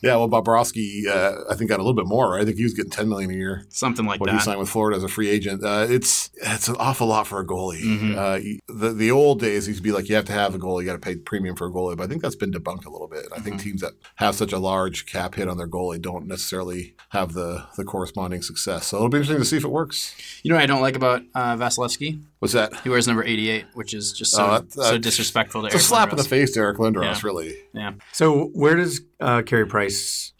Yeah, 0.01 0.15
well, 0.17 0.29
Bobrovsky, 0.29 1.07
uh, 1.07 1.43
I 1.49 1.55
think 1.55 1.69
got 1.69 1.79
a 1.79 1.83
little 1.83 1.93
bit 1.95 2.05
more. 2.07 2.31
Right? 2.33 2.41
I 2.41 2.45
think 2.45 2.57
he 2.57 2.63
was 2.63 2.73
getting 2.73 2.91
ten 2.91 3.09
million 3.09 3.31
a 3.31 3.33
year 3.33 3.65
Something 3.69 4.05
like 4.05 4.19
when 4.19 4.33
he 4.33 4.39
signed 4.39 4.59
with 4.59 4.69
Florida 4.69 4.97
as 4.97 5.03
a 5.03 5.07
free 5.07 5.29
agent. 5.29 5.63
Uh, 5.63 5.85
it's 5.89 6.29
it's 6.35 6.67
an 6.67 6.75
awful 6.79 7.07
lot 7.07 7.27
for 7.27 7.39
a 7.39 7.45
goalie. 7.45 7.81
Mm-hmm. 7.81 8.17
Uh, 8.17 8.39
the 8.79 8.93
the 8.93 9.11
old 9.11 9.39
days 9.39 9.67
used 9.67 9.79
to 9.79 9.83
be 9.83 9.91
like 9.91 10.09
you 10.09 10.15
have 10.15 10.25
to 10.25 10.33
have 10.33 10.53
a 10.55 10.59
goalie, 10.59 10.81
you 10.81 10.85
got 10.87 10.93
to 10.93 10.99
pay 10.99 11.15
premium 11.15 11.55
for 11.55 11.67
a 11.67 11.71
goalie. 11.71 11.97
But 11.97 12.03
I 12.03 12.07
think 12.07 12.21
that's 12.21 12.35
been 12.35 12.51
debunked 12.51 12.85
a 12.85 12.89
little 12.89 13.07
bit. 13.07 13.25
I 13.31 13.35
Mm-hmm. 13.35 13.43
think 13.43 13.61
teams 13.61 13.81
that 13.81 13.93
have 14.15 14.35
such 14.35 14.51
a 14.53 14.59
large 14.59 15.05
cap 15.05 15.35
hit 15.35 15.47
on 15.47 15.57
their 15.57 15.67
goalie 15.67 16.01
don't 16.01 16.27
necessarily 16.27 16.95
have 17.09 17.33
the 17.33 17.65
the 17.77 17.83
corresponding 17.83 18.41
success. 18.41 18.87
So 18.87 18.97
it'll 18.97 19.09
be 19.09 19.17
interesting 19.17 19.39
to 19.39 19.45
see 19.45 19.57
if 19.57 19.63
it 19.63 19.71
works. 19.71 20.15
You 20.43 20.49
know 20.49 20.55
what 20.57 20.63
I 20.63 20.67
don't 20.67 20.81
like 20.81 20.95
about 20.95 21.21
uh, 21.33 21.55
Vasilevskiy? 21.57 22.21
What's 22.39 22.53
that? 22.53 22.75
He 22.81 22.89
wears 22.89 23.07
number 23.07 23.23
88, 23.23 23.65
which 23.73 23.93
is 23.93 24.11
just 24.13 24.31
so, 24.31 24.45
Oh, 24.45 24.51
that- 24.59 24.71
so 24.71 24.97
disrespectful 24.97 25.61
to 25.61 25.67
It's 25.67 25.75
a 25.75 25.77
Eric 25.77 25.85
slap 25.87 26.11
in 26.11 26.17
the 26.17 26.23
face 26.23 26.51
to 26.51 26.59
Eric 26.59 26.77
Lindros, 26.77 27.03
Yeah. 27.03 27.19
really. 27.23 27.55
Yeah. 27.73 27.93
So 28.11 28.47
where 28.53 28.75
does 28.75 29.01
uh, 29.19 29.41
Carey 29.43 29.65
Price 29.65 29.84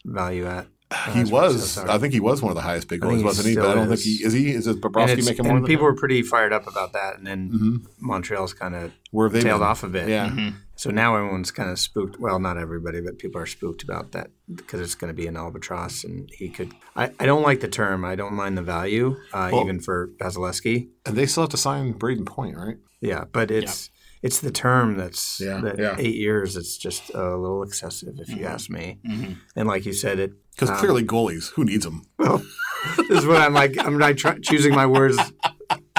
value 0.04 0.46
at? 0.46 0.66
He 1.12 1.24
was, 1.24 1.72
so. 1.72 1.84
I 1.88 1.98
think 1.98 2.14
he 2.14 2.20
was 2.20 2.40
one 2.40 2.50
of 2.52 2.54
the 2.54 2.62
highest 2.62 2.86
big 2.86 3.02
I 3.04 3.08
think 3.08 3.16
goalies, 3.16 3.18
he 3.18 3.24
wasn't 3.24 3.48
he? 3.48 3.54
But 3.56 3.66
I 3.70 3.74
don't 3.74 3.90
is. 3.92 4.04
think 4.04 4.18
he 4.18 4.24
is. 4.24 4.32
He 4.32 4.50
is. 4.50 4.66
It 4.68 4.74
And, 4.74 4.82
Bobrovsky 4.82 5.08
it's- 5.10 5.26
making 5.26 5.40
and 5.40 5.48
more 5.48 5.56
than 5.60 5.66
people 5.66 5.84
that? 5.86 5.92
were 5.92 5.96
pretty 5.98 6.22
fired 6.22 6.52
up 6.52 6.68
about 6.68 6.92
that, 6.92 7.18
and 7.18 7.26
then 7.26 7.84
Montreal's 7.98 8.54
kind 8.54 8.76
of 8.76 8.92
Where 9.10 9.26
have 9.26 9.32
they 9.32 9.40
tailed 9.42 9.60
been? 9.62 9.66
off 9.68 9.82
a 9.82 9.88
bit. 9.88 10.08
Yeah. 10.08 10.50
So 10.76 10.90
now 10.90 11.16
everyone's 11.16 11.50
kind 11.50 11.70
of 11.70 11.80
spooked. 11.80 12.20
Well, 12.20 12.38
not 12.38 12.56
everybody, 12.56 13.00
but 13.00 13.18
people 13.18 13.40
are 13.40 13.46
spooked 13.46 13.82
about 13.82 14.12
that 14.12 14.30
because 14.54 14.80
it's 14.80 14.94
going 14.94 15.08
to 15.08 15.14
be 15.16 15.26
an 15.26 15.36
albatross, 15.36 16.04
and 16.04 16.30
he 16.32 16.48
could. 16.50 16.72
I, 16.94 17.10
I 17.18 17.26
don't 17.26 17.42
like 17.42 17.60
the 17.60 17.68
term. 17.68 18.04
I 18.04 18.14
don't 18.14 18.34
mind 18.34 18.56
the 18.56 18.62
value, 18.62 19.16
uh, 19.32 19.48
Well- 19.52 19.62
even 19.62 19.80
for 19.80 20.10
Vasilevskiy. 20.20 20.88
And 21.04 21.16
they 21.16 21.26
still 21.26 21.42
have 21.44 21.50
to 21.50 21.56
sign 21.56 21.94
Brayden 21.94 22.26
Point, 22.26 22.56
right? 22.56 22.76
Yeah, 23.00 23.24
but 23.32 23.50
it's 23.50 23.90
it's 24.26 24.40
the 24.40 24.50
term 24.50 24.96
that's 24.96 25.40
Yeah, 25.40 25.60
that 25.60 25.78
yeah. 25.78 25.94
eight 25.98 26.16
years. 26.16 26.56
It's 26.56 26.76
just 26.76 27.10
a 27.14 27.36
little 27.36 27.62
excessive, 27.62 28.18
if 28.18 28.28
you 28.28 28.36
mm-hmm. 28.36 28.46
ask 28.46 28.68
me. 28.68 28.98
Mm-hmm. 29.06 29.32
And 29.54 29.68
like 29.68 29.86
you 29.86 29.92
said, 29.92 30.18
it 30.18 30.32
Because 30.50 30.70
Um, 30.70 30.76
clearly 30.78 31.04
goalies, 31.04 31.50
who 31.52 31.64
needs 31.64 31.84
them? 31.84 32.02
this 32.18 33.18
is 33.20 33.26
what 33.26 33.40
I'm 33.40 33.54
like. 33.54 33.76
I'm 33.78 33.98
not 33.98 34.16
try- 34.16 34.38
choosing 34.40 34.74
my 34.74 34.86
words 34.86 35.16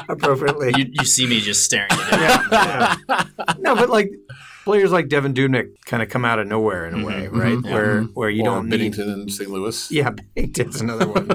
appropriately. 0.09 0.73
You, 0.77 0.85
you 0.91 1.05
see 1.05 1.25
me 1.25 1.39
just 1.39 1.63
staring 1.63 1.89
at 1.91 2.97
it. 3.07 3.59
no, 3.59 3.75
but 3.75 3.89
like 3.89 4.11
players 4.65 4.91
like 4.91 5.07
Devan 5.07 5.33
Dubnyk 5.33 5.69
kind 5.85 6.03
of 6.03 6.09
come 6.09 6.25
out 6.25 6.39
of 6.39 6.47
nowhere 6.47 6.85
in 6.87 7.01
a 7.01 7.05
way, 7.05 7.27
mm-hmm, 7.27 7.39
right? 7.39 7.63
Where 7.63 8.01
where 8.19 8.29
you 8.29 8.41
or 8.43 8.45
don't 8.45 8.67
need. 8.67 8.93
Binnington 8.93 9.13
in 9.13 9.29
St. 9.29 9.49
Louis. 9.49 9.89
Yeah, 9.89 10.09
Binnington's 10.35 10.81
another 10.81 11.07
one, 11.07 11.27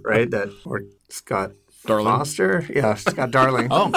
right? 0.04 0.30
That 0.30 0.50
or 0.64 0.82
Scott 1.08 1.52
Darling. 1.86 2.04
Foster. 2.04 2.64
Yeah, 2.72 2.94
Scott 2.94 3.32
Darling. 3.32 3.68
Oh, 3.70 3.90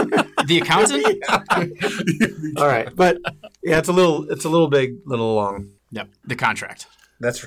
the 0.46 0.60
accountant? 0.60 1.24
All 2.58 2.68
right, 2.68 2.94
but 2.96 3.18
yeah, 3.64 3.80
it's 3.80 3.90
a 3.90 3.94
little 3.94 4.30
it's 4.30 4.46
a 4.46 4.50
little 4.50 4.68
big, 4.68 4.98
little 5.06 5.34
long. 5.36 5.70
Yep. 5.92 6.10
The 6.26 6.36
contract. 6.36 6.88
That's 7.20 7.46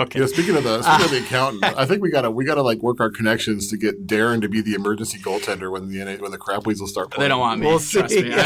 Okay. 0.00 0.18
You 0.18 0.24
know, 0.24 0.26
speaking 0.32 0.56
of 0.56 0.64
the 0.64 0.82
speaking 0.82 1.04
of 1.04 1.10
the 1.10 1.18
accountant, 1.18 1.64
I 1.64 1.84
think 1.84 2.02
we 2.02 2.10
gotta 2.10 2.30
we 2.30 2.44
gotta 2.44 2.62
like 2.62 2.78
work 2.82 2.98
our 3.00 3.10
connections 3.10 3.68
to 3.68 3.76
get 3.76 4.06
Darren 4.06 4.40
to 4.40 4.48
be 4.48 4.60
the 4.62 4.74
emergency 4.74 5.18
goaltender 5.18 5.70
when 5.70 5.88
the 5.88 6.16
when 6.18 6.30
the 6.30 6.38
crap 6.38 6.66
weasels 6.66 6.90
start 6.90 7.10
playing. 7.10 7.24
They 7.24 7.28
don't 7.28 7.40
want 7.40 7.60
me. 7.60 7.66
We'll 7.66 7.78
Trust 7.78 8.08
see. 8.14 8.22
me. 8.22 8.30
Yeah. 8.32 8.40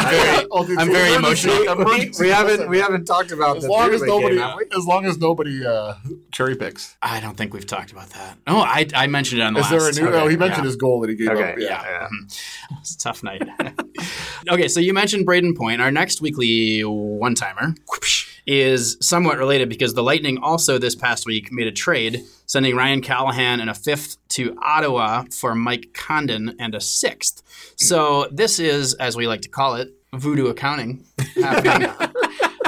I'm 0.52 0.66
very, 0.66 0.66
dude, 0.66 0.78
I'm 0.78 0.90
very 0.92 1.14
emergency- 1.14 1.64
emotional. 1.66 1.84
we, 1.86 2.12
we 2.20 2.28
haven't 2.30 2.68
we 2.68 2.78
haven't 2.78 3.04
talked 3.04 3.30
about 3.30 3.58
As 3.58 3.66
long 3.68 3.92
as 3.94 4.02
nobody, 4.02 4.36
game, 4.36 4.58
as 4.76 4.84
long 4.86 5.04
as 5.06 5.18
nobody 5.18 5.64
uh, 5.64 5.94
cherry 6.32 6.56
picks. 6.56 6.96
I 7.00 7.20
don't 7.20 7.36
think 7.36 7.54
we've 7.54 7.66
talked 7.66 7.92
about 7.92 8.08
that. 8.10 8.38
Oh, 8.46 8.60
I, 8.60 8.86
I 8.94 9.06
mentioned 9.06 9.40
it 9.40 9.44
on 9.44 9.54
the 9.54 9.60
Is 9.60 9.70
last. 9.70 9.94
there 9.96 10.06
a 10.06 10.10
new? 10.10 10.16
okay, 10.16 10.24
oh, 10.24 10.28
he 10.28 10.36
mentioned 10.36 10.64
yeah. 10.64 10.68
his 10.68 10.76
goal 10.76 11.00
that 11.00 11.10
he 11.10 11.16
gave 11.16 11.28
Okay, 11.30 11.52
up. 11.52 11.58
yeah, 11.58 11.82
Yeah. 11.82 12.08
yeah. 12.10 12.78
It's 12.80 12.94
a 12.94 12.98
tough 12.98 13.22
night. 13.22 13.42
okay, 14.50 14.68
so 14.68 14.80
you 14.80 14.92
mentioned 14.92 15.26
Brayden 15.26 15.56
Point. 15.56 15.80
Our 15.80 15.90
next 15.92 16.20
weekly 16.20 16.80
one 16.82 17.34
timer 17.34 17.74
is 18.46 18.96
somewhat 19.00 19.38
related 19.38 19.68
because 19.68 19.94
the 19.94 20.02
Lightning 20.02 20.38
also 20.38 20.78
this 20.78 20.94
past 20.94 21.26
week 21.26 21.50
made 21.50 21.66
a 21.66 21.72
trade, 21.72 22.22
sending 22.46 22.76
Ryan 22.76 23.02
Callahan 23.02 23.60
and 23.60 23.68
a 23.68 23.74
fifth 23.74 24.16
to 24.30 24.56
Ottawa 24.62 25.24
for 25.30 25.54
Mike 25.54 25.90
Condon 25.94 26.54
and 26.58 26.74
a 26.74 26.80
sixth. 26.80 27.42
So 27.76 28.28
this 28.30 28.58
is, 28.58 28.94
as 28.94 29.16
we 29.16 29.26
like 29.26 29.42
to 29.42 29.48
call 29.48 29.74
it, 29.74 29.92
voodoo 30.12 30.46
accounting 30.46 31.04
happening. 31.34 31.90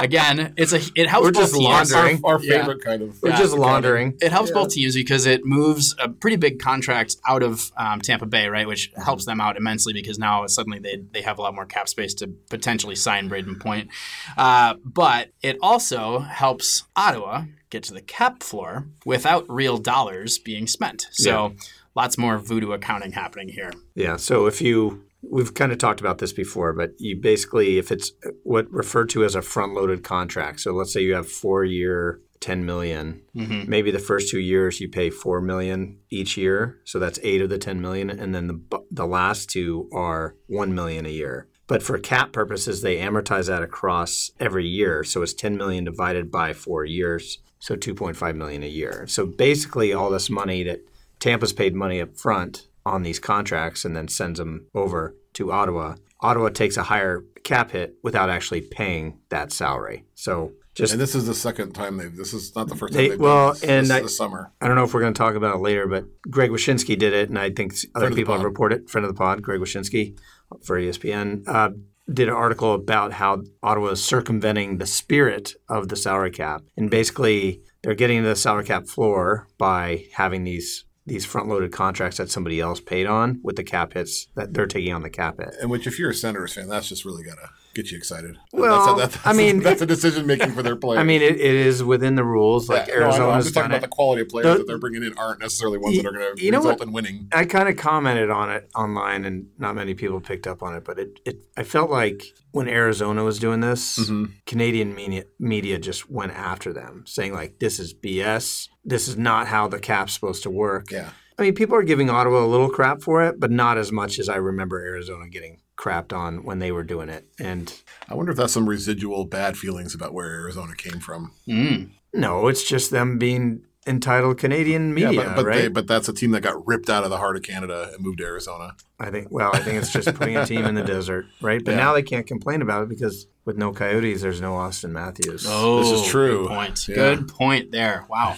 Again, 0.03 0.53
it's 0.57 0.73
a 0.73 0.79
it 0.95 1.07
helps 1.09 1.25
We're 1.25 1.31
both 1.31 1.41
just 1.43 1.53
teams. 1.55 1.65
laundering. 1.91 2.21
Our, 2.23 2.33
our 2.35 2.41
Yeah. 2.43 2.59
favorite 2.59 2.83
kind 2.83 3.01
of. 3.01 3.21
We're 3.21 3.29
Yeah, 3.29 3.37
just 3.37 3.53
accounting. 3.53 3.71
laundering. 3.71 4.17
It 4.21 4.31
helps 4.31 4.51
both 4.51 4.69
teams 4.71 4.95
because 4.95 5.25
it 5.25 5.45
moves 5.45 5.95
a 5.99 6.09
pretty 6.09 6.37
big 6.37 6.59
contract 6.59 7.15
out 7.27 7.43
of 7.43 7.71
um, 7.77 8.01
Tampa 8.01 8.25
Bay, 8.25 8.47
right? 8.47 8.67
Which 8.67 8.91
helps 9.03 9.25
them 9.25 9.39
out 9.41 9.57
immensely 9.57 9.93
because 9.93 10.17
now 10.19 10.45
suddenly 10.47 10.79
they, 10.79 11.01
they 11.11 11.21
have 11.21 11.37
a 11.37 11.41
lot 11.41 11.53
more 11.55 11.65
cap 11.65 11.87
space 11.89 12.13
to 12.15 12.27
potentially 12.49 12.95
sign 12.95 13.29
Brayden 13.29 13.59
Point. 13.59 13.89
Uh, 14.37 14.75
but 14.83 15.29
it 15.41 15.57
also 15.61 16.19
helps 16.19 16.83
Ottawa 16.95 17.43
get 17.69 17.83
to 17.83 17.93
the 17.93 18.01
cap 18.01 18.41
floor 18.41 18.87
without 19.05 19.45
real 19.47 19.77
dollars 19.77 20.39
being 20.39 20.65
spent. 20.67 21.07
So 21.11 21.53
lots 21.95 22.17
more 22.17 22.37
voodoo 22.39 22.71
accounting 22.71 23.11
happening 23.11 23.49
here. 23.49 23.71
Yeah. 23.95 24.15
So 24.17 24.47
if 24.47 24.61
you, 24.61 25.03
we've 25.21 25.53
kind 25.53 25.71
of 25.71 25.77
talked 25.77 25.99
about 25.99 26.19
this 26.19 26.33
before, 26.33 26.73
but 26.73 26.91
you 26.97 27.15
basically, 27.15 27.77
if 27.77 27.91
it's 27.91 28.11
what 28.43 28.71
referred 28.71 29.09
to 29.09 29.23
as 29.23 29.35
a 29.35 29.41
front-loaded 29.41 30.03
contract. 30.03 30.61
So 30.61 30.73
let's 30.73 30.93
say 30.93 31.01
you 31.01 31.15
have 31.15 31.29
four-year, 31.29 32.21
ten 32.39 32.65
million. 32.65 33.21
Mm-hmm. 33.35 33.69
Maybe 33.69 33.91
the 33.91 33.99
first 33.99 34.29
two 34.29 34.39
years 34.39 34.79
you 34.79 34.89
pay 34.89 35.09
four 35.09 35.41
million 35.41 35.99
each 36.09 36.37
year. 36.37 36.79
So 36.85 36.99
that's 36.99 37.19
eight 37.23 37.41
of 37.41 37.49
the 37.49 37.57
ten 37.57 37.81
million, 37.81 38.09
and 38.09 38.33
then 38.33 38.47
the 38.47 38.83
the 38.91 39.05
last 39.05 39.49
two 39.49 39.89
are 39.93 40.35
one 40.47 40.73
million 40.73 41.05
a 41.05 41.09
year. 41.09 41.47
But 41.69 41.83
for 41.83 41.99
cap 41.99 42.31
purposes, 42.33 42.81
they 42.81 42.97
amortize 42.97 43.45
that 43.45 43.61
across 43.61 44.31
every 44.39 44.65
year. 44.65 45.03
So 45.03 45.21
it's 45.21 45.35
10 45.35 45.55
million 45.55 45.83
divided 45.83 46.31
by 46.31 46.51
four 46.51 46.83
years. 46.83 47.37
So 47.59 47.75
2.5 47.75 48.35
million 48.35 48.63
a 48.63 48.67
year. 48.67 49.05
So 49.05 49.27
basically, 49.27 49.93
all 49.93 50.09
this 50.09 50.31
money 50.31 50.63
that 50.63 50.79
Tampa's 51.19 51.53
paid 51.53 51.75
money 51.75 52.01
up 52.01 52.17
front 52.17 52.68
on 52.89 53.03
these 53.03 53.19
contracts 53.19 53.85
and 53.85 53.95
then 53.95 54.07
sends 54.07 54.39
them 54.39 54.67
over 54.73 55.15
to 55.33 55.51
Ottawa. 55.51 55.95
Ottawa 56.21 56.49
takes 56.49 56.75
a 56.77 56.83
higher 56.83 57.23
cap 57.43 57.71
hit 57.71 57.95
without 58.03 58.29
actually 58.29 58.61
paying 58.61 59.19
that 59.29 59.51
salary. 59.51 60.05
So 60.15 60.51
just 60.75 60.93
And 60.93 61.01
this 61.01 61.15
is 61.15 61.25
the 61.25 61.33
second 61.33 61.73
time 61.73 61.97
they've. 61.97 62.15
This 62.15 62.33
is 62.33 62.55
not 62.55 62.67
the 62.67 62.75
first 62.75 62.93
time 62.93 63.01
They- 63.03 63.09
they've 63.09 63.19
well, 63.19 63.53
this. 63.53 63.63
and 63.63 63.85
this, 63.85 63.91
I- 63.91 64.01
this 64.01 64.17
summer. 64.17 64.51
I 64.61 64.67
don't 64.67 64.75
know 64.75 64.83
if 64.83 64.93
we're 64.93 65.01
going 65.01 65.13
to 65.13 65.17
talk 65.17 65.35
about 65.35 65.55
it 65.55 65.59
later, 65.59 65.87
but 65.87 66.05
Greg 66.29 66.51
Wyshynski 66.51 66.97
did 66.97 67.13
it, 67.13 67.29
and 67.29 67.37
I 67.39 67.49
think 67.49 67.73
other 67.95 68.11
people 68.11 68.33
have 68.35 68.43
reported. 68.43 68.89
Friend 68.89 69.05
of 69.05 69.13
the 69.13 69.17
pod, 69.17 69.41
Greg 69.41 69.59
Wyshynski 69.61 70.17
for 70.63 70.77
ESPN, 70.79 71.43
uh, 71.47 71.69
did 72.11 72.27
an 72.27 72.33
article 72.33 72.73
about 72.73 73.13
how 73.13 73.43
Ottawa 73.61 73.89
is 73.89 74.03
circumventing 74.03 74.77
the 74.77 74.85
spirit 74.87 75.53
of 75.69 75.89
the 75.89 75.95
salary 75.95 76.31
cap, 76.31 76.63
and 76.75 76.89
basically 76.89 77.61
they're 77.83 77.93
getting 77.95 78.23
to 78.23 78.27
the 78.29 78.35
salary 78.35 78.63
cap 78.65 78.87
floor 78.87 79.47
by 79.57 80.05
having 80.13 80.43
these 80.43 80.85
these 81.09 81.25
front 81.25 81.47
loaded 81.47 81.71
contracts 81.71 82.17
that 82.17 82.29
somebody 82.29 82.59
else 82.59 82.79
paid 82.79 83.05
on 83.05 83.39
with 83.43 83.55
the 83.55 83.63
cap 83.63 83.93
hits 83.93 84.27
that 84.35 84.53
they're 84.53 84.67
taking 84.67 84.93
on 84.93 85.01
the 85.01 85.09
cap 85.09 85.37
hit. 85.39 85.55
And 85.61 85.69
which, 85.69 85.87
if 85.87 85.99
you're 85.99 86.11
a 86.11 86.15
Senators 86.15 86.53
fan, 86.53 86.69
that's 86.69 86.87
just 86.87 87.05
really 87.05 87.23
gotta 87.23 87.49
get 87.73 87.91
you 87.91 87.97
excited. 87.97 88.37
Well, 88.51 88.95
that's 88.97 89.13
a, 89.13 89.17
that's, 89.17 89.27
I 89.27 89.33
mean- 89.33 89.59
that's 89.63 89.81
a 89.81 89.85
decision 89.85 90.25
making 90.27 90.51
for 90.51 90.63
their 90.63 90.75
players. 90.75 90.99
I 90.99 91.03
mean, 91.03 91.21
it, 91.21 91.35
it 91.35 91.55
is 91.55 91.83
within 91.83 92.15
the 92.15 92.23
rules. 92.23 92.67
Like 92.69 92.87
Yeah, 92.87 92.95
no, 92.95 92.99
I 92.99 92.99
know. 92.99 93.05
I'm 93.05 93.11
Arizona's 93.11 93.45
just 93.45 93.55
talking 93.55 93.71
about 93.71 93.81
the 93.81 93.87
quality 93.87 94.21
of 94.23 94.29
players 94.29 94.45
The- 94.45 94.57
that 94.59 94.67
they're 94.67 94.77
bringing 94.79 95.03
in 95.03 95.17
aren't 95.17 95.39
necessarily 95.39 95.77
ones 95.77 95.97
that 95.97 96.05
are 96.05 96.11
going 96.11 96.35
to 96.35 96.51
result 96.51 96.81
in 96.81 96.91
winning. 96.91 97.27
I 97.31 97.45
kind 97.45 97.69
of 97.69 97.77
commented 97.77 98.29
on 98.29 98.49
it 98.51 98.69
online, 98.75 99.25
and 99.25 99.47
not 99.57 99.75
many 99.75 99.93
people 99.93 100.19
picked 100.19 100.47
up 100.47 100.63
on 100.63 100.75
it. 100.75 100.83
But 100.83 100.99
it, 100.99 101.19
it 101.25 101.39
I 101.57 101.63
felt 101.63 101.89
like 101.89 102.23
when 102.51 102.67
Arizona 102.67 103.23
was 103.23 103.39
doing 103.39 103.59
this, 103.59 103.97
Mm-hmm. 103.99 104.25
Canadian 104.45 104.95
media, 104.95 105.23
media 105.39 105.77
just 105.79 106.09
went 106.09 106.33
after 106.33 106.73
them, 106.73 107.03
saying 107.05 107.33
like, 107.33 107.59
"This 107.59 107.79
is 107.79 107.93
BS. 107.93 108.67
This 108.83 109.07
is 109.07 109.17
not 109.17 109.47
how 109.47 109.67
the 109.67 109.79
cap's 109.79 110.13
supposed 110.13 110.43
to 110.43 110.49
work." 110.49 110.91
Yeah. 110.91 111.09
I 111.37 111.43
mean, 111.43 111.55
people 111.55 111.75
are 111.77 111.83
giving 111.83 112.09
Ottawa 112.09 112.43
a 112.43 112.47
little 112.47 112.69
crap 112.69 113.01
for 113.01 113.23
it, 113.23 113.39
but 113.39 113.49
not 113.49 113.77
as 113.77 113.93
much 113.93 114.19
as 114.19 114.27
I 114.27 114.35
remember 114.35 114.79
Arizona 114.79 115.29
getting 115.29 115.61
crapped 115.79 116.11
on 116.11 116.43
when 116.43 116.59
they 116.59 116.71
were 116.71 116.83
doing 116.83 117.07
it. 117.09 117.25
And 117.39 117.73
I 118.09 118.13
wonder 118.13 118.31
if 118.31 118.37
that's 118.37 118.53
some 118.53 118.67
residual 118.67 119.23
bad 119.25 119.57
feelings 119.57 119.95
about 119.95 120.13
where 120.13 120.27
Arizona 120.27 120.75
came 120.75 120.99
from. 120.99 121.31
Mm. 121.47 121.89
no, 122.13 122.47
it's 122.47 122.67
just 122.67 122.91
them 122.91 123.17
being 123.17 123.61
entitled 123.87 124.37
Canadian 124.37 124.93
media, 124.93 125.11
yeah, 125.13 125.23
but 125.29 125.35
but, 125.37 125.45
right? 125.45 125.61
they, 125.63 125.67
but 125.69 125.87
that's 125.87 126.09
a 126.09 126.13
team 126.13 126.31
that 126.31 126.41
got 126.41 126.67
ripped 126.67 126.89
out 126.89 127.05
of 127.05 127.09
the 127.09 127.17
heart 127.17 127.37
of 127.37 127.43
Canada 127.43 127.89
and 127.93 128.03
moved 128.03 128.17
to 128.19 128.25
Arizona. 128.25 128.75
I 128.99 129.09
think. 129.09 129.29
Well, 129.31 129.51
I 129.53 129.59
think 129.59 129.77
it's 129.77 129.91
just 129.93 130.13
putting 130.15 130.35
a 130.35 130.45
team 130.45 130.65
in 130.65 130.75
the 130.75 130.83
desert, 130.83 131.25
right? 131.41 131.63
But 131.63 131.71
Yeah. 131.71 131.77
now 131.77 131.93
they 131.93 132.03
can't 132.03 132.27
complain 132.27 132.61
about 132.61 132.83
it 132.83 132.89
because 132.89 133.25
with 133.45 133.57
no 133.57 133.71
Coyotes, 133.71 134.21
there's 134.21 134.41
no 134.41 134.53
Auston 134.53 134.91
Matthews. 134.91 135.45
Oh, 135.47 135.79
This 135.79 136.01
is 136.01 136.07
true. 136.07 136.47
Good 136.47 136.55
point. 136.55 136.87
Yeah. 136.89 136.95
Good 136.95 137.27
point 137.29 137.71
there. 137.71 138.05
Wow. 138.09 138.35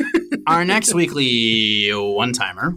Our 0.46 0.64
next 0.64 0.94
weekly 0.94 1.90
one 1.92 2.32
timer, 2.32 2.74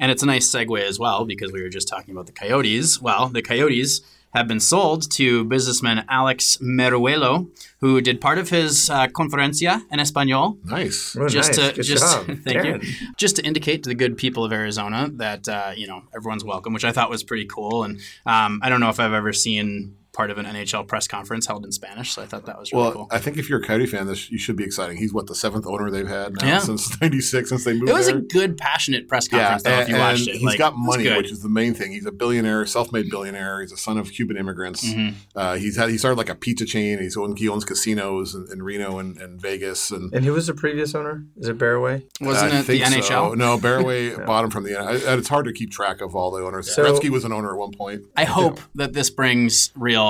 and 0.00 0.10
it's 0.10 0.22
a 0.22 0.26
nice 0.26 0.50
segue 0.50 0.80
as 0.82 0.98
well 0.98 1.24
because 1.24 1.52
we 1.52 1.62
were 1.62 1.68
just 1.68 1.88
talking 1.88 2.12
about 2.12 2.26
the 2.26 2.32
Coyotes. 2.32 3.00
Well, 3.00 3.28
the 3.28 3.42
Coyotes 3.42 4.00
have 4.34 4.48
been 4.48 4.58
sold 4.60 5.08
to 5.12 5.44
businessman 5.44 6.04
Alex 6.08 6.58
Meruelo, 6.60 7.48
who 7.80 8.00
did 8.00 8.20
part 8.20 8.38
of 8.38 8.48
his 8.50 8.90
uh, 8.90 9.06
conferencia 9.08 9.80
en 9.92 10.00
español 10.00 10.58
Nice. 10.64 11.16
Oh, 11.16 11.28
just 11.28 11.56
nice. 11.56 11.68
to 11.68 11.74
Good 11.76 11.84
just 11.84 12.02
job. 12.02 12.26
thank 12.44 12.58
Darren. 12.58 12.82
you 12.82 13.08
just 13.16 13.36
to 13.36 13.42
indicate 13.44 13.84
to 13.84 13.88
the 13.88 13.94
good 13.94 14.16
people 14.16 14.44
of 14.44 14.52
Arizona 14.52 15.08
that 15.14 15.46
uh, 15.48 15.72
you 15.76 15.86
know 15.86 16.02
everyone's 16.14 16.44
welcome, 16.44 16.72
which 16.72 16.84
I 16.84 16.92
thought 16.92 17.10
was 17.10 17.22
pretty 17.22 17.46
cool. 17.46 17.84
And 17.84 18.00
um, 18.26 18.60
I 18.62 18.68
don't 18.68 18.80
know 18.80 18.90
if 18.90 18.98
I've 18.98 19.12
ever 19.12 19.32
seen 19.32 19.96
part 20.14 20.30
of 20.30 20.38
an 20.38 20.46
NHL 20.46 20.86
press 20.88 21.06
conference 21.06 21.46
held 21.46 21.64
in 21.66 21.72
Spanish, 21.72 22.12
so 22.12 22.22
I 22.22 22.26
thought 22.26 22.46
that 22.46 22.58
was 22.58 22.72
really 22.72 22.84
Well, 22.84 22.92
cool. 22.92 23.08
I 23.10 23.18
think 23.18 23.36
if 23.36 23.50
you're 23.50 23.60
a 23.60 23.62
Coyote 23.66 23.86
fan, 23.86 24.06
this 24.06 24.30
you 24.30 24.38
should 24.38 24.56
be 24.56 24.64
exciting. 24.64 24.96
He's 24.96 25.12
what 25.12 25.26
the 25.26 25.34
seventh 25.34 25.66
owner 25.66 25.90
they've 25.90 26.08
had 26.08 26.40
now 26.40 26.46
Yeah. 26.46 26.58
since 26.60 26.98
'96, 27.00 27.48
since 27.50 27.64
they 27.64 27.74
moved 27.74 27.90
It 27.90 27.92
was 27.92 28.06
there. 28.06 28.16
a 28.18 28.20
good, 28.22 28.56
passionate 28.56 29.08
press 29.08 29.28
yeah, 29.30 29.40
conference, 29.40 29.62
though, 29.64 29.70
and, 29.72 29.82
if 29.82 29.88
you 29.88 29.96
watched 29.96 30.28
it. 30.28 30.34
he's 30.36 30.42
Like, 30.44 30.58
got 30.58 30.74
money, 30.76 31.08
which 31.16 31.30
is 31.30 31.42
the 31.42 31.48
main 31.48 31.74
thing. 31.74 31.92
He's 31.92 32.06
a 32.06 32.12
billionaire, 32.12 32.64
self-made 32.64 33.10
billionaire. 33.10 33.60
He's 33.60 33.72
a 33.72 33.76
son 33.76 33.98
of 33.98 34.10
Cuban 34.12 34.36
immigrants. 34.36 34.84
Mm-hmm. 34.84 35.16
Uh, 35.36 35.56
he's 35.56 35.76
had 35.76 35.90
he 35.90 35.98
started 35.98 36.16
like 36.16 36.28
a 36.30 36.34
pizza 36.34 36.64
chain. 36.64 36.98
He's 37.00 37.16
owned, 37.16 37.38
he 37.38 37.48
owns 37.48 37.64
casinos 37.64 38.34
in, 38.34 38.46
in 38.52 38.62
Reno 38.62 38.98
and, 38.98 39.16
and 39.18 39.40
Vegas, 39.40 39.90
and 39.90 40.12
And 40.14 40.24
who 40.24 40.32
was 40.32 40.46
the 40.46 40.54
previous 40.54 40.94
owner? 40.94 41.24
Is 41.36 41.48
it 41.48 41.58
Barroway? 41.58 42.04
Wasn't 42.20 42.52
I 42.52 42.58
it 42.60 42.66
the 42.66 42.78
think 42.78 43.02
so. 43.04 43.12
NHL? 43.32 43.36
No, 43.36 43.58
Barroway 43.58 44.24
bought 44.26 44.44
him 44.44 44.50
from 44.50 44.64
the. 44.64 44.78
And 44.80 45.18
it's 45.18 45.28
hard 45.28 45.46
to 45.46 45.52
keep 45.52 45.70
track 45.70 46.00
of 46.00 46.14
all 46.14 46.30
the 46.30 46.42
owners. 46.42 46.72
So- 46.72 46.84
Gretzky 46.84 47.08
was 47.10 47.24
an 47.24 47.32
owner 47.32 47.52
at 47.52 47.58
one 47.58 47.72
point. 47.72 48.02
I 48.16 48.24
hope 48.24 48.60
that 48.74 48.92
this 48.92 49.10
brings 49.10 49.70
real, 49.74 50.03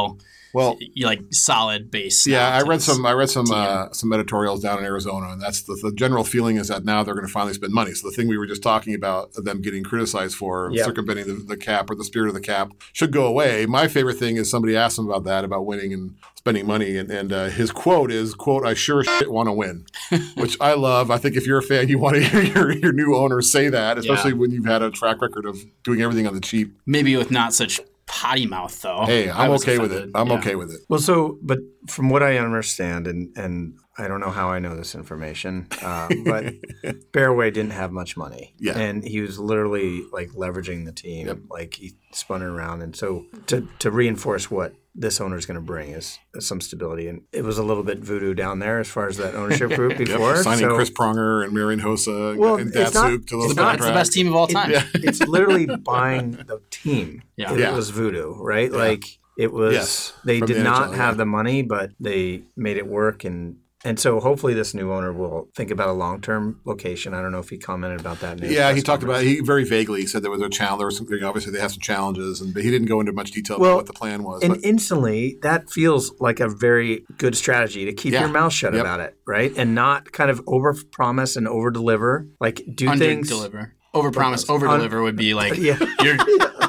Well, 0.55 0.79
like, 1.03 1.21
solid 1.33 1.91
base. 1.91 2.29
Yeah, 2.29 2.47
I 2.49 2.63
read 2.63 2.81
some. 2.81 3.05
I 3.05 3.11
read 3.13 3.29
some 3.29 3.51
uh, 3.51 3.91
some 3.93 4.13
editorials 4.13 4.61
down 4.63 4.79
in 4.79 4.85
Arizona, 4.85 5.31
and 5.33 5.43
that's 5.43 5.63
the, 5.63 5.77
the 5.83 5.91
general 5.93 6.23
feeling 6.23 6.59
is 6.59 6.69
that 6.69 6.85
now 6.85 7.03
they're 7.03 7.15
going 7.15 7.27
to 7.27 7.33
finally 7.33 7.55
spend 7.55 7.73
money. 7.73 7.93
So 7.93 8.09
the 8.09 8.15
thing 8.15 8.29
we 8.29 8.39
were 8.39 8.47
just 8.47 8.63
talking 8.63 8.95
about, 8.95 9.33
them 9.35 9.61
getting 9.63 9.83
criticized 9.83 10.37
for 10.37 10.71
Yeah. 10.73 10.85
circumventing 10.85 11.27
the, 11.27 11.35
the 11.43 11.57
cap 11.57 11.91
or 11.91 11.97
the 11.97 12.05
spirit 12.05 12.29
of 12.29 12.35
the 12.35 12.41
cap, 12.41 12.71
should 12.93 13.11
go 13.11 13.27
away. 13.27 13.67
My 13.67 13.89
favorite 13.89 14.15
thing 14.17 14.37
is 14.37 14.49
somebody 14.49 14.77
asked 14.77 14.97
him 14.97 15.09
about 15.09 15.25
that, 15.25 15.43
about 15.45 15.67
winning 15.67 15.93
and 15.93 16.15
spending 16.37 16.67
money, 16.69 16.99
and, 16.99 17.11
and 17.11 17.33
uh, 17.33 17.45
his 17.47 17.73
quote 17.73 18.13
is, 18.13 18.33
"quote 18.33 18.65
I 18.65 18.75
sure 18.75 19.03
shit 19.03 19.33
want 19.33 19.49
to 19.49 19.53
win," 19.53 19.87
which 20.37 20.57
I 20.61 20.75
love. 20.75 21.11
I 21.11 21.19
think 21.19 21.35
if 21.35 21.49
you're 21.49 21.59
a 21.59 21.63
fan, 21.63 21.89
you 21.89 21.99
want 21.99 22.15
to 22.15 22.23
hear 22.29 22.43
your, 22.45 22.71
your 22.71 22.93
new 22.93 23.17
owner 23.17 23.43
say 23.43 23.71
that, 23.71 23.99
especially 23.99 24.35
when 24.35 24.53
you've 24.53 24.67
had 24.67 24.83
a 24.83 24.91
track 24.93 25.21
record 25.21 25.47
of 25.47 25.59
doing 25.83 26.01
everything 26.01 26.29
on 26.29 26.35
the 26.37 26.41
cheap. 26.41 26.79
Maybe 26.87 27.17
with 27.17 27.33
not 27.33 27.53
such 27.55 27.81
potty 28.07 28.47
mouth, 28.47 28.81
though. 28.83 29.05
Hey, 29.07 29.29
I 29.29 29.45
I'm 29.45 29.51
was 29.51 29.63
okay 29.63 29.79
with 29.79 29.93
it. 29.93 30.11
I'm 30.15 30.29
Yeah. 30.29 30.35
okay 30.39 30.55
with 30.55 30.71
it. 30.73 30.81
Well, 30.89 31.01
so, 31.01 31.39
but 31.43 31.59
from 31.89 32.11
what 32.11 32.23
I 32.23 32.39
understand, 32.39 33.07
and 33.07 33.37
and 33.37 33.75
I 33.97 34.09
don't 34.09 34.21
know 34.21 34.31
how 34.31 34.49
I 34.51 34.59
know 34.59 34.75
this 34.77 34.95
information, 34.95 35.69
uh, 35.83 36.09
but 36.25 36.45
Barroway 37.13 37.53
didn't 37.53 37.71
have 37.73 37.93
much 37.93 38.17
money. 38.17 38.55
Yeah. 38.59 38.77
And 38.77 39.05
he 39.05 39.21
was 39.21 39.39
literally 39.39 40.03
like 40.13 40.31
leveraging 40.31 40.85
the 40.85 40.93
team. 40.93 41.47
Like 41.51 41.75
he 41.75 41.95
spun 42.13 42.43
it 42.43 42.47
around. 42.47 42.83
And 42.83 42.97
so 42.97 43.27
to, 43.47 43.69
to 43.79 43.91
reinforce 43.93 44.51
what 44.51 44.75
this 44.97 45.21
owner 45.21 45.37
is 45.37 45.47
going 45.47 45.57
to 45.57 45.61
bring 45.61 45.91
is 45.91 46.19
some 46.41 46.61
stability. 46.61 47.07
And 47.09 47.23
it 47.33 47.43
was 47.43 47.59
a 47.59 47.63
little 47.63 47.83
bit 47.85 47.99
voodoo 48.01 48.35
down 48.35 48.59
there 48.59 48.81
as 48.81 48.89
far 48.89 49.07
as 49.09 49.17
that 49.19 49.35
ownership 49.35 49.71
group 49.77 49.93
Yep, 49.93 50.09
before. 50.09 50.37
signing 50.37 50.69
so 50.69 50.75
Chris 50.77 50.91
Pronger 50.91 51.45
and 51.45 51.53
Marian 51.53 51.81
Hossa 51.81 52.37
Well, 52.37 52.57
and 52.57 52.75
it's 52.75 52.95
not- 52.95 53.11
Datsyuk 53.13 53.27
to 53.29 53.43
it's 53.45 53.55
not- 53.57 53.77
It's 53.77 53.85
the 53.87 53.93
best 53.93 54.13
team 54.13 54.29
of 54.29 54.35
all 54.35 54.47
it- 54.47 54.53
time. 54.53 54.71
it's 54.95 55.21
literally 55.21 55.67
buying 55.67 56.33
the 56.33 56.61
team. 56.71 57.23
Yeah. 57.37 57.53
It, 57.53 57.61
Yeah. 57.61 57.73
was 57.77 57.91
voodoo, 57.91 58.35
right? 58.35 58.71
Like 58.73 59.05
it 59.39 59.53
was. 59.53 59.75
Yes, 59.75 60.13
They 60.25 60.39
from 60.39 60.47
did 60.49 60.57
the 60.59 60.63
not 60.65 60.91
NHL, 60.91 60.95
have 60.97 61.15
yeah. 61.15 61.19
the 61.19 61.27
money, 61.27 61.63
but 61.63 61.91
they 61.99 62.43
made 62.57 62.77
it 62.77 62.87
work, 62.87 63.25
and 63.25 63.57
And 63.87 64.01
so 64.01 64.19
hopefully 64.19 64.55
this 64.55 64.73
new 64.73 64.91
owner 64.93 65.13
will 65.13 65.51
think 65.55 65.71
about 65.71 65.89
a 65.91 65.93
long 65.93 66.23
term 66.23 66.59
location. 66.65 67.13
I 67.13 67.21
don't 67.21 67.33
know 67.33 67.39
if 67.39 67.51
he 67.51 67.59
commented 67.59 68.01
about 68.01 68.21
that. 68.21 68.41
In 68.43 68.51
Yeah, 68.51 68.73
he 68.73 68.81
talked 68.81 69.03
about 69.03 69.17
conference. 69.17 69.39
he 69.39 69.45
very 69.45 69.65
vaguely 69.65 70.07
said 70.07 70.23
there 70.23 70.31
was 70.31 70.41
a 70.41 70.49
challenge. 70.49 70.79
There 70.79 70.87
was 70.87 70.97
some, 70.97 71.07
obviously 71.23 71.53
they 71.53 71.61
had 71.61 71.71
some 71.71 71.81
challenges, 71.81 72.41
and 72.41 72.55
but 72.55 72.63
he 72.65 72.71
didn't 72.71 72.89
go 72.89 72.99
into 73.01 73.13
much 73.13 73.31
detail 73.33 73.59
Well, 73.59 73.73
about 73.73 73.77
what 73.77 73.87
the 73.87 73.93
plan 73.93 74.23
was. 74.23 74.43
And 74.43 74.55
but- 74.55 74.65
instantly, 74.65 75.39
that 75.43 75.71
feels 75.71 76.13
like 76.19 76.41
a 76.41 76.49
very 76.49 77.05
good 77.19 77.37
strategy 77.37 77.85
to 77.85 77.93
keep 77.93 78.15
Yeah. 78.15 78.21
your 78.21 78.31
mouth 78.31 78.55
shut 78.55 78.73
Yep. 78.73 78.81
about 78.81 79.01
it, 79.01 79.17
right? 79.27 79.53
And 79.57 79.75
not 79.75 80.13
kind 80.13 80.31
of 80.31 80.41
over 80.47 80.75
promise 80.91 81.37
and 81.37 81.47
over 81.47 81.71
deliver. 81.71 82.27
Like 82.41 82.63
do 82.75 82.89
Under 82.89 83.05
things. 83.05 83.29
deliver. 83.29 83.75
Over 83.93 84.11
promise, 84.11 84.49
over 84.51 84.67
deliver 84.67 85.03
would 85.03 85.15
be 85.15 85.35
like 85.35 85.57
Yeah. 85.59 85.77
you're 86.03 86.17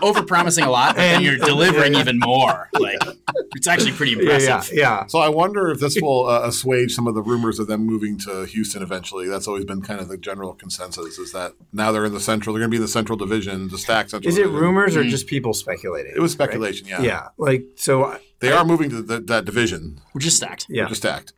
over 0.01 0.23
promising 0.23 0.63
a 0.65 0.69
lot, 0.69 0.97
and, 0.97 1.15
And- 1.17 1.23
you're 1.23 1.37
delivering 1.45 1.95
even 1.95 2.19
more. 2.19 2.69
Like 2.73 2.97
it's 3.55 3.67
actually 3.67 3.91
pretty 3.93 4.13
Yeah, 4.13 4.19
impressive. 4.19 4.75
yeah, 4.75 4.81
yeah. 5.01 5.05
so 5.07 5.19
I 5.19 5.29
wonder 5.29 5.69
if 5.69 5.79
this 5.79 5.97
will 6.01 6.27
uh, 6.27 6.41
assuage 6.47 6.93
some 6.93 7.07
of 7.07 7.15
the 7.15 7.21
rumors 7.21 7.59
of 7.59 7.67
them 7.67 7.85
moving 7.85 8.17
to 8.19 8.45
Houston 8.45 8.81
eventually. 8.81 9.27
That's 9.27 9.47
always 9.47 9.65
been 9.65 9.81
kind 9.81 9.99
of 9.99 10.07
the 10.07 10.17
general 10.17 10.53
consensus 10.53 11.17
is 11.17 11.31
that 11.33 11.53
now 11.73 11.91
they're 11.91 12.05
in 12.05 12.13
the 12.13 12.19
central. 12.19 12.53
They're 12.53 12.61
going 12.61 12.69
to 12.71 12.75
be 12.75 12.77
in 12.77 12.81
the 12.83 12.87
central 12.87 13.17
division, 13.17 13.69
the 13.69 13.77
stack 13.77 14.09
central. 14.09 14.29
Is 14.29 14.37
it 14.37 14.43
division. 14.43 14.59
rumors 14.61 14.95
or 14.97 15.03
just 15.03 15.27
people 15.27 15.53
speculating? 15.53 16.13
It 16.15 16.19
was 16.19 16.31
speculation. 16.31 16.87
Yeah. 16.87 17.01
Yeah, 17.01 17.27
like 17.37 17.63
so. 17.75 18.17
They 18.39 18.51
are 18.51 18.65
moving 18.65 18.89
to 18.89 19.01
the, 19.01 19.19
that 19.21 19.45
division. 19.45 19.99
We're 20.13 20.19
just 20.21 20.37
stacked. 20.37 20.67
Yeah, 20.69 20.87
Just 20.87 21.01
stacked. 21.01 21.33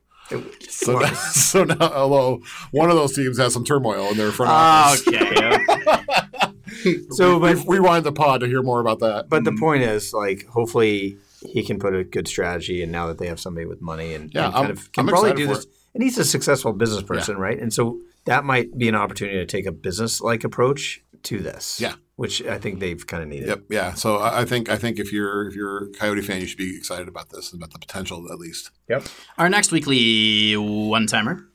So, 0.68 0.97
now, 0.99 1.14
so 1.14 1.64
now, 1.64 1.78
although 1.80 2.41
one 2.72 2.89
of 2.89 2.97
those 2.97 3.14
teams 3.16 3.38
has 3.38 3.53
some 3.53 3.64
turmoil 3.64 4.08
in 4.12 4.18
their 4.18 4.32
front 4.32 4.51
office, 4.51 5.08
Okay. 5.08 6.26
so 7.11 7.38
we, 7.38 7.53
but 7.53 7.68
rewind 7.68 8.05
the 8.05 8.11
pod 8.11 8.41
to 8.41 8.47
hear 8.47 8.61
more 8.61 8.80
about 8.80 8.99
that. 8.99 9.30
but 9.30 9.43
the 9.43 9.51
mm. 9.51 9.59
point 9.59 9.84
is 9.84 10.13
like 10.13 10.45
hopefully 10.47 11.18
he 11.41 11.63
can 11.63 11.80
put 11.80 11.95
a 11.95 12.03
good 12.03 12.28
strategy, 12.28 12.82
and 12.82 12.91
now 12.91 13.07
that 13.07 13.18
they 13.18 13.28
have 13.28 13.39
somebody 13.39 13.65
with 13.65 13.82
money 13.82 14.13
and, 14.13 14.34
Yeah, 14.34 14.45
and 14.45 14.53
kind 14.53 14.68
I'm- 14.68 14.72
of 14.78 14.91
can 14.91 15.01
I'm 15.01 15.07
probably 15.07 15.34
do 15.34 15.47
for 15.47 15.55
this. 15.55 15.68
And 15.93 16.03
he's 16.03 16.18
a 16.18 16.26
successful 16.26 16.74
business 16.74 17.01
person, 17.01 17.38
right? 17.38 17.59
And 17.59 17.74
so 17.74 17.99
that 18.26 18.43
might 18.43 18.78
be 18.78 18.88
an 18.88 18.93
opportunity 18.93 19.38
to 19.38 19.45
take 19.47 19.65
a 19.65 19.72
business 19.72 20.22
like 20.22 20.43
approach 20.43 21.01
to 21.24 21.39
this. 21.39 21.80
Yeah. 21.80 21.95
which 22.18 22.43
I 22.45 22.57
think 22.59 22.80
they've 22.80 23.05
kind 23.05 23.24
of 23.24 23.30
needed. 23.30 23.47
Yep. 23.47 23.63
Yeah. 23.70 23.93
So 23.93 24.18
I 24.18 24.41
I 24.41 24.45
think 24.45 24.70
I 24.70 24.78
think 24.78 24.99
if 24.99 25.11
you're 25.11 25.47
if 25.47 25.55
you're 25.55 25.86
a 25.86 25.89
Coyote 25.91 26.22
fan, 26.22 26.41
you 26.41 26.47
should 26.47 26.57
be 26.57 26.76
excited 26.76 27.07
about 27.07 27.30
this, 27.30 27.53
about 27.53 27.72
the 27.72 27.80
potential 27.80 28.32
at 28.32 28.39
least. 28.39 28.72
Yep. 28.89 29.03
Our 29.38 29.49
next 29.49 29.72
weekly 29.72 30.55
one 30.57 31.07
timer. 31.07 31.47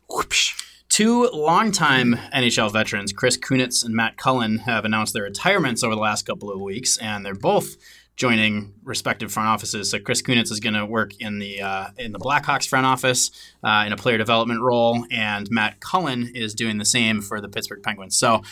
Two 0.92 1.30
longtime 1.32 2.16
NHL 2.34 2.70
veterans, 2.70 3.14
Chris 3.14 3.38
Kunitz 3.38 3.82
and 3.82 3.94
Matt 3.94 4.18
Cullen, 4.18 4.58
have 4.58 4.84
announced 4.84 5.14
their 5.14 5.22
retirements 5.22 5.82
over 5.82 5.94
the 5.94 6.00
last 6.02 6.26
couple 6.26 6.52
of 6.52 6.60
weeks, 6.60 6.98
and 6.98 7.24
they're 7.24 7.34
both 7.34 7.76
joining 8.14 8.74
respective 8.84 9.32
front 9.32 9.48
offices. 9.48 9.88
So 9.88 9.98
Chris 9.98 10.20
Kunitz 10.20 10.52
is 10.52 10.60
going 10.60 10.74
to 10.74 10.84
work 10.84 11.18
in 11.18 11.38
the 11.38 11.62
uh, 11.62 11.86
in 11.96 12.12
the 12.12 12.18
Blackhawks 12.18 12.68
front 12.68 12.84
office 12.84 13.30
uh, 13.64 13.84
in 13.86 13.94
a 13.94 13.96
player 13.96 14.18
development 14.18 14.60
role, 14.60 15.06
and 15.10 15.50
Matt 15.50 15.80
Cullen 15.80 16.30
is 16.34 16.54
doing 16.54 16.76
the 16.76 16.84
same 16.84 17.22
for 17.22 17.40
the 17.40 17.48
Pittsburgh 17.48 17.82
Penguins. 17.82 18.14
So. 18.18 18.42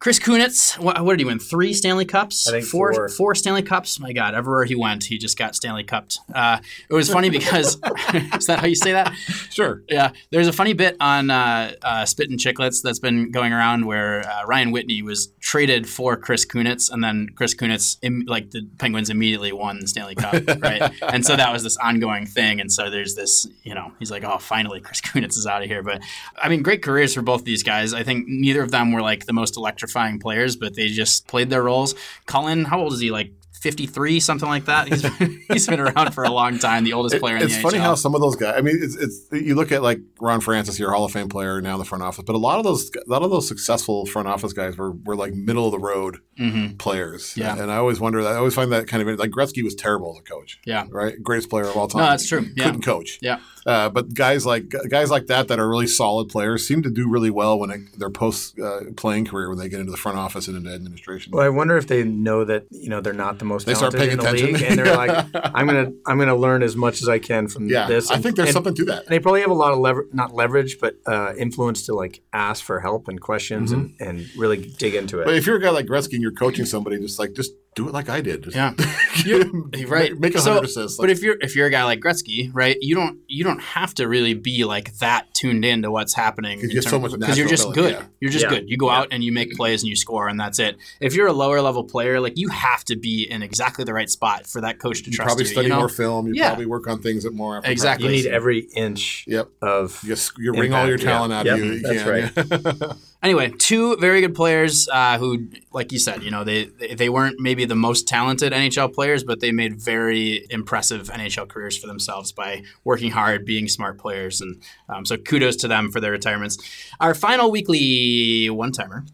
Chris 0.00 0.20
Kunitz, 0.20 0.78
what, 0.78 1.04
what 1.04 1.14
did 1.14 1.18
he 1.18 1.24
win? 1.24 1.40
Three 1.40 1.72
Stanley 1.72 2.04
Cups? 2.04 2.46
I 2.46 2.52
think 2.52 2.66
four, 2.66 2.94
four. 2.94 3.08
four 3.08 3.34
Stanley 3.34 3.62
Cups. 3.62 3.98
My 3.98 4.12
God, 4.12 4.32
everywhere 4.32 4.64
he 4.64 4.76
went, 4.76 5.02
he 5.02 5.18
just 5.18 5.36
got 5.36 5.56
Stanley 5.56 5.82
Cupped. 5.82 6.20
Uh, 6.32 6.58
it 6.88 6.94
was 6.94 7.10
funny 7.10 7.30
because 7.30 7.74
is 8.14 8.46
that 8.46 8.60
how 8.60 8.66
you 8.68 8.76
say 8.76 8.92
that? 8.92 9.12
Sure. 9.50 9.82
Yeah, 9.88 10.12
there's 10.30 10.46
a 10.46 10.52
funny 10.52 10.72
bit 10.72 10.96
on 11.00 11.30
uh, 11.30 11.72
uh, 11.82 12.04
Spit 12.06 12.30
and 12.30 12.38
Chicklets 12.38 12.80
that's 12.80 13.00
been 13.00 13.32
going 13.32 13.52
around 13.52 13.86
where 13.86 14.20
uh, 14.20 14.44
Ryan 14.46 14.70
Whitney 14.70 15.02
was 15.02 15.32
traded 15.40 15.88
for 15.88 16.16
Chris 16.16 16.46
Kunitz, 16.46 16.92
and 16.92 17.02
then 17.02 17.30
Chris 17.34 17.54
Kunitz, 17.56 17.96
Im- 18.02 18.24
like 18.28 18.52
the 18.52 18.68
Penguins, 18.78 19.10
immediately 19.10 19.50
won 19.50 19.80
the 19.80 19.88
Stanley 19.88 20.14
Cup, 20.14 20.34
right? 20.60 20.92
and 21.02 21.26
so 21.26 21.34
that 21.34 21.52
was 21.52 21.64
this 21.64 21.76
ongoing 21.76 22.24
thing. 22.24 22.60
And 22.60 22.72
so 22.72 22.88
there's 22.88 23.16
this, 23.16 23.48
you 23.64 23.74
know, 23.74 23.90
he's 23.98 24.12
like, 24.12 24.22
oh, 24.22 24.38
finally, 24.38 24.80
Chris 24.80 25.00
Kunitz 25.04 25.36
is 25.36 25.46
out 25.46 25.60
of 25.60 25.68
here. 25.68 25.82
But 25.82 26.02
I 26.40 26.48
mean, 26.48 26.62
great 26.62 26.82
careers 26.82 27.14
for 27.14 27.22
both 27.22 27.42
these 27.42 27.64
guys. 27.64 27.92
I 27.92 28.04
think 28.04 28.28
neither 28.28 28.62
of 28.62 28.70
them 28.70 28.92
were 28.92 29.02
like 29.02 29.26
the 29.26 29.32
most 29.32 29.56
electrifying 29.88 30.18
players, 30.18 30.56
but 30.56 30.74
they 30.74 30.88
just 30.88 31.26
played 31.26 31.50
their 31.50 31.62
roles. 31.62 31.94
Cullen, 32.26 32.64
how 32.64 32.80
old 32.80 32.92
is 32.92 33.00
he? 33.00 33.10
Like 33.10 33.32
53, 33.58 34.20
something 34.20 34.48
like 34.48 34.64
that. 34.66 34.88
He's 34.88 35.02
been, 35.02 35.40
he's 35.52 35.66
been 35.66 35.80
around 35.80 36.12
for 36.12 36.24
a 36.24 36.30
long 36.30 36.58
time, 36.58 36.84
the 36.84 36.92
oldest 36.92 37.18
player 37.20 37.34
in 37.36 37.40
the 37.40 37.46
it's 37.46 37.56
the 37.56 37.62
funny 37.62 37.78
how 37.78 37.94
some 37.94 38.14
of 38.14 38.20
those 38.20 38.36
guys. 38.36 38.54
I 38.56 38.60
mean, 38.60 38.78
it's, 38.80 38.96
it's 38.96 39.26
you 39.32 39.54
look 39.54 39.72
at 39.72 39.82
like 39.82 40.00
Ron 40.20 40.40
Francis, 40.40 40.78
your 40.78 40.92
Hall 40.92 41.04
of 41.04 41.12
Fame 41.12 41.28
player 41.28 41.60
now 41.60 41.74
in 41.74 41.78
the 41.78 41.84
front 41.84 42.02
office, 42.04 42.24
but 42.24 42.34
a 42.34 42.38
lot 42.38 42.58
of 42.58 42.64
those 42.64 42.90
a 42.94 43.10
lot 43.10 43.22
of 43.22 43.30
those 43.30 43.46
successful 43.48 44.06
front 44.06 44.28
office 44.28 44.52
guys 44.52 44.76
were, 44.76 44.92
were 44.92 45.16
like 45.16 45.34
middle 45.34 45.66
of 45.66 45.72
the 45.72 45.78
road 45.78 46.18
Mhm. 46.38 46.78
players. 46.78 47.36
Yeah. 47.36 47.60
and 47.60 47.70
I 47.70 47.76
always 47.76 47.98
wonder 47.98 48.22
that. 48.22 48.32
I 48.32 48.36
always 48.36 48.54
find 48.54 48.70
that 48.70 48.86
kind 48.86 49.06
of 49.08 49.18
like 49.18 49.30
Gretzky 49.30 49.64
was 49.64 49.74
terrible 49.74 50.12
as 50.12 50.20
a 50.20 50.22
coach. 50.22 50.60
Yeah. 50.64 50.84
right, 50.90 51.20
greatest 51.20 51.50
player 51.50 51.64
of 51.64 51.76
all 51.76 51.88
time. 51.88 52.02
No, 52.02 52.10
that's 52.10 52.28
true. 52.28 52.46
Yeah. 52.54 52.64
couldn't 52.66 52.82
coach. 52.82 53.18
Yeah. 53.20 53.40
Uh, 53.66 53.88
but 53.90 54.14
guys 54.14 54.46
like 54.46 54.72
guys 54.88 55.10
like 55.10 55.26
that 55.26 55.48
that 55.48 55.58
are 55.58 55.68
really 55.68 55.86
solid 55.88 56.28
players 56.28 56.66
seem 56.66 56.82
to 56.82 56.90
do 56.90 57.08
really 57.08 57.28
well 57.30 57.58
when 57.58 57.70
it, 57.70 57.80
their 57.98 58.08
post 58.08 58.58
uh, 58.60 58.80
playing 58.96 59.24
career 59.24 59.48
when 59.48 59.58
they 59.58 59.68
get 59.68 59.80
into 59.80 59.90
the 59.90 59.98
front 59.98 60.16
office 60.16 60.46
and 60.48 60.56
into 60.56 60.70
administration. 60.72 61.32
Well, 61.32 61.44
I 61.44 61.48
wonder 61.48 61.76
if 61.76 61.86
they 61.88 62.04
know 62.04 62.44
that 62.44 62.66
you 62.70 62.88
know 62.88 63.00
they're 63.00 63.12
not 63.12 63.40
the 63.40 63.44
most 63.48 63.66
They 63.66 63.74
start 63.74 63.94
paying 63.94 64.12
in 64.12 64.18
the 64.18 64.24
attention. 64.28 64.52
league, 64.52 64.62
and 64.62 64.78
they're 64.78 64.96
like, 64.96 65.26
I'm 65.34 65.66
gonna 65.66 65.90
I'm 66.06 66.18
gonna 66.18 66.36
learn 66.36 66.62
as 66.62 66.76
much 66.76 67.02
as 67.02 67.08
I 67.08 67.18
can 67.18 67.48
from 67.48 67.68
yeah, 67.68 67.86
this. 67.88 68.10
I 68.10 68.18
think 68.18 68.36
there's 68.36 68.48
and- 68.50 68.54
something 68.54 68.74
to 68.76 68.84
that. 68.86 69.00
And 69.04 69.08
they 69.08 69.18
probably 69.18 69.40
have 69.40 69.50
a 69.50 69.54
lot 69.54 69.72
of 69.72 69.78
lever, 69.78 70.06
not 70.12 70.34
leverage, 70.34 70.78
but 70.80 70.96
uh, 71.06 71.32
influence 71.36 71.86
to 71.86 71.94
like 71.94 72.20
ask 72.32 72.64
for 72.64 72.80
help 72.80 73.08
and 73.08 73.20
questions 73.20 73.72
and, 73.72 73.94
and 74.00 74.26
really 74.36 74.58
dig 74.58 74.94
into 74.94 75.20
it. 75.20 75.24
But 75.24 75.34
if 75.34 75.46
you're 75.46 75.56
a 75.56 75.60
guy 75.60 75.70
like 75.70 75.86
Gretzky 75.86 76.12
and 76.14 76.22
you're 76.22 76.32
coaching 76.32 76.64
somebody, 76.66 76.98
just 77.00 77.18
like 77.18 77.32
just 77.32 77.52
do 77.78 77.88
it 77.88 77.94
like 77.94 78.08
I 78.08 78.20
did. 78.20 78.42
Just 78.42 78.56
Yeah. 78.56 78.74
make- 79.72 79.88
right 79.90 80.18
Make 80.18 80.34
a 80.34 80.40
So- 80.40 80.52
hundred 80.52 80.66
assists. 80.66 80.98
but 80.98 81.10
if 81.10 81.22
you're 81.22 81.36
if 81.40 81.54
you're 81.56 81.66
a 81.66 81.70
guy 81.70 81.84
like 81.84 82.00
Gretzky, 82.00 82.50
right, 82.52 82.76
you 82.80 82.94
don't 82.94 83.18
you 83.28 83.44
don't 83.44 83.60
have 83.62 83.94
to 83.94 84.06
really 84.08 84.34
be 84.34 84.64
like 84.64 84.94
that 84.98 85.32
tuned 85.34 85.64
in 85.64 85.82
to 85.82 85.90
what's 85.90 86.14
happening 86.14 86.60
'Cause 86.60 86.70
you 86.70 86.76
have 86.76 86.84
so 86.84 86.98
much 86.98 87.12
because 87.18 87.38
you're 87.38 87.48
just 87.48 87.64
ability, 87.64 87.80
good. 87.80 87.92
yeah. 87.92 88.06
You're 88.20 88.30
just 88.32 88.44
Yeah. 88.44 88.50
good. 88.50 88.68
You 88.70 88.76
go 88.76 88.90
out 88.90 89.08
and 89.12 89.22
you 89.24 89.32
make 89.32 89.52
plays 89.54 89.82
and 89.82 89.88
you 89.88 89.96
score 89.96 90.28
and 90.28 90.38
that's 90.38 90.58
it. 90.58 90.76
If 91.00 91.14
you're 91.14 91.28
a 91.28 91.32
lower 91.32 91.60
level 91.60 91.84
player, 91.84 92.20
like 92.20 92.34
you 92.36 92.48
have 92.48 92.84
to 92.86 92.96
be 92.96 93.22
in 93.30 93.42
exactly 93.42 93.84
the 93.84 93.94
right 93.94 94.10
spot 94.10 94.46
for 94.46 94.60
that 94.62 94.78
coach 94.80 95.02
to 95.04 95.10
you 95.10 95.16
trust 95.16 95.28
probably 95.28 95.44
you. 95.44 95.50
Probably 95.50 95.52
study 95.54 95.66
you 95.68 95.72
know? 95.72 95.78
more 95.78 95.88
film. 95.88 96.26
You 96.26 96.34
Yeah. 96.34 96.48
probably 96.48 96.66
work 96.66 96.86
on 96.88 97.00
things 97.00 97.22
that 97.24 97.32
more. 97.34 97.58
After 97.58 97.70
Exactly. 97.70 98.06
you 98.08 98.12
need 98.24 98.26
every 98.26 98.60
inch 98.74 99.24
Yep. 99.28 99.48
of 99.62 100.00
You, 100.04 100.12
s- 100.14 100.32
you 100.38 100.52
wring 100.52 100.72
all 100.74 100.86
your 100.86 100.94
Impact, 100.96 101.04
yeah. 101.06 101.12
talent 101.12 101.32
out 101.32 101.46
Yep, 101.46 101.58
of 101.58 101.64
you. 101.64 101.72
you 101.72 101.80
that's 101.80 102.02
can, 102.02 102.72
yeah. 102.86 102.92
Anyway, 103.20 103.50
two 103.58 103.96
very 103.96 104.20
good 104.20 104.34
players 104.34 104.88
uh, 104.90 105.18
who, 105.18 105.48
like 105.72 105.90
you 105.90 105.98
said, 105.98 106.22
you 106.22 106.30
know, 106.30 106.44
they 106.44 106.66
they 106.94 107.08
weren't 107.08 107.40
maybe 107.40 107.64
the 107.64 107.74
most 107.74 108.06
talented 108.06 108.52
NHL 108.52 108.94
players, 108.94 109.24
but 109.24 109.40
they 109.40 109.50
made 109.50 109.80
very 109.80 110.46
impressive 110.50 111.08
NHL 111.08 111.48
careers 111.48 111.76
for 111.76 111.88
themselves 111.88 112.30
by 112.30 112.62
working 112.84 113.10
hard, 113.10 113.44
being 113.44 113.66
smart 113.66 113.98
players, 113.98 114.40
and 114.40 114.62
um, 114.88 115.04
so 115.04 115.16
kudos 115.16 115.56
to 115.56 115.68
them 115.68 115.90
for 115.90 116.00
their 116.00 116.12
retirements. 116.12 116.58
Our 117.00 117.12
final 117.12 117.50
weekly 117.50 118.50
one 118.50 118.70
timer. 118.70 119.04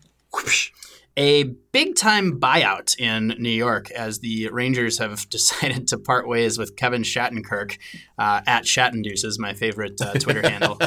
A 1.17 1.45
big 1.45 1.95
time 1.95 2.41
buyout 2.41 2.99
in 2.99 3.29
New 3.39 3.49
York 3.49 3.91
as 3.93 4.19
the 4.19 4.49
Rangers 4.49 4.99
have 4.99 5.29
decided 5.31 5.89
to 5.89 5.99
part 5.99 6.29
ways 6.29 6.59
with 6.59 6.77
Kevin 6.77 7.03
Shattenkirk 7.03 7.79
uh, 8.19 8.41
at 8.47 8.65
Shattenduce 8.65 9.25
is 9.25 9.39
my 9.39 9.55
favorite 9.55 10.01
uh, 10.01 10.13
Twitter 10.15 10.43
handle. 10.49 10.79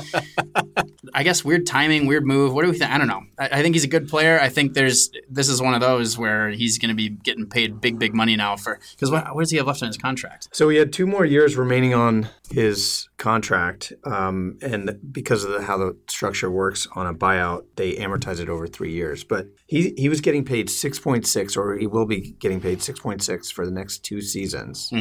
I 1.14 1.24
guess 1.24 1.44
weird 1.44 1.66
timing, 1.66 2.06
weird 2.08 2.26
move. 2.26 2.54
What 2.54 2.64
do 2.64 2.72
we 2.72 2.78
think? 2.78 2.92
I 2.92 2.98
don't 2.98 3.08
know. 3.08 3.24
I, 3.40 3.50
I 3.54 3.62
think 3.62 3.76
he's 3.76 3.84
a 3.84 3.90
good 3.90 4.08
player. 4.08 4.40
I 4.40 4.50
think 4.50 4.74
there's 4.74 5.10
this 5.30 5.50
is 5.50 5.62
one 5.62 5.74
of 5.74 5.82
those 5.82 6.18
where 6.18 6.50
he's 6.50 6.78
going 6.78 6.90
to 6.90 6.96
be 6.96 7.10
getting 7.10 7.48
paid 7.48 7.82
big, 7.82 8.00
big 8.00 8.14
money 8.14 8.36
now 8.36 8.56
for 8.56 8.80
because 8.92 9.12
what, 9.12 9.34
what 9.34 9.42
does 9.42 9.52
he 9.52 9.58
have 9.58 9.68
left 9.68 9.82
on 9.82 9.88
his 9.88 9.98
contract? 9.98 10.50
So 10.52 10.70
he 10.70 10.78
had 10.78 10.94
two 10.94 11.08
more 11.08 11.26
years 11.26 11.56
remaining 11.56 11.94
on 11.94 12.30
his 12.52 13.10
contract, 13.18 13.94
um, 14.06 14.58
and 14.62 15.00
because 15.12 15.44
of 15.44 15.52
the, 15.52 15.62
how 15.64 15.78
the 15.78 15.98
structure 16.08 16.50
works 16.52 16.88
on 16.96 17.08
a 17.08 17.14
buyout, 17.14 17.66
they 17.76 17.96
amortize 17.96 18.40
it 18.40 18.50
over 18.50 18.68
three 18.68 18.92
years. 18.94 19.24
But 19.24 19.48
he 19.66 19.94
he 19.98 20.10
was 20.10 20.22
getting 20.22 20.46
paid 20.46 20.70
six 20.70 21.00
point 21.00 21.26
six, 21.26 21.58
or 21.58 21.78
he 21.78 21.88
will 21.88 22.06
be 22.06 22.36
getting 22.40 22.62
paid 22.62 22.82
six 22.82 23.00
point 23.00 23.24
six 23.24 23.50
for 23.50 23.66
the 23.66 23.72
next 23.72 24.00
two 24.00 24.22
seasons, 24.22 24.92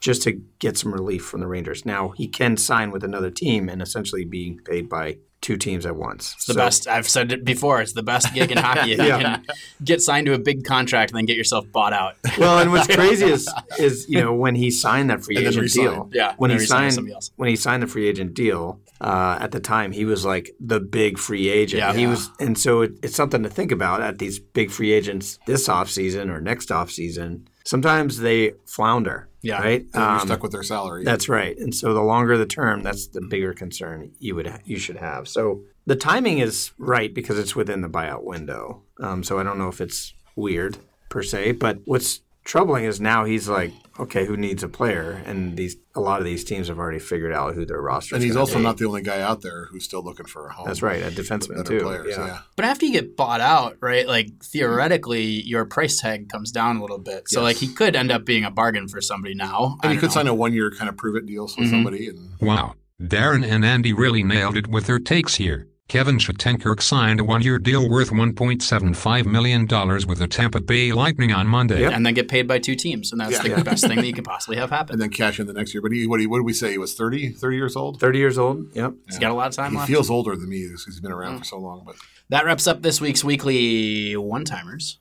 just 0.00 0.22
to 0.22 0.32
get 0.58 0.78
some 0.78 0.92
relief 0.92 1.24
from 1.24 1.40
the 1.40 1.46
Rangers. 1.46 1.73
Now 1.84 2.10
he 2.10 2.28
can 2.28 2.56
sign 2.56 2.90
with 2.90 3.02
another 3.04 3.30
team 3.30 3.68
and 3.68 3.82
essentially 3.82 4.24
be 4.24 4.58
paid 4.64 4.88
by 4.88 5.18
two 5.40 5.56
teams 5.58 5.84
at 5.84 5.94
once. 5.94 6.32
It's 6.36 6.46
the 6.46 6.54
best. 6.54 6.88
I've 6.88 7.06
said 7.06 7.30
it 7.30 7.44
before. 7.44 7.82
It's 7.82 7.92
the 7.92 8.02
best 8.02 8.32
gig 8.32 8.50
in 8.50 8.56
hockey 8.66 8.92
Yeah. 8.92 9.04
you 9.18 9.24
can 9.24 9.44
get 9.84 10.00
signed 10.00 10.24
to 10.26 10.32
a 10.32 10.38
big 10.38 10.64
contract 10.64 11.10
and 11.10 11.18
then 11.18 11.26
get 11.26 11.36
yourself 11.36 11.70
bought 11.70 11.92
out. 11.92 12.16
Well, 12.38 12.58
and 12.60 12.72
what's 12.72 12.86
crazy 12.94 13.26
is 13.26 13.46
is 13.78 14.06
you 14.08 14.20
know 14.22 14.32
when 14.32 14.54
he 14.54 14.70
signed 14.70 15.10
that 15.10 15.22
free 15.22 15.36
agent 15.36 15.70
deal. 15.70 16.08
Yeah, 16.14 16.32
when 16.38 16.50
he 16.50 16.56
else. 16.56 17.30
when 17.36 17.50
he 17.50 17.56
signed 17.56 17.82
the 17.82 17.86
free 17.86 18.08
agent 18.08 18.32
deal 18.32 18.80
uh, 19.02 19.36
at 19.38 19.50
the 19.52 19.60
time, 19.60 19.92
he 19.92 20.06
was 20.06 20.24
like 20.24 20.50
the 20.60 20.80
big 20.80 21.18
free 21.18 21.50
agent. 21.50 21.80
Yeah. 21.80 21.92
he 21.92 22.02
Yeah. 22.02 22.08
was, 22.10 22.30
and 22.40 22.56
so 22.58 22.80
it, 22.80 22.92
it's 23.02 23.14
something 23.14 23.42
to 23.42 23.50
think 23.50 23.70
about 23.70 24.00
at 24.00 24.18
these 24.18 24.38
big 24.38 24.70
free 24.70 24.92
agents 24.92 25.38
this 25.46 25.68
off 25.68 25.90
season 25.90 26.30
or 26.30 26.40
next 26.40 26.70
off 26.72 26.90
season. 26.90 27.48
Sometimes 27.64 28.18
they 28.18 28.52
flounder. 28.66 29.28
Yeah. 29.42 29.60
right. 29.60 29.92
Then 29.92 30.02
you're 30.02 30.10
Um, 30.20 30.26
stuck 30.26 30.42
with 30.42 30.52
their 30.52 30.62
salary. 30.62 31.04
that's 31.04 31.28
right. 31.28 31.56
And 31.58 31.74
so 31.74 31.92
the 31.94 32.00
longer 32.02 32.38
the 32.38 32.46
term, 32.46 32.82
that's 32.82 33.06
the 33.08 33.20
bigger 33.20 33.52
concern 33.52 34.12
you 34.18 34.34
would 34.34 34.50
you 34.64 34.78
should 34.78 34.96
have. 34.96 35.28
So 35.28 35.62
the 35.86 35.96
timing 35.96 36.38
is 36.38 36.72
right 36.78 37.12
because 37.12 37.38
it's 37.38 37.54
within 37.54 37.82
the 37.82 37.88
buyout 37.88 38.24
window. 38.24 38.82
Um, 39.00 39.22
so 39.22 39.38
I 39.38 39.42
don't 39.42 39.58
know 39.58 39.68
if 39.68 39.80
it's 39.82 40.14
weird 40.36 40.78
per 41.10 41.22
se, 41.22 41.52
but 41.52 41.78
what's 41.84 42.20
troubling 42.44 42.84
is 42.84 43.00
now 43.00 43.24
he's 43.24 43.48
like, 43.48 43.72
okay, 43.98 44.26
who 44.26 44.36
needs 44.36 44.62
a 44.62 44.68
player? 44.68 45.22
And 45.26 45.56
these 45.56 45.76
a 45.94 46.00
lot 46.00 46.18
of 46.18 46.24
these 46.24 46.44
teams 46.44 46.68
have 46.68 46.78
already 46.78 46.98
figured 46.98 47.32
out 47.32 47.54
who 47.54 47.64
their 47.64 47.80
roster. 47.80 48.14
And 48.16 48.24
he's 48.24 48.36
also 48.36 48.56
be. 48.56 48.62
not 48.64 48.76
the 48.78 48.84
only 48.86 49.02
guy 49.02 49.20
out 49.20 49.42
there 49.42 49.66
who's 49.66 49.84
still 49.84 50.02
looking 50.02 50.26
for 50.26 50.48
a 50.48 50.52
home. 50.52 50.66
That's 50.66 50.82
right, 50.82 51.02
a 51.02 51.10
defenseman 51.10 51.64
too. 51.66 51.80
players, 51.80 52.06
yeah. 52.10 52.26
yeah. 52.26 52.38
But 52.56 52.64
after 52.64 52.84
you 52.86 52.92
get 52.92 53.16
bought 53.16 53.40
out, 53.40 53.76
right? 53.80 54.06
Like 54.06 54.28
theoretically, 54.42 55.24
your 55.24 55.64
price 55.64 56.00
tag 56.00 56.28
comes 56.28 56.50
down 56.50 56.76
a 56.78 56.80
little 56.82 56.98
bit. 56.98 57.28
So 57.28 57.40
Yes. 57.40 57.44
like 57.44 57.56
he 57.56 57.68
could 57.72 57.94
end 57.96 58.10
up 58.10 58.24
being 58.24 58.44
a 58.44 58.50
bargain 58.50 58.88
for 58.88 59.00
somebody 59.00 59.34
now. 59.34 59.78
I 59.82 59.86
And 59.86 59.94
you 59.94 60.00
could 60.00 60.10
know. 60.10 60.14
sign 60.14 60.26
a 60.26 60.34
one-year 60.34 60.70
kind 60.72 60.88
of 60.88 60.96
prove-it 60.96 61.26
deal 61.26 61.44
with 61.44 61.54
Mhm. 61.66 61.70
somebody, 61.70 62.08
and 62.08 62.30
Wow, 62.40 62.74
Darren 63.00 63.44
and 63.48 63.64
Andy 63.64 63.92
really 63.92 64.22
nailed 64.22 64.56
it 64.56 64.66
with 64.66 64.86
their 64.86 64.98
takes 64.98 65.36
here. 65.36 65.68
Kevin 65.86 66.16
Shattenkirk 66.18 66.80
signed 66.80 67.20
a 67.20 67.24
one-year 67.24 67.58
deal 67.58 67.88
worth 67.90 68.10
$1.75 68.10 69.26
million 69.26 69.66
with 70.08 70.18
the 70.18 70.26
Tampa 70.26 70.60
Bay 70.60 70.92
Lightning 70.92 71.30
on 71.30 71.46
Monday. 71.46 71.82
Yep. 71.82 71.92
and 71.92 72.06
then 72.06 72.14
get 72.14 72.26
paid 72.26 72.48
by 72.48 72.58
two 72.58 72.74
teams, 72.74 73.12
and 73.12 73.20
that's 73.20 73.32
Yeah. 73.32 73.42
the 73.42 73.48
Yeah. 73.50 73.62
best 73.62 73.86
thing 73.86 73.96
that 73.96 74.06
you 74.06 74.14
could 74.14 74.24
possibly 74.24 74.56
have 74.56 74.70
happen. 74.70 74.94
and 74.94 75.02
then 75.02 75.10
cash 75.10 75.38
in 75.38 75.46
the 75.46 75.52
next 75.52 75.74
year. 75.74 75.82
But 75.82 75.92
he, 75.92 76.06
what, 76.06 76.20
he, 76.20 76.26
what 76.26 76.38
did 76.38 76.46
we 76.46 76.52
say? 76.54 76.72
He 76.72 76.78
was 76.78 76.94
30, 76.94 77.30
30 77.32 77.56
years 77.56 77.76
old. 77.76 78.00
Thirty 78.00 78.18
years 78.18 78.38
old. 78.38 78.66
Yep. 78.74 78.94
He's 79.06 79.18
got 79.18 79.30
a 79.30 79.34
lot 79.34 79.48
of 79.48 79.54
time 79.54 79.72
He 79.72 79.76
left. 79.78 79.90
feels 79.90 80.08
older 80.10 80.34
than 80.36 80.48
me 80.48 80.64
because 80.66 80.84
he's 80.86 81.00
been 81.00 81.10
Mm. 81.12 81.16
around 81.16 81.38
for 81.40 81.44
so 81.44 81.58
long. 81.58 81.82
But 81.84 81.96
that 82.30 82.44
wraps 82.46 82.66
up 82.66 82.82
this 82.82 83.00
week's 83.00 83.22
weekly 83.22 84.16
one-timers. 84.16 84.98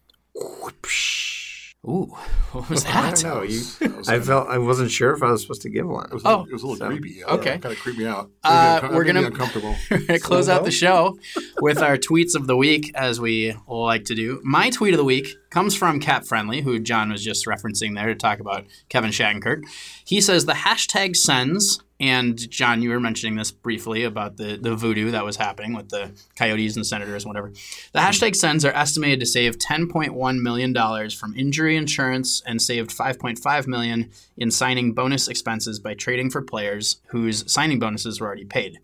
Ooh, 1.85 2.05
what 2.53 2.69
was 2.69 2.83
that? 2.85 2.95
I 2.95 3.09
that? 3.11 3.19
don't 3.19 3.35
know. 3.35 3.41
You, 3.43 3.59
that 3.79 3.97
was, 3.97 4.07
I 4.09 4.17
uh, 4.17 4.21
felt 4.21 4.47
I 4.47 4.57
wasn't 4.57 4.89
sure 4.91 5.11
if 5.13 5.21
I 5.21 5.31
was 5.31 5.41
supposed 5.41 5.63
to 5.63 5.69
give 5.69 5.85
one. 5.87 6.05
it 6.05 6.13
was, 6.13 6.21
Oh. 6.25 6.45
it 6.49 6.53
was 6.53 6.63
a 6.63 6.67
little 6.67 6.77
So- 6.79 6.87
creepy. 6.87 7.17
Yeah, 7.19 7.25
okay. 7.25 7.57
kind 7.57 7.73
of 7.73 7.79
creeped 7.79 7.99
me 7.99 8.05
out. 8.05 8.31
Uh, 8.43 8.79
Made 8.83 8.91
we're 8.93 9.03
gonna- 9.03 9.23
uncomfortable. 9.23 9.75
We're 9.91 9.97
going 9.97 10.07
to 10.07 10.19
close 10.19 10.45
So 10.45 10.53
out 10.53 10.63
the 10.63 10.71
show 10.71 11.17
with 11.59 11.79
our 11.79 11.97
tweets 11.97 12.35
of 12.35 12.47
the 12.47 12.55
week, 12.55 12.91
as 12.95 13.19
we 13.19 13.53
like 13.67 14.05
to 14.05 14.15
do. 14.15 14.39
My 14.43 14.69
tweet 14.69 14.93
of 14.93 14.97
the 14.97 15.03
week 15.03 15.35
comes 15.49 15.75
from 15.75 15.99
Cap 15.99 16.25
Friendly, 16.25 16.61
who 16.61 16.79
John 16.79 17.11
was 17.11 17.23
just 17.23 17.45
referencing 17.45 17.95
there 17.95 18.07
to 18.07 18.15
talk 18.15 18.39
about 18.39 18.65
Kevin 18.89 19.11
Shattenkirk. 19.11 19.63
He 20.05 20.21
says 20.21 20.45
the 20.45 20.53
hashtag 20.53 21.15
Sens, 21.15 21.81
and 22.03 22.49
John, 22.49 22.81
you 22.81 22.89
were 22.89 22.99
mentioning 22.99 23.37
this 23.37 23.49
briefly 23.49 24.03
about 24.03 24.35
the, 24.35 24.57
the 24.57 24.75
voodoo 24.75 25.11
that 25.11 25.23
was 25.23 25.37
happening 25.37 25.73
with 25.73 25.87
the 25.87 26.11
coyotes 26.35 26.75
and 26.75 26.85
senators 26.85 27.23
and 27.23 27.29
whatever. 27.29 27.47
The 27.47 27.55
mm-hmm. 27.55 27.97
hashtag 27.99 28.35
Sens 28.35 28.65
are 28.65 28.73
estimated 28.73 29.21
to 29.21 29.25
save 29.25 29.57
$10.1 29.57 30.41
million 30.41 31.09
from 31.11 31.33
injury 31.33 31.77
insurance 31.77 32.43
and 32.45 32.61
saved 32.61 32.89
5.5 32.89 33.67
million 33.67 34.11
in 34.35 34.51
signing 34.51 34.91
bonus 34.91 35.29
expenses 35.29 35.79
by 35.79 35.93
trading 35.93 36.29
for 36.29 36.41
players 36.41 36.97
whose 37.07 37.49
signing 37.49 37.79
bonuses 37.79 38.19
were 38.19 38.27
already 38.27 38.43
paid. 38.43 38.79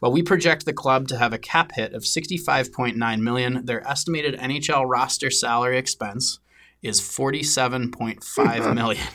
While 0.00 0.12
we 0.12 0.22
project 0.22 0.66
the 0.66 0.74
club 0.74 1.08
to 1.08 1.16
have 1.16 1.32
a 1.32 1.38
cap 1.38 1.72
hit 1.74 1.94
of 1.94 2.02
65.9 2.02 3.20
million, 3.20 3.64
their 3.64 3.86
estimated 3.88 4.38
NHL 4.38 4.84
roster 4.86 5.30
salary 5.30 5.78
expense 5.78 6.38
is 6.82 7.00
47.5 7.00 8.74
million. 8.76 9.06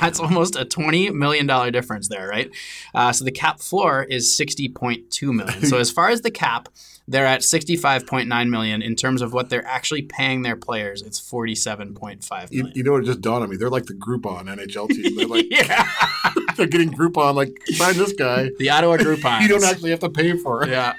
That's 0.00 0.18
almost 0.20 0.56
a 0.56 0.64
20 0.64 1.10
million 1.10 1.46
dollar 1.46 1.70
difference 1.70 2.08
there, 2.08 2.26
right? 2.28 2.50
Uh, 2.94 3.12
so 3.12 3.24
the 3.24 3.30
cap 3.32 3.60
floor 3.60 4.02
is 4.04 4.28
60.2 4.38 5.32
million. 5.34 5.64
so 5.66 5.78
as 5.78 5.90
far 5.90 6.08
as 6.10 6.22
the 6.22 6.30
cap, 6.30 6.68
they're 7.08 7.26
at 7.26 7.40
65.9 7.40 8.48
million 8.48 8.80
in 8.80 8.94
terms 8.94 9.22
of 9.22 9.32
what 9.32 9.50
they're 9.50 9.66
actually 9.66 10.02
paying 10.02 10.42
their 10.42 10.56
players. 10.56 11.02
It's 11.02 11.20
47.5 11.20 12.48
You, 12.52 12.58
million. 12.62 12.76
you 12.76 12.82
know 12.84 12.92
what 12.92 13.04
just 13.04 13.20
dawned 13.20 13.42
on 13.42 13.50
me? 13.50 13.56
They're 13.56 13.70
like 13.70 13.86
the 13.86 13.94
Groupon 13.94 14.44
NHL 14.44 14.88
team. 14.88 15.16
They're 15.16 15.26
like 15.26 15.46
yeah, 15.50 15.88
they're 16.56 16.66
getting 16.68 16.90
Groupon. 16.92 17.34
Like 17.34 17.52
sign 17.66 17.96
this 17.96 18.12
guy. 18.12 18.50
the 18.58 18.70
Ottawa 18.70 18.96
Groupons. 18.98 19.42
You 19.42 19.48
don't 19.48 19.64
actually 19.64 19.90
have 19.90 20.00
to 20.00 20.10
pay 20.10 20.36
for 20.36 20.62
it. 20.64 20.70
Yeah. 20.70 20.94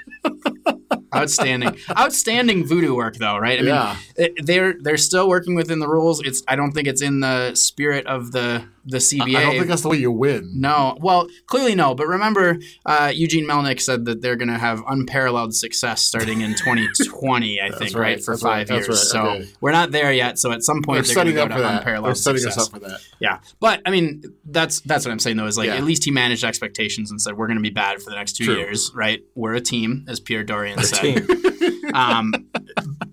Outstanding, 1.16 1.78
outstanding 1.97 2.66
voodoo 2.66 2.95
work, 2.95 3.16
though, 3.18 3.38
right? 3.38 3.59
I 3.59 3.61
mean, 3.61 3.70
Yeah. 3.70 3.95
they're 4.43 4.76
they're 4.80 4.97
still 4.97 5.28
working 5.30 5.55
within 5.55 5.80
the 5.80 5.88
rules. 5.88 6.22
It's 6.22 6.43
I 6.47 6.55
don't 6.55 6.72
think 6.72 6.88
it's 6.88 7.01
in 7.01 7.20
the 7.22 7.55
spirit 7.55 8.05
of 8.07 8.32
the 8.32 8.66
the 8.86 8.97
CBA. 8.97 9.36
I 9.38 9.43
don't 9.43 9.51
think 9.55 9.67
that's 9.67 9.81
the 9.81 9.89
way 9.89 9.97
you 9.97 10.11
win. 10.11 10.51
no, 10.55 10.97
well, 10.99 11.27
clearly 11.47 11.75
no. 11.75 11.95
But 11.95 12.07
remember, 12.07 12.57
uh, 12.86 13.11
Eugene 13.13 13.47
Melnyk 13.47 13.79
said 13.79 14.05
that 14.05 14.21
they're 14.21 14.36
going 14.36 14.49
to 14.49 14.57
have 14.57 14.81
unparalleled 14.88 15.55
success 15.55 16.01
starting 16.01 16.41
in 16.41 16.55
2020. 16.55 17.61
I 17.61 17.69
think, 17.71 17.95
right, 17.95 18.01
right. 18.01 18.23
for 18.23 18.34
That's 18.34 18.43
five 18.43 18.67
That's 18.67 18.88
years. 18.88 18.89
right. 18.89 18.97
So 18.97 19.23
Okay. 19.23 19.49
we're 19.61 19.71
not 19.71 19.91
there 19.91 20.11
yet. 20.11 20.38
So 20.39 20.51
at 20.51 20.63
some 20.63 20.77
They're 20.81 20.86
point, 20.95 21.05
they're, 21.07 21.15
going 21.15 21.27
to 21.27 21.31
setting 21.31 21.36
go 21.36 21.43
up 21.43 21.49
to 21.49 21.53
for 21.55 21.61
that. 21.61 22.03
They're 22.03 22.15
setting 22.15 22.41
success. 22.41 22.57
us 22.57 22.67
up 22.67 22.73
for 22.73 22.79
that. 22.88 22.99
Yeah, 23.19 23.39
but 23.59 23.81
I 23.86 23.89
mean, 23.91 24.23
that's 24.45 24.81
that's 24.81 25.05
what 25.05 25.11
I'm 25.11 25.19
saying 25.19 25.38
though. 25.38 25.45
Is 25.47 25.57
like 25.57 25.67
Yeah. 25.67 25.75
at 25.75 25.84
least 25.84 26.03
he 26.03 26.11
managed 26.11 26.43
expectations 26.43 27.09
and 27.11 27.21
said 27.21 27.38
we're 27.38 27.47
going 27.47 27.57
to 27.57 27.63
be 27.63 27.69
bad 27.69 28.01
for 28.01 28.09
the 28.09 28.15
next 28.17 28.34
two 28.34 28.45
True. 28.45 28.55
years, 28.57 28.91
right? 28.93 29.23
We're 29.36 29.53
a 29.53 29.61
team, 29.61 30.05
as 30.09 30.19
Pierre 30.19 30.43
Dorion 30.43 30.81
said. 30.84 30.99
Team. 30.99 31.93
um, 31.93 32.34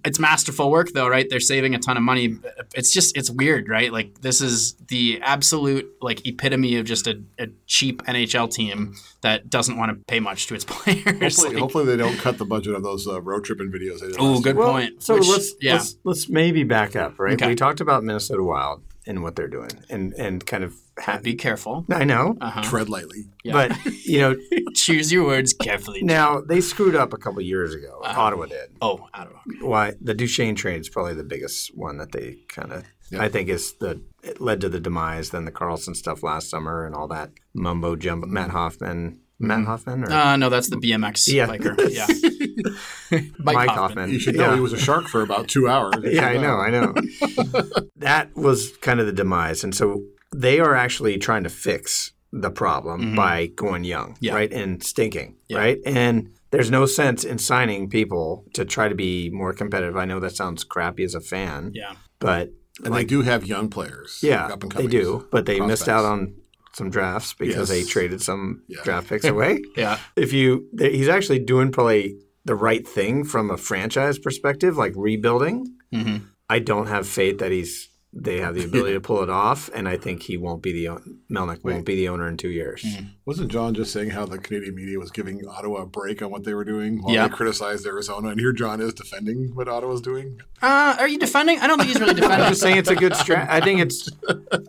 it's 0.05 0.18
masterful 0.18 0.70
work 0.70 0.90
though, 0.94 1.09
right? 1.09 1.26
They're 1.28 1.40
saving 1.40 1.74
a 1.74 1.78
ton 1.78 1.96
of 1.96 2.03
money. 2.03 2.38
It's 2.74 2.92
just 2.92 3.16
it's 3.16 3.30
weird, 3.30 3.68
right? 3.68 3.92
Like 3.92 4.20
this 4.20 4.40
is 4.40 4.74
the 4.88 5.20
absolute 5.22 5.90
like 6.01 6.26
epitome 6.26 6.76
of 6.76 6.86
just 6.86 7.07
a, 7.07 7.20
a 7.38 7.48
cheap 7.66 8.03
NHL 8.05 8.51
team 8.53 8.94
that 9.22 9.51
doesn't 9.51 9.76
want 9.76 9.90
to 9.96 10.05
pay 10.07 10.20
much 10.20 10.46
to 10.48 10.55
its 10.55 10.64
players. 10.68 11.05
Hopefully, 11.05 11.48
Like- 11.55 11.59
hopefully 11.61 11.84
they 11.86 11.96
don't 11.96 12.16
cut 12.18 12.38
the 12.38 12.44
budget 12.44 12.74
of 12.74 12.82
those 12.82 13.07
uh, 13.07 13.20
road 13.20 13.44
tripping 13.44 13.70
videos. 13.70 14.01
They 14.01 14.09
did 14.09 14.20
Ooh, 14.20 14.32
last 14.34 14.44
good 14.44 14.57
year. 14.57 14.64
Well, 14.64 14.72
point. 14.72 15.03
So 15.03 15.14
Which- 15.16 15.28
let's, 15.28 15.53
yeah. 15.61 15.74
let's 15.74 15.96
let's 16.05 16.28
maybe 16.28 16.64
back 16.64 16.96
up, 16.96 17.18
right? 17.18 17.34
Okay. 17.34 17.48
We 17.48 17.55
talked 17.55 17.80
about 17.80 18.03
Minnesota 18.05 18.42
Wild 18.42 18.82
and 19.11 19.22
what 19.22 19.34
they're 19.36 19.48
doing, 19.48 19.70
and 19.90 20.14
and 20.14 20.46
kind 20.46 20.64
of. 20.64 20.74
Ha- 21.00 21.20
be 21.22 21.34
careful. 21.34 21.86
I 21.90 22.04
know, 22.04 22.36
Uh-huh. 22.42 22.62
Tread 22.62 22.88
lightly. 22.90 23.24
Yeah. 23.42 23.52
but 23.52 23.84
you 24.06 24.18
know, 24.20 24.36
Choose 24.74 25.11
your 25.11 25.24
words 25.24 25.54
carefully. 25.54 26.02
now 26.02 26.42
they 26.42 26.61
screwed 26.61 26.94
up 26.94 27.14
a 27.14 27.16
couple 27.16 27.40
years 27.40 27.74
ago. 27.74 28.00
Uh-huh. 28.04 28.20
Ottawa 28.20 28.46
did. 28.46 28.68
Oh, 28.82 29.08
Ottawa. 29.14 29.38
Why 29.62 29.94
the 30.00 30.12
Duchene 30.14 30.54
trade 30.56 30.80
is 30.82 30.90
probably 30.90 31.14
the 31.14 31.24
biggest 31.24 31.74
one 31.76 31.96
that 31.98 32.12
they 32.12 32.38
kind 32.48 32.72
of. 32.72 32.84
I 33.18 33.28
think 33.28 33.48
is 33.48 33.72
the 33.80 34.02
it 34.22 34.40
led 34.42 34.61
to 34.61 34.68
the 34.68 34.78
demise. 34.78 35.30
Then 35.30 35.44
the 35.46 35.52
Karlsson 35.52 35.96
stuff 35.96 36.22
last 36.22 36.50
summer 36.50 36.84
and 36.86 36.94
all 36.94 37.08
that 37.08 37.30
mumbo 37.54 37.96
jumbo. 37.96 38.26
Matt 38.26 38.50
Hoffman, 38.50 39.20
Matt 39.41 39.64
Hoffman, 39.64 40.05
or 40.05 40.12
Uh, 40.12 40.36
no, 40.36 40.49
that's 40.51 40.68
the 40.68 40.76
BMX 40.76 41.26
Yeah. 41.32 41.47
biker. 41.49 41.74
Yeah. 41.91 42.07
Mike 43.38 43.68
Hoffman. 43.70 44.11
You 44.11 44.18
should 44.18 44.36
know 44.36 44.51
Yeah. 44.51 44.55
he 44.55 44.61
was 44.61 44.72
a 44.72 44.78
shark 44.78 45.09
for 45.09 45.22
about 45.22 45.49
two 45.49 45.66
hours. 45.68 45.95
Yeah, 46.05 46.26
I 46.26 46.36
know, 46.36 46.57
I 46.57 46.70
know. 46.70 46.95
that 47.97 48.34
was 48.36 48.76
kind 48.78 49.01
of 49.01 49.07
the 49.07 49.12
demise, 49.12 49.64
and 49.64 49.74
so 49.74 50.03
they 50.34 50.61
are 50.61 50.74
actually 50.74 51.18
trying 51.18 51.43
to 51.45 51.51
fix 51.51 52.12
the 52.32 52.51
problem 52.51 53.01
Mhm. 53.12 53.16
by 53.16 53.47
going 53.47 53.82
young, 53.84 54.16
Yeah. 54.20 54.34
right, 54.34 54.53
and 54.53 54.82
stinking, 54.82 55.36
Yeah. 55.49 55.59
right, 55.59 55.78
and. 55.86 56.28
There's 56.53 56.68
no 56.68 56.84
sense 56.84 57.22
in 57.22 57.38
signing 57.38 57.88
people 57.88 58.45
to 58.55 58.64
try 58.64 58.88
to 58.88 58.95
be 58.97 59.30
more 59.30 59.53
competitive. 59.53 59.97
I 59.97 60.05
know 60.05 60.18
that 60.18 60.34
sounds 60.34 60.64
crappy 60.64 61.05
as 61.05 61.14
a 61.14 61.20
fan, 61.20 61.70
Yeah. 61.72 61.93
but 62.18 62.51
And 62.84 62.93
they 62.93 63.05
do 63.05 63.22
have 63.22 63.47
young 63.47 63.68
players. 63.68 64.18
yeah, 64.20 64.47
up 64.47 64.64
and 64.64 64.72
they 64.72 64.88
do. 64.88 65.28
But 65.30 65.47
they 65.47 65.61
missed 65.61 65.88
out 65.88 66.05
on 66.05 66.32
some 66.72 66.88
drafts 66.90 67.34
because 67.34 67.68
Yes. 67.68 67.68
they 67.68 67.82
traded 67.84 68.22
some 68.22 68.62
Yeah. 68.68 68.82
draft 68.84 69.08
picks 69.08 69.24
away. 69.34 69.60
Yeah. 69.76 69.98
if 70.16 70.32
you, 70.32 70.66
he's 70.78 71.08
actually 71.08 71.40
doing 71.40 71.70
probably 71.72 72.16
the 72.46 72.54
right 72.54 72.86
thing 72.88 73.24
from 73.24 73.50
a 73.50 73.56
franchise 73.58 74.18
perspective, 74.18 74.76
like 74.76 74.92
rebuilding. 74.96 75.66
hmm 75.92 76.16
I 76.48 76.58
don't 76.58 76.86
have 76.88 77.06
faith 77.06 77.38
that 77.38 77.52
he's 77.52 77.89
they 78.12 78.38
have 78.38 78.54
the 78.56 78.64
ability 78.70 78.94
to 78.94 79.00
pull 79.00 79.22
it 79.22 79.30
off, 79.30 79.70
and 79.74 79.88
I 79.88 79.96
think 79.96 80.22
he 80.24 80.36
won't 80.36 80.62
be 80.62 80.72
the 80.72 80.88
own- 80.88 81.18
Melnyk 81.30 81.62
won't 81.62 81.84
be 81.86 81.94
the 81.94 82.08
owner 82.08 82.26
in 82.28 82.36
two 82.36 82.48
years. 82.50 82.84
Wasn't 83.24 83.50
John 83.52 83.72
just 83.74 83.92
saying 83.92 84.11
how 84.11 84.26
the 84.26 84.38
Canadian 84.38 84.74
media 84.74 84.98
was 84.98 85.11
giving 85.12 85.46
Ottawa 85.46 85.82
a 85.82 85.86
break 85.86 86.20
on 86.20 86.30
what 86.30 86.42
they 86.44 86.52
were 86.54 86.64
doing 86.64 87.00
while 87.02 87.14
Yeah. 87.14 87.28
they 87.28 87.34
criticized 87.34 87.86
Arizona? 87.86 88.28
And 88.30 88.40
here 88.40 88.52
John 88.52 88.80
is 88.80 88.92
defending 88.94 89.52
what 89.54 89.68
Ottawa's 89.68 90.00
doing. 90.00 90.40
Uh, 90.61 90.96
are 90.98 91.06
you 91.08 91.18
defending? 91.18 91.61
I 91.61 91.66
don't 91.68 91.78
think 91.78 91.90
he's 91.90 92.00
really 92.00 92.14
defending. 92.14 92.40
I'm 92.40 92.48
just 92.50 92.61
saying 92.61 92.76
it's 92.78 92.90
a 92.90 92.96
good 92.96 93.12
strat. 93.12 93.48
I 93.48 93.61
think 93.61 93.80
it's 93.80 94.08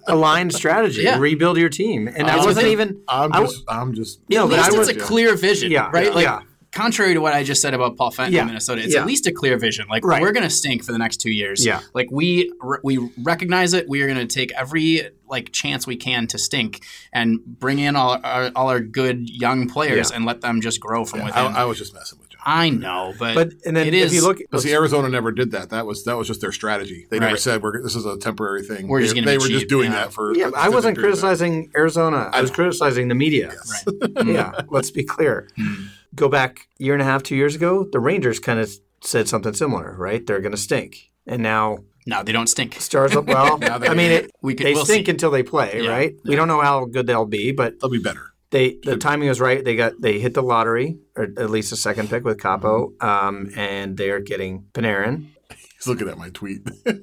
aligned 0.08 0.54
strategy. 0.54 1.02
Yeah. 1.02 1.18
Rebuild 1.18 1.58
your 1.58 1.70
team, 1.70 2.08
and 2.08 2.28
I 2.28 2.38
wasn't 2.38 2.68
even. 2.68 3.02
I'm 3.08 3.32
just, 3.34 3.64
I'm 3.68 3.94
just. 3.96 4.20
You 4.28 4.38
know, 4.38 4.46
at 4.46 4.50
but 4.52 4.58
least 4.58 4.66
I 4.66 4.68
it's 4.70 4.78
was- 4.78 4.90
a 4.90 5.00
clear 5.00 5.36
vision, 5.36 5.72
Yeah, 5.72 5.90
right? 5.92 6.14
Like, 6.14 6.24
yeah. 6.26 6.42
Contrary 6.72 7.14
to 7.14 7.20
what 7.22 7.34
I 7.34 7.44
just 7.44 7.62
said 7.62 7.74
about 7.74 7.98
Paul 7.98 8.12
Fenton 8.12 8.34
Yeah, 8.34 8.42
in 8.42 8.48
Minnesota, 8.48 8.82
it's 8.82 8.94
yeah. 8.94 9.02
at 9.02 9.06
least 9.08 9.28
a 9.28 9.32
clear 9.32 9.58
vision. 9.58 9.88
Like, 9.90 10.06
Right. 10.06 10.22
we're 10.22 10.32
going 10.32 10.44
to 10.44 10.50
stink 10.50 10.84
for 10.84 10.92
the 10.92 10.98
next 10.98 11.18
two 11.18 11.32
years. 11.32 11.66
Yeah. 11.66 11.82
Like, 11.94 12.08
we 12.12 12.52
re- 12.62 12.80
we 12.84 13.10
recognize 13.24 13.74
it. 13.74 13.88
We 13.90 14.02
are 14.02 14.08
going 14.08 14.26
to 14.26 14.34
take 14.34 14.52
every 14.54 15.10
like 15.28 15.52
chance 15.54 15.88
we 15.88 15.96
can 15.96 16.28
to 16.28 16.38
stink 16.38 16.84
and 17.14 17.40
bring 17.46 17.80
in 17.80 17.96
all 17.96 18.20
our, 18.24 18.52
all 18.56 18.68
our 18.68 18.80
good 18.82 19.30
young 19.30 19.70
players 19.70 20.10
Yeah. 20.10 20.18
and 20.18 20.26
let 20.26 20.42
them 20.42 20.60
just 20.62 20.80
grow 20.82 21.06
from 21.06 21.22
I, 21.22 21.26
within. 21.26 21.46
I 21.56 21.66
was 21.66 21.78
just 21.78 21.94
messing 21.94 22.20
with 22.20 22.30
John. 22.30 22.42
I 22.44 22.70
know, 22.70 23.14
but, 23.20 23.36
But 23.36 23.54
and 23.66 23.78
then 23.78 23.88
it 23.88 23.94
if 23.94 24.06
is. 24.08 24.14
you 24.16 24.24
look, 24.24 24.40
But 24.50 24.62
see, 24.62 24.74
Arizona 24.74 25.08
never 25.10 25.32
did 25.32 25.52
that. 25.52 25.70
That 25.70 25.86
was 25.86 26.04
that 26.06 26.18
was 26.18 26.28
just 26.28 26.42
their 26.42 26.52
strategy. 26.52 27.06
They 27.10 27.20
never 27.20 27.38
said 27.38 27.62
we're 27.64 27.82
this 27.82 27.96
is 27.96 28.06
a 28.06 28.18
temporary 28.18 28.64
thing. 28.64 28.88
We're 28.88 29.02
just 29.02 29.14
they, 29.14 29.22
gonna 29.22 29.32
they 29.32 29.38
be 29.38 29.42
were 29.44 29.48
cheap, 29.48 29.58
just 29.60 29.70
doing 29.70 29.92
yeah. 29.92 29.98
that 30.06 30.14
for. 30.14 30.36
yeah, 30.36 30.50
a 30.50 30.58
I 30.58 30.70
wasn't 30.70 30.98
specific 30.98 30.98
period 30.98 31.14
of 31.14 31.20
time. 31.22 31.28
criticizing 31.38 31.72
Arizona. 31.78 32.30
I, 32.34 32.40
I 32.40 32.42
was 32.42 32.52
criticizing 32.52 33.08
the 33.10 33.16
media. 33.16 33.54
right. 33.86 34.10
yeah, 34.26 34.62
let's 34.70 34.90
be 34.92 35.04
clear. 35.04 35.48
Hmm. 35.56 35.76
Go 36.16 36.28
back 36.30 36.68
a 36.80 36.84
year 36.84 36.94
and 36.94 37.02
a 37.02 37.06
half, 37.06 37.24
two 37.24 37.36
years 37.36 37.56
ago, 37.56 37.88
the 37.92 38.00
Rangers 38.00 38.40
kind 38.40 38.60
of 38.60 38.70
said 39.02 39.28
something 39.30 39.54
similar, 39.54 39.96
right? 39.98 40.26
They're 40.26 40.42
going 40.42 40.52
to 40.52 40.58
stink, 40.58 41.10
and 41.26 41.42
now 41.42 41.80
No, 42.06 42.22
they 42.22 42.32
don't 42.34 42.48
stink. 42.48 42.76
Stars 42.82 43.16
up. 43.16 43.26
Well, 43.26 43.58
Now 43.60 43.78
they- 43.78 43.88
I 43.88 43.94
mean, 43.94 44.12
it, 44.12 44.32
We 44.42 44.54
could, 44.56 44.66
they 44.68 44.74
we'll 44.74 44.86
stink 44.86 45.06
see. 45.06 45.12
until 45.12 45.32
they 45.32 45.44
play, 45.44 45.82
Yeah, 45.84 45.90
right? 45.92 46.14
We 46.26 46.36
don't 46.36 46.48
know 46.50 46.62
how 46.62 46.86
good 46.86 47.08
they'll 47.08 47.26
be, 47.26 47.52
but 47.54 47.80
They'll 47.80 47.90
be 47.90 48.00
better. 48.00 48.26
they 48.52 48.78
the 48.84 48.98
timing 48.98 49.30
was 49.30 49.40
right. 49.40 49.64
They 49.64 49.76
got 49.78 49.94
they 50.02 50.20
hit 50.20 50.34
the 50.34 50.44
lottery, 50.44 50.98
or 51.16 51.24
at 51.38 51.50
least 51.50 51.72
a 51.72 51.78
second 51.78 52.10
pick 52.10 52.24
with 52.26 52.38
Kaapo, 52.38 52.92
Mm-hmm. 52.98 53.06
um, 53.08 53.50
and 53.56 53.96
they 53.98 54.10
are 54.10 54.20
getting 54.20 54.66
Panarin. 54.74 55.28
He's 55.78 55.88
looking 55.88 56.10
at 56.10 56.18
my 56.18 56.30
tweet. 56.30 56.62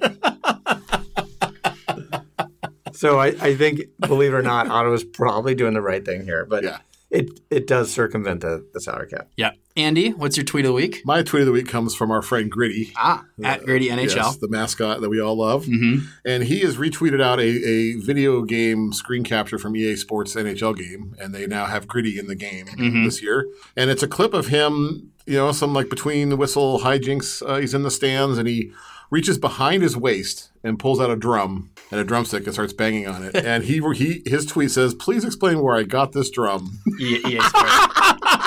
So 2.93 3.21
I, 3.21 3.27
I 3.41 3.55
think, 3.55 3.83
believe 4.01 4.33
it 4.33 4.37
or 4.37 4.43
not, 4.43 4.67
Ottawa's 4.67 5.05
probably 5.05 5.55
doing 5.55 5.73
the 5.73 5.81
right 5.81 6.05
thing 6.05 6.25
here, 6.25 6.45
but 6.45 6.65
Yeah. 6.65 6.79
It 7.11 7.41
it 7.51 7.67
does 7.67 7.91
circumvent 7.91 8.43
the, 8.43 8.67
the 8.75 8.81
salary 8.81 9.09
cap. 9.09 9.29
Yeah. 9.37 9.53
Andy, 9.77 10.11
what's 10.11 10.37
your 10.37 10.45
tweet 10.45 10.65
of 10.65 10.71
the 10.71 10.75
week? 10.75 11.03
My 11.05 11.23
tweet 11.23 11.43
of 11.43 11.47
the 11.47 11.53
week 11.53 11.69
comes 11.69 11.95
from 11.95 12.11
our 12.11 12.21
friend 12.21 12.51
Gritty. 12.51 12.93
Ah, 12.97 13.25
at 13.45 13.65
Gritty 13.65 13.89
NHL. 13.89 14.17
Yes, 14.17 14.37
the 14.39 14.49
mascot 14.49 15.01
that 15.01 15.09
we 15.09 15.21
all 15.21 15.37
love. 15.37 15.67
Mhm. 15.67 16.03
And 16.27 16.43
he 16.43 16.61
has 16.61 16.77
retweeted 16.77 17.23
out 17.23 17.39
a, 17.39 17.45
a 17.45 17.95
video 17.95 18.43
game 18.43 18.93
screen 18.93 19.23
capture 19.23 19.57
from 19.59 19.77
EA 19.77 19.95
Sports 19.95 20.35
NHL 20.35 20.77
game, 20.77 21.15
and 21.21 21.33
they 21.35 21.47
now 21.47 21.67
have 21.67 21.87
Gritty 21.87 22.19
in 22.19 22.27
the 22.27 22.35
game 22.35 22.67
Mm-hmm. 22.67 23.05
this 23.05 23.23
year. 23.23 23.47
And 23.77 23.89
it's 23.89 24.03
a 24.03 24.09
clip 24.09 24.35
of 24.35 24.49
him, 24.49 25.13
you 25.27 25.35
know, 25.35 25.53
some 25.53 25.73
like 25.73 25.89
between 25.89 26.29
the 26.31 26.37
whistle 26.37 26.81
hijinks. 26.81 27.41
Uh, 27.49 27.57
he's 27.61 27.73
in 27.75 27.85
the 27.85 27.91
stands 27.91 28.37
and 28.37 28.49
he 28.49 28.73
reaches 29.11 29.39
behind 29.39 29.83
his 29.85 29.97
waist 29.97 30.51
and 30.65 30.79
pulls 30.79 31.01
out 31.01 31.09
a 31.09 31.17
drum 31.17 31.71
and 31.91 32.01
a 32.01 32.05
drumstick 32.05 32.45
and 32.45 32.53
starts 32.53 32.72
banging 32.72 33.07
on 33.07 33.22
it. 33.24 33.34
and 33.36 33.64
he 33.64 33.80
he 33.95 34.22
his 34.26 34.47
tweet 34.47 34.70
says, 34.70 34.95
"Please 34.95 35.24
explain 35.24 35.62
where 35.62 35.76
I 35.76 35.82
got 35.84 36.12
this 36.12 36.30
drum." 36.30 36.78
EA 37.01 37.41
Sports. 37.41 37.86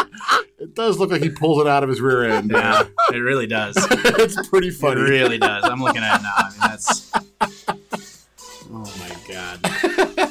It 0.59 0.75
does 0.75 0.99
look 0.99 1.09
like 1.09 1.23
he 1.23 1.29
pulls 1.31 1.59
it 1.59 1.65
out 1.67 1.81
of 1.81 1.89
his 1.89 1.99
rear 2.01 2.23
end. 2.23 2.51
yeah, 2.51 2.83
it 3.11 3.17
really 3.17 3.47
does. 3.47 3.75
it's 3.91 4.47
pretty 4.47 4.67
It 4.67 4.75
funny. 4.75 5.01
really 5.01 5.39
does. 5.39 5.63
I'm 5.63 5.81
looking 5.81 6.03
at 6.03 6.19
it 6.19 6.21
now. 6.21 6.33
I 6.37 6.49
mean, 6.51 6.59
that's. 6.61 7.11
Oh 8.73 8.93
my 8.99 9.15
god! 9.27 9.59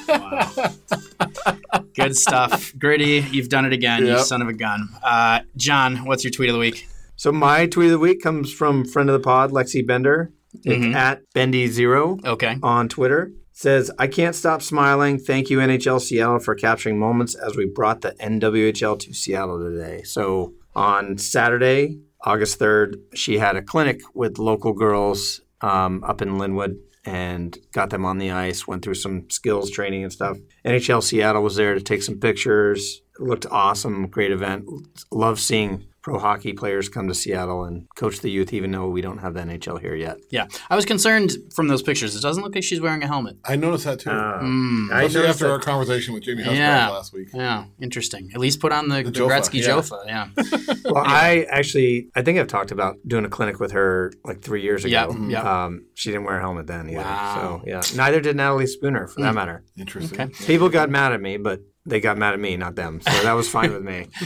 Wow. 0.08 1.82
Good 1.94 2.16
stuff, 2.16 2.72
Gritty. 2.78 3.24
You've 3.30 3.48
done 3.48 3.64
it 3.66 3.72
again, 3.72 4.06
you 4.06 4.18
son 4.20 4.40
of 4.40 4.48
a 4.48 4.52
gun. 4.54 4.88
Uh, 5.02 5.40
John, 5.56 6.06
what's 6.06 6.24
your 6.24 6.30
tweet 6.30 6.48
of 6.48 6.54
the 6.54 6.60
week? 6.60 6.86
So 7.16 7.32
my 7.32 7.66
tweet 7.66 7.86
of 7.86 7.92
the 7.92 7.98
week 7.98 8.22
comes 8.22 8.50
from 8.52 8.84
friend 8.86 9.10
of 9.10 9.12
the 9.14 9.20
pod, 9.24 9.50
Lexi 9.50 9.86
Bender. 9.86 10.32
It's 10.64 10.94
at 10.96 11.22
Bendy0 11.34 12.24
Okay. 12.24 12.56
on 12.62 12.88
Twitter. 12.88 13.32
Says, 13.52 13.90
I 13.98 14.06
can't 14.06 14.34
stop 14.34 14.62
smiling. 14.62 15.18
Thank 15.18 15.50
you, 15.50 15.58
NHL 15.58 16.00
Seattle, 16.00 16.38
for 16.38 16.54
capturing 16.54 16.98
moments 16.98 17.34
as 17.34 17.56
we 17.56 17.66
brought 17.66 18.00
the 18.00 18.12
NWHL 18.12 18.98
to 19.00 19.12
Seattle 19.12 19.58
today. 19.58 20.02
So 20.02 20.54
on 20.74 21.18
Saturday, 21.18 21.98
August 22.22 22.58
3rd, 22.58 22.96
she 23.14 23.38
had 23.38 23.56
a 23.56 23.62
clinic 23.62 24.00
with 24.14 24.38
local 24.38 24.72
girls 24.72 25.42
um, 25.60 26.02
up 26.04 26.22
in 26.22 26.30
Lynnwood 26.38 26.76
and 27.04 27.56
got 27.72 27.90
them 27.90 28.04
on 28.06 28.18
the 28.18 28.30
ice, 28.30 28.66
went 28.66 28.82
through 28.82 28.94
some 28.94 29.28
skills 29.28 29.70
training 29.70 30.04
and 30.04 30.12
stuff. 30.12 30.38
NHL 30.64 31.02
Seattle 31.02 31.42
was 31.42 31.56
there 31.56 31.74
to 31.74 31.80
take 31.82 32.02
some 32.02 32.18
pictures. 32.18 33.02
It 33.18 33.22
looked 33.22 33.46
awesome, 33.50 34.06
great 34.06 34.30
event. 34.32 34.64
Love 35.10 35.38
seeing 35.38 35.84
pro 36.02 36.18
hockey 36.18 36.52
players 36.52 36.88
come 36.88 37.08
to 37.08 37.14
Seattle 37.14 37.64
and 37.64 37.86
coach 37.96 38.20
the 38.20 38.30
youth, 38.30 38.52
even 38.52 38.70
though 38.70 38.88
we 38.88 39.00
don't 39.00 39.18
have 39.18 39.34
the 39.34 39.40
NHL 39.40 39.80
here 39.80 39.94
yet. 39.94 40.18
Yeah, 40.30 40.46
I 40.68 40.76
was 40.76 40.84
concerned 40.84 41.32
from 41.54 41.68
those 41.68 41.82
pictures. 41.82 42.16
It 42.16 42.22
doesn't 42.22 42.42
look 42.42 42.54
like 42.54 42.64
she's 42.64 42.80
wearing 42.80 43.02
a 43.02 43.06
helmet. 43.06 43.36
I 43.44 43.56
noticed 43.56 43.84
that 43.84 44.00
too. 44.00 44.10
Ah. 44.10 44.38
Hmm. 44.40 44.88
I 44.92 45.02
Especially 45.02 45.20
noticed 45.20 45.28
after 45.28 45.44
that- 45.44 45.52
our 45.52 45.58
conversation 45.58 46.14
with 46.14 46.22
Jamie 46.22 46.42
Husband 46.42 46.58
Yeah. 46.58 46.88
last 46.88 47.12
week. 47.12 47.28
Yeah, 47.34 47.64
interesting. 47.80 48.30
At 48.34 48.40
least 48.40 48.60
put 48.60 48.72
on 48.72 48.88
the, 48.88 49.02
the, 49.02 49.10
Jofa, 49.10 49.28
Gretzky 49.30 49.60
yeah. 49.60 49.68
Jofa. 49.68 50.06
Yeah. 50.06 50.28
Well, 50.90 51.04
I 51.06 51.46
actually, 51.50 52.08
I 52.16 52.22
think 52.22 52.38
I've 52.38 52.48
talked 52.48 52.72
about 52.72 52.96
doing 53.06 53.24
a 53.24 53.28
clinic 53.28 53.60
with 53.60 53.72
her 53.72 54.12
like 54.24 54.42
three 54.42 54.62
years 54.62 54.84
Yeah, 54.84 55.04
ago. 55.04 55.16
yeah. 55.28 55.64
Um, 55.64 55.86
she 55.94 56.10
didn't 56.10 56.24
wear 56.24 56.38
a 56.38 56.40
helmet 56.40 56.66
then 56.66 56.88
either. 56.88 56.98
Wow. 56.98 57.60
So 57.62 57.68
yeah, 57.68 57.82
neither 57.94 58.20
did 58.20 58.34
Natalie 58.34 58.66
Spooner 58.66 59.06
for 59.06 59.20
that 59.20 59.28
hmm. 59.28 59.34
matter. 59.36 59.62
Interesting. 59.76 60.20
Okay. 60.20 60.32
People 60.46 60.68
got 60.68 60.90
mad 60.90 61.12
at 61.12 61.20
me, 61.20 61.36
but 61.36 61.60
they 61.86 62.00
got 62.00 62.18
mad 62.18 62.34
at 62.34 62.40
me, 62.40 62.56
not 62.56 62.74
them. 62.76 63.00
So 63.00 63.22
that 63.22 63.32
was 63.32 63.48
fine 63.48 63.72
with 63.72 63.82
me. 63.82 64.06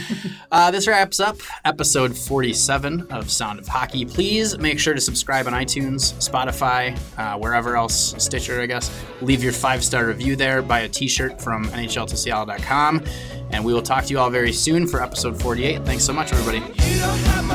Uh, 0.51 0.71
this 0.71 0.87
wraps 0.87 1.19
up 1.19 1.35
episode 1.65 2.15
47 2.17 3.07
of 3.09 3.29
Sound 3.29 3.59
of 3.59 3.67
Hockey. 3.67 4.05
Please 4.05 4.57
make 4.57 4.79
sure 4.79 4.93
to 4.93 5.01
subscribe 5.01 5.47
on 5.47 5.53
iTunes, 5.53 6.13
Spotify, 6.13 6.97
uh, 7.17 7.37
wherever 7.37 7.75
else, 7.75 8.15
Stitcher, 8.23 8.61
I 8.61 8.67
guess. 8.67 8.89
Leave 9.21 9.43
your 9.43 9.51
five 9.51 9.83
star 9.83 10.05
review 10.05 10.37
there. 10.37 10.61
Buy 10.61 10.81
a 10.81 10.89
t 10.89 11.07
shirt 11.07 11.41
from 11.41 11.65
NHLToSeattle.com. 11.65 13.03
And 13.51 13.65
we 13.65 13.73
will 13.73 13.81
talk 13.81 14.05
to 14.05 14.11
you 14.11 14.19
all 14.19 14.29
very 14.29 14.53
soon 14.53 14.87
for 14.87 15.01
episode 15.01 15.41
48. 15.41 15.83
Thanks 15.83 16.05
so 16.05 16.13
much, 16.13 16.31
everybody. 16.31 16.59
You 16.59 16.99
don't 16.99 17.19
have 17.19 17.45